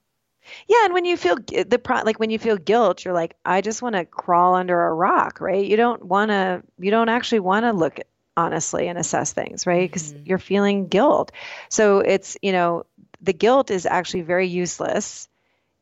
Yeah, 0.69 0.85
and 0.85 0.95
when 0.95 1.05
you 1.05 1.17
feel 1.17 1.37
the 1.37 1.81
pro- 1.83 2.03
like 2.03 2.19
when 2.19 2.31
you 2.31 2.39
feel 2.39 2.57
guilt, 2.57 3.05
you're 3.05 3.15
like, 3.15 3.37
I 3.45 3.61
just 3.61 3.83
want 3.83 3.95
to 3.95 4.05
crawl 4.05 4.55
under 4.55 4.87
a 4.87 4.95
rock, 4.95 5.41
right? 5.41 5.65
You 5.65 5.77
don't 5.77 6.05
want 6.05 6.31
to. 6.31 6.63
You 6.79 6.91
don't 6.91 7.09
actually 7.09 7.41
want 7.41 7.65
to 7.65 7.73
look 7.73 8.01
honestly 8.37 8.89
and 8.89 8.99
assess 8.99 9.33
things, 9.33 9.67
right? 9.67 9.89
Because 9.89 10.13
mm-hmm. 10.13 10.27
you're 10.27 10.39
feeling 10.39 10.89
guilt. 10.89 11.33
So 11.69 11.99
it's 12.01 12.37
you 12.43 12.53
know 12.53 12.87
the 13.21 13.33
guilt 13.33 13.71
is 13.71 13.87
actually 13.87 14.23
very 14.23 14.49
useless, 14.49 15.29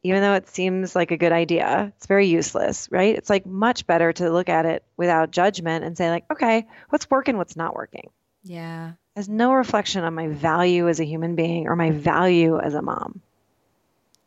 even 0.02 0.20
though 0.20 0.34
it 0.34 0.48
seems 0.48 0.94
like 0.94 1.11
a 1.11 1.16
good 1.16 1.32
idea. 1.32 1.92
It's 1.96 2.06
very 2.06 2.26
useless, 2.26 2.88
right? 2.90 3.16
It's 3.16 3.30
like 3.30 3.46
much 3.46 3.86
better 3.86 4.12
to 4.12 4.30
look 4.30 4.48
at 4.48 4.66
it 4.66 4.84
without 4.96 5.30
judgment 5.30 5.84
and 5.84 5.96
say 5.96 6.11
like, 6.11 6.24
okay, 6.30 6.66
what's 6.90 7.11
working, 7.11 7.36
what's 7.36 7.56
not 7.56 7.74
working. 7.74 8.11
Yeah. 8.42 8.92
Has 9.16 9.28
no 9.28 9.52
reflection 9.52 10.04
on 10.04 10.14
my 10.14 10.28
value 10.28 10.88
as 10.88 11.00
a 11.00 11.04
human 11.04 11.34
being 11.34 11.66
or 11.66 11.76
my 11.76 11.90
value 11.90 12.58
as 12.58 12.74
a 12.74 12.82
mom. 12.82 13.20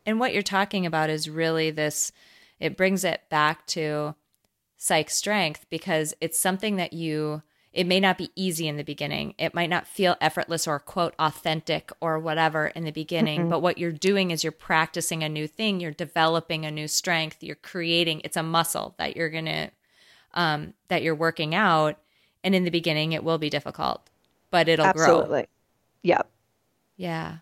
And 0.06 0.20
what 0.20 0.32
you're 0.32 0.42
talking 0.42 0.86
about 0.86 1.10
is 1.10 1.28
really 1.28 1.70
this 1.70 2.12
it 2.60 2.76
brings 2.76 3.04
it 3.04 3.22
back 3.30 3.66
to 3.68 4.14
psych 4.76 5.10
strength 5.10 5.66
because 5.70 6.14
it's 6.20 6.38
something 6.38 6.76
that 6.76 6.92
you 6.92 7.42
it 7.72 7.88
may 7.88 7.98
not 7.98 8.16
be 8.16 8.30
easy 8.36 8.68
in 8.68 8.76
the 8.76 8.84
beginning. 8.84 9.34
It 9.36 9.52
might 9.52 9.68
not 9.68 9.88
feel 9.88 10.16
effortless 10.20 10.68
or 10.68 10.78
quote 10.78 11.12
authentic 11.18 11.90
or 12.00 12.20
whatever 12.20 12.68
in 12.68 12.84
the 12.84 12.92
beginning, 12.92 13.48
but 13.48 13.62
what 13.62 13.78
you're 13.78 13.90
doing 13.90 14.30
is 14.30 14.44
you're 14.44 14.52
practicing 14.52 15.24
a 15.24 15.28
new 15.28 15.48
thing, 15.48 15.80
you're 15.80 15.90
developing 15.90 16.64
a 16.64 16.70
new 16.70 16.86
strength, 16.86 17.42
you're 17.42 17.56
creating 17.56 18.20
it's 18.24 18.36
a 18.36 18.42
muscle 18.44 18.94
that 18.98 19.16
you're 19.16 19.30
going 19.30 19.46
to 19.46 19.70
um 20.34 20.74
that 20.88 21.02
you're 21.02 21.14
working 21.14 21.54
out 21.54 21.98
and 22.44 22.54
in 22.54 22.64
the 22.64 22.70
beginning 22.70 23.12
it 23.12 23.24
will 23.24 23.38
be 23.38 23.50
difficult, 23.50 24.08
but 24.50 24.68
it'll 24.68 24.92
grow. 24.92 25.06
Absolutely. 25.06 25.48
Yep. 26.02 26.30
Yeah. 26.96 27.38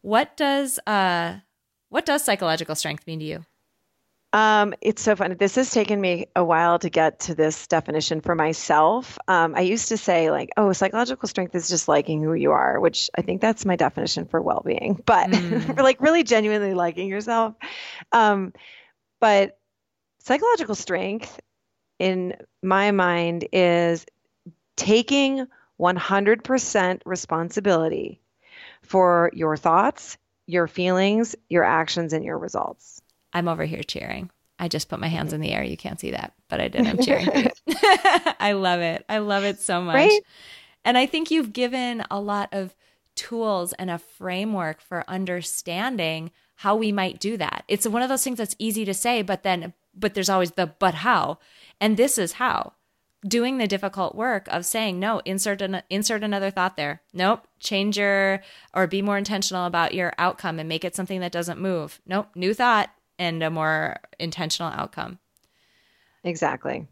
What 0.00 0.36
does 0.36 0.80
uh 0.86 1.40
what 1.88 2.06
does 2.06 2.24
psychological 2.24 2.74
strength 2.74 3.06
mean 3.06 3.20
to 3.20 3.24
you? 3.24 3.44
Um, 4.32 4.74
it's 4.82 5.00
so 5.00 5.16
funny. 5.16 5.34
This 5.34 5.54
has 5.54 5.70
taken 5.70 5.98
me 5.98 6.26
a 6.36 6.44
while 6.44 6.78
to 6.80 6.90
get 6.90 7.20
to 7.20 7.34
this 7.34 7.66
definition 7.68 8.20
for 8.20 8.34
myself. 8.34 9.18
Um, 9.28 9.54
I 9.54 9.60
used 9.60 9.88
to 9.88 9.96
say 9.96 10.30
like, 10.30 10.50
oh, 10.56 10.72
psychological 10.72 11.28
strength 11.28 11.54
is 11.54 11.68
just 11.68 11.88
liking 11.88 12.22
who 12.22 12.34
you 12.34 12.52
are, 12.52 12.78
which 12.78 13.08
I 13.16 13.22
think 13.22 13.40
that's 13.40 13.64
my 13.64 13.76
definition 13.76 14.26
for 14.26 14.42
well-being. 14.42 15.02
But 15.06 15.34
for 15.34 15.74
like 15.82 16.00
really 16.00 16.22
genuinely 16.22 16.74
liking 16.74 17.08
yourself. 17.08 17.54
Um, 18.12 18.52
but 19.20 19.58
psychological 20.18 20.74
strength, 20.74 21.40
in 21.98 22.34
my 22.62 22.90
mind, 22.90 23.48
is 23.52 24.04
taking 24.76 25.46
100% 25.80 27.00
responsibility 27.06 28.20
for 28.82 29.30
your 29.32 29.56
thoughts, 29.56 30.18
your 30.46 30.66
feelings, 30.66 31.34
your 31.48 31.64
actions, 31.64 32.12
and 32.12 32.24
your 32.24 32.38
results. 32.38 33.00
I'm 33.32 33.48
over 33.48 33.64
here 33.64 33.82
cheering. 33.82 34.30
I 34.58 34.68
just 34.68 34.88
put 34.88 35.00
my 35.00 35.08
hands 35.08 35.32
in 35.32 35.40
the 35.40 35.52
air. 35.52 35.62
You 35.62 35.76
can't 35.76 36.00
see 36.00 36.12
that, 36.12 36.32
but 36.48 36.60
I 36.60 36.68
did. 36.68 36.86
I'm 36.86 36.98
cheering. 37.02 37.50
I 38.40 38.52
love 38.52 38.80
it. 38.80 39.04
I 39.08 39.18
love 39.18 39.44
it 39.44 39.60
so 39.60 39.82
much. 39.82 39.94
Right? 39.94 40.20
And 40.84 40.96
I 40.96 41.06
think 41.06 41.30
you've 41.30 41.52
given 41.52 42.04
a 42.10 42.20
lot 42.20 42.48
of 42.52 42.74
tools 43.14 43.72
and 43.74 43.90
a 43.90 43.98
framework 43.98 44.80
for 44.80 45.04
understanding 45.08 46.30
how 46.56 46.76
we 46.76 46.92
might 46.92 47.18
do 47.18 47.36
that. 47.36 47.64
It's 47.68 47.86
one 47.86 48.02
of 48.02 48.08
those 48.08 48.24
things 48.24 48.38
that's 48.38 48.56
easy 48.58 48.84
to 48.84 48.94
say, 48.94 49.22
but 49.22 49.42
then, 49.42 49.74
but 49.94 50.14
there's 50.14 50.30
always 50.30 50.52
the 50.52 50.66
but 50.66 50.94
how. 50.94 51.38
And 51.80 51.96
this 51.96 52.16
is 52.16 52.34
how 52.34 52.72
doing 53.26 53.58
the 53.58 53.66
difficult 53.66 54.14
work 54.14 54.46
of 54.48 54.64
saying 54.66 54.98
no 55.00 55.20
insert 55.24 55.62
an, 55.62 55.82
insert 55.90 56.22
another 56.22 56.50
thought 56.50 56.76
there. 56.76 57.02
Nope 57.12 57.46
change 57.60 57.98
your 57.98 58.42
or 58.74 58.86
be 58.86 59.02
more 59.02 59.18
intentional 59.18 59.64
about 59.66 59.94
your 59.94 60.12
outcome 60.18 60.58
and 60.58 60.68
make 60.68 60.84
it 60.84 60.94
something 60.94 61.20
that 61.20 61.32
doesn't 61.32 61.60
move. 61.60 62.00
Nope 62.06 62.28
new 62.34 62.54
thought 62.54 62.90
and 63.18 63.42
a 63.42 63.50
more 63.50 63.96
intentional 64.18 64.70
outcome. 64.72 65.18
Exactly. 66.24 66.86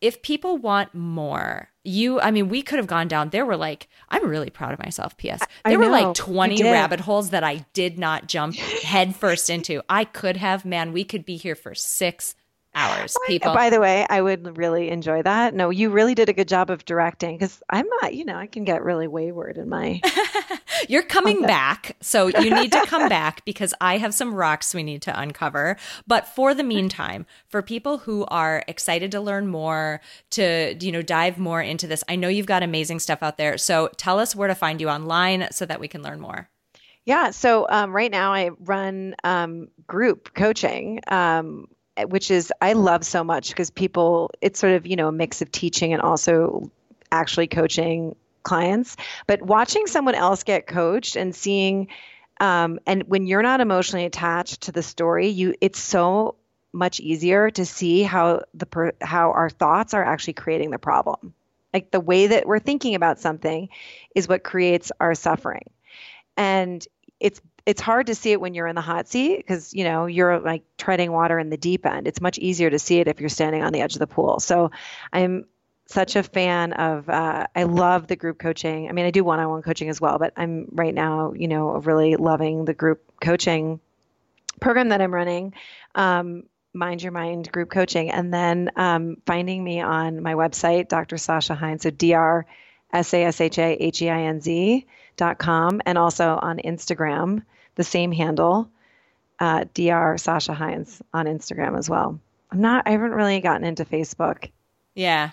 if 0.00 0.22
people 0.22 0.56
want 0.58 0.92
more 0.94 1.68
you 1.84 2.20
i 2.20 2.30
mean 2.30 2.48
we 2.48 2.62
could 2.62 2.78
have 2.78 2.86
gone 2.88 3.06
down 3.08 3.30
there 3.30 3.46
were 3.46 3.56
like 3.56 3.88
i'm 4.08 4.28
really 4.28 4.50
proud 4.50 4.72
of 4.72 4.78
myself 4.80 5.16
ps 5.16 5.40
I 5.64 5.70
there 5.70 5.78
were 5.78 5.86
know, 5.86 5.90
like 6.08 6.14
20 6.14 6.62
rabbit 6.64 7.00
holes 7.00 7.30
that 7.30 7.44
i 7.44 7.64
did 7.72 7.98
not 7.98 8.26
jump 8.26 8.56
head 8.84 9.14
first 9.16 9.48
into. 9.50 9.82
I 9.88 10.04
could 10.04 10.36
have 10.36 10.64
man 10.64 10.92
we 10.92 11.04
could 11.04 11.24
be 11.24 11.36
here 11.36 11.54
for 11.54 11.74
six 11.74 12.34
hours 12.74 13.16
people 13.26 13.52
By 13.54 13.70
the 13.70 13.80
way, 13.80 14.06
I 14.08 14.20
would 14.20 14.56
really 14.56 14.88
enjoy 14.88 15.22
that. 15.22 15.54
No, 15.54 15.70
you 15.70 15.90
really 15.90 16.14
did 16.14 16.28
a 16.28 16.32
good 16.32 16.48
job 16.48 16.70
of 16.70 16.84
directing 16.84 17.36
because 17.36 17.62
I'm 17.68 17.86
not, 18.00 18.14
you 18.14 18.24
know, 18.24 18.36
I 18.36 18.46
can 18.46 18.64
get 18.64 18.82
really 18.82 19.06
wayward 19.06 19.58
in 19.58 19.68
my. 19.68 20.00
You're 20.88 21.02
coming 21.02 21.42
back, 21.42 21.96
so 22.00 22.26
you 22.26 22.52
need 22.54 22.72
to 22.72 22.84
come 22.86 23.08
back 23.08 23.44
because 23.44 23.72
I 23.80 23.98
have 23.98 24.14
some 24.14 24.34
rocks 24.34 24.74
we 24.74 24.82
need 24.82 25.02
to 25.02 25.18
uncover. 25.18 25.76
But 26.06 26.26
for 26.26 26.54
the 26.54 26.64
meantime, 26.64 27.26
for 27.48 27.62
people 27.62 27.98
who 27.98 28.24
are 28.26 28.64
excited 28.66 29.12
to 29.12 29.20
learn 29.20 29.46
more, 29.46 30.00
to 30.30 30.76
you 30.80 30.90
know 30.90 31.02
dive 31.02 31.38
more 31.38 31.62
into 31.62 31.86
this, 31.86 32.02
I 32.08 32.16
know 32.16 32.28
you've 32.28 32.46
got 32.46 32.62
amazing 32.62 32.98
stuff 33.00 33.22
out 33.22 33.36
there. 33.36 33.58
So 33.58 33.90
tell 33.96 34.18
us 34.18 34.34
where 34.34 34.48
to 34.48 34.54
find 34.54 34.80
you 34.80 34.88
online 34.88 35.48
so 35.52 35.66
that 35.66 35.78
we 35.78 35.88
can 35.88 36.02
learn 36.02 36.20
more. 36.20 36.48
Yeah. 37.04 37.30
So 37.30 37.66
um, 37.68 37.94
right 37.94 38.10
now 38.10 38.32
I 38.32 38.50
run 38.60 39.14
um, 39.24 39.68
group 39.86 40.34
coaching, 40.34 41.00
um, 41.08 41.66
which 42.06 42.30
is 42.30 42.52
I 42.60 42.72
love 42.74 43.04
so 43.04 43.24
much 43.24 43.48
because 43.48 43.70
people, 43.70 44.30
it's 44.40 44.58
sort 44.58 44.74
of, 44.74 44.86
you 44.86 44.96
know, 44.96 45.08
a 45.08 45.12
mix 45.12 45.42
of 45.42 45.50
teaching 45.52 45.92
and 45.92 46.02
also 46.02 46.70
actually 47.10 47.46
coaching 47.46 48.16
clients. 48.42 48.96
But 49.26 49.42
watching 49.42 49.86
someone 49.86 50.14
else 50.14 50.42
get 50.42 50.66
coached 50.66 51.16
and 51.16 51.34
seeing, 51.34 51.88
um, 52.40 52.80
and 52.86 53.04
when 53.04 53.26
you're 53.26 53.42
not 53.42 53.60
emotionally 53.60 54.06
attached 54.06 54.62
to 54.62 54.72
the 54.72 54.82
story, 54.82 55.28
you, 55.28 55.54
it's 55.60 55.78
so 55.78 56.36
much 56.72 57.00
easier 57.00 57.50
to 57.50 57.66
see 57.66 58.02
how 58.02 58.42
the 58.54 58.66
per, 58.66 58.92
how 59.00 59.32
our 59.32 59.50
thoughts 59.50 59.92
are 59.92 60.04
actually 60.04 60.32
creating 60.32 60.70
the 60.70 60.78
problem. 60.78 61.34
Like 61.74 61.90
the 61.90 62.00
way 62.00 62.28
that 62.28 62.46
we're 62.46 62.58
thinking 62.58 62.94
about 62.94 63.20
something 63.20 63.68
is 64.14 64.28
what 64.28 64.42
creates 64.42 64.90
our 65.00 65.14
suffering 65.14 65.64
and 66.36 66.86
it's 67.20 67.40
it's 67.66 67.80
hard 67.80 68.06
to 68.08 68.14
see 68.14 68.32
it 68.32 68.40
when 68.40 68.54
you're 68.54 68.66
in 68.66 68.74
the 68.74 68.82
hot 68.82 69.08
seat 69.08 69.38
because 69.38 69.72
you 69.74 69.84
know 69.84 70.06
you're 70.06 70.40
like 70.40 70.62
treading 70.78 71.12
water 71.12 71.38
in 71.38 71.50
the 71.50 71.56
deep 71.56 71.86
end. 71.86 72.08
It's 72.08 72.20
much 72.20 72.38
easier 72.38 72.70
to 72.70 72.78
see 72.78 72.98
it 72.98 73.08
if 73.08 73.20
you're 73.20 73.28
standing 73.28 73.62
on 73.62 73.72
the 73.72 73.80
edge 73.80 73.94
of 73.94 74.00
the 74.00 74.06
pool. 74.06 74.40
So 74.40 74.70
i'm 75.12 75.46
such 75.86 76.16
a 76.16 76.22
fan 76.22 76.72
of 76.72 77.08
uh, 77.08 77.46
i 77.54 77.64
love 77.64 78.06
the 78.06 78.16
group 78.16 78.38
coaching. 78.38 78.88
I 78.88 78.92
mean 78.92 79.06
i 79.06 79.10
do 79.10 79.24
one-on-one 79.24 79.62
coaching 79.62 79.88
as 79.88 80.00
well 80.00 80.18
but 80.18 80.32
i'm 80.36 80.68
right 80.72 80.94
now 80.94 81.32
you 81.34 81.48
know 81.48 81.72
really 81.72 82.16
loving 82.16 82.64
the 82.64 82.74
group 82.74 83.02
coaching 83.20 83.80
program 84.60 84.90
that 84.90 85.00
i'm 85.00 85.14
running 85.14 85.54
um, 85.94 86.44
mind 86.74 87.02
your 87.02 87.12
mind 87.12 87.52
group 87.52 87.70
coaching. 87.70 88.10
And 88.10 88.32
then 88.32 88.70
um, 88.76 89.18
finding 89.26 89.62
me 89.62 89.80
on 89.80 90.22
my 90.22 90.34
website 90.34 90.88
dr 90.88 91.16
sasha 91.18 91.54
heinz 91.54 91.82
so 91.82 91.90
dr 91.90 92.46
s-a-s-h-a-h-e-i-n-z 92.92 94.80
dot 94.80 95.01
com 95.38 95.80
and 95.86 95.96
also 95.98 96.38
on 96.40 96.58
instagram 96.58 97.42
the 97.76 97.84
same 97.84 98.12
handle 98.12 98.68
uh, 99.38 99.64
dr 99.74 100.18
sasha 100.18 100.52
heinz 100.54 101.00
on 101.12 101.26
instagram 101.26 101.78
as 101.78 101.88
well 101.88 102.18
i'm 102.50 102.60
not 102.60 102.86
i 102.86 102.90
haven't 102.90 103.12
really 103.12 103.40
gotten 103.40 103.64
into 103.64 103.84
facebook 103.84 104.50
Yeah, 104.94 105.30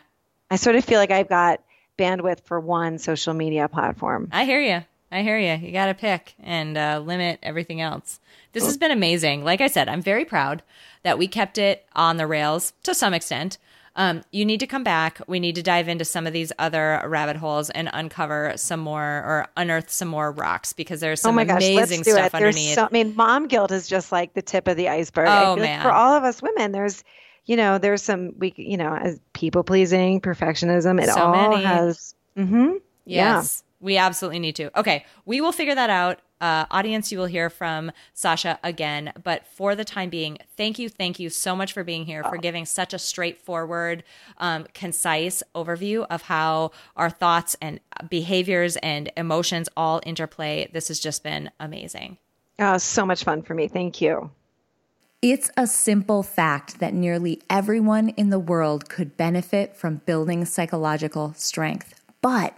i 0.49 0.55
sort 0.55 0.75
of 0.75 0.86
feel 0.86 0.99
like 0.99 1.11
i've 1.11 1.30
got 1.30 1.61
bandwidth 1.97 2.41
for 2.45 2.59
one 2.59 2.97
social 2.97 3.34
media 3.34 3.67
platform 3.67 4.30
I 4.32 4.45
hear 4.45 4.61
you. 4.61 4.84
I 5.11 5.23
hear 5.23 5.39
you. 5.39 5.53
You 5.65 5.71
got 5.73 5.88
to 5.88 5.95
pick 5.95 6.36
and 6.39 6.77
uh, 6.77 7.01
limit 7.03 7.39
everything 7.41 7.82
else. 7.82 8.19
This 8.53 8.65
has 8.65 8.77
been 8.77 8.91
amazing. 8.91 9.43
Like 9.43 9.59
I 9.59 9.65
said, 9.67 9.89
I'm 9.89 10.03
very 10.03 10.23
proud 10.23 10.61
that 11.01 11.17
we 11.17 11.27
kept 11.27 11.57
it 11.57 11.84
on 11.95 12.17
the 12.17 12.27
rails 12.27 12.73
to 12.84 12.93
some 12.93 13.15
extent. 13.15 13.57
Um, 13.95 14.23
you 14.31 14.45
need 14.45 14.59
to 14.61 14.67
come 14.67 14.83
back. 14.83 15.19
We 15.27 15.39
need 15.39 15.55
to 15.55 15.63
dive 15.63 15.87
into 15.87 16.05
some 16.05 16.25
of 16.27 16.33
these 16.33 16.51
other 16.59 17.01
rabbit 17.05 17.35
holes 17.35 17.69
and 17.69 17.89
uncover 17.91 18.53
some 18.55 18.79
more 18.79 19.01
or 19.03 19.47
unearth 19.57 19.89
some 19.89 20.07
more 20.07 20.31
rocks 20.31 20.73
because 20.73 20.99
there's 20.99 21.21
some 21.21 21.31
oh 21.31 21.35
my 21.35 21.43
gosh 21.43 21.57
amazing 21.63 21.75
let's 21.99 22.01
do 22.03 22.11
stuff 22.11 22.27
it 22.27 22.31
there's 22.33 22.55
underneath. 22.55 22.75
so, 22.75 22.85
i 22.85 22.89
mean 22.91 23.15
mom 23.15 23.47
guilt 23.47 23.71
is 23.71 23.87
just 23.87 24.11
like 24.11 24.33
the 24.35 24.41
tip 24.41 24.67
of 24.67 24.77
the 24.77 24.87
iceberg 24.89 25.27
Oh, 25.27 25.51
like 25.53 25.61
man. 25.61 25.81
for 25.81 25.91
all 25.91 26.13
of 26.13 26.23
us 26.23 26.41
women 26.41 26.71
there's 26.71 27.03
you 27.45 27.55
know 27.57 27.77
there's 27.77 28.01
some 28.01 28.33
we 28.37 28.53
you 28.57 28.77
know 28.77 28.95
as 28.95 29.19
people 29.33 29.63
pleasing 29.63 30.21
perfectionism 30.21 31.01
it 31.01 31.09
So 31.09 31.19
all 31.21 31.31
many. 31.49 31.63
has 31.63 32.13
mm-hmm 32.37 32.73
yeah 33.05 33.37
Yes, 33.37 33.63
we 33.81 33.97
absolutely 33.97 34.39
need 34.39 34.55
to. 34.57 34.77
Okay, 34.79 35.05
we 35.25 35.41
will 35.41 35.51
figure 35.53 35.73
that 35.73 35.89
out. 35.89 36.19
Uh, 36.41 36.65
audience, 36.71 37.11
you 37.11 37.17
will 37.17 37.25
hear 37.25 37.49
from 37.49 37.91
Sasha 38.13 38.59
again. 38.63 39.13
But 39.23 39.45
for 39.47 39.75
the 39.75 39.85
time 39.85 40.09
being, 40.09 40.37
thank 40.57 40.79
you, 40.79 40.89
thank 40.89 41.19
you 41.19 41.29
so 41.29 41.55
much 41.55 41.73
for 41.73 41.83
being 41.83 42.05
here, 42.05 42.23
for 42.23 42.37
giving 42.37 42.65
such 42.65 42.93
a 42.93 42.99
straightforward, 42.99 44.03
um, 44.37 44.65
concise 44.73 45.43
overview 45.53 46.05
of 46.09 46.23
how 46.23 46.71
our 46.95 47.09
thoughts 47.09 47.55
and 47.61 47.79
behaviors 48.09 48.77
and 48.77 49.11
emotions 49.17 49.67
all 49.75 50.01
interplay. 50.05 50.69
This 50.71 50.87
has 50.87 50.99
just 50.99 51.23
been 51.23 51.51
amazing. 51.59 52.17
oh 52.59 52.77
so 52.77 53.05
much 53.05 53.23
fun 53.23 53.41
for 53.41 53.53
me 53.53 53.67
thank 53.67 54.01
you 54.01 54.29
It's 55.21 55.51
a 55.57 55.67
simple 55.67 56.23
fact 56.23 56.79
that 56.79 56.93
nearly 56.93 57.41
everyone 57.49 58.09
in 58.09 58.29
the 58.29 58.39
world 58.39 58.87
could 58.89 59.17
benefit 59.17 59.75
from 59.75 60.01
building 60.05 60.45
psychological 60.45 61.33
strength. 61.35 61.93
But 62.21 62.57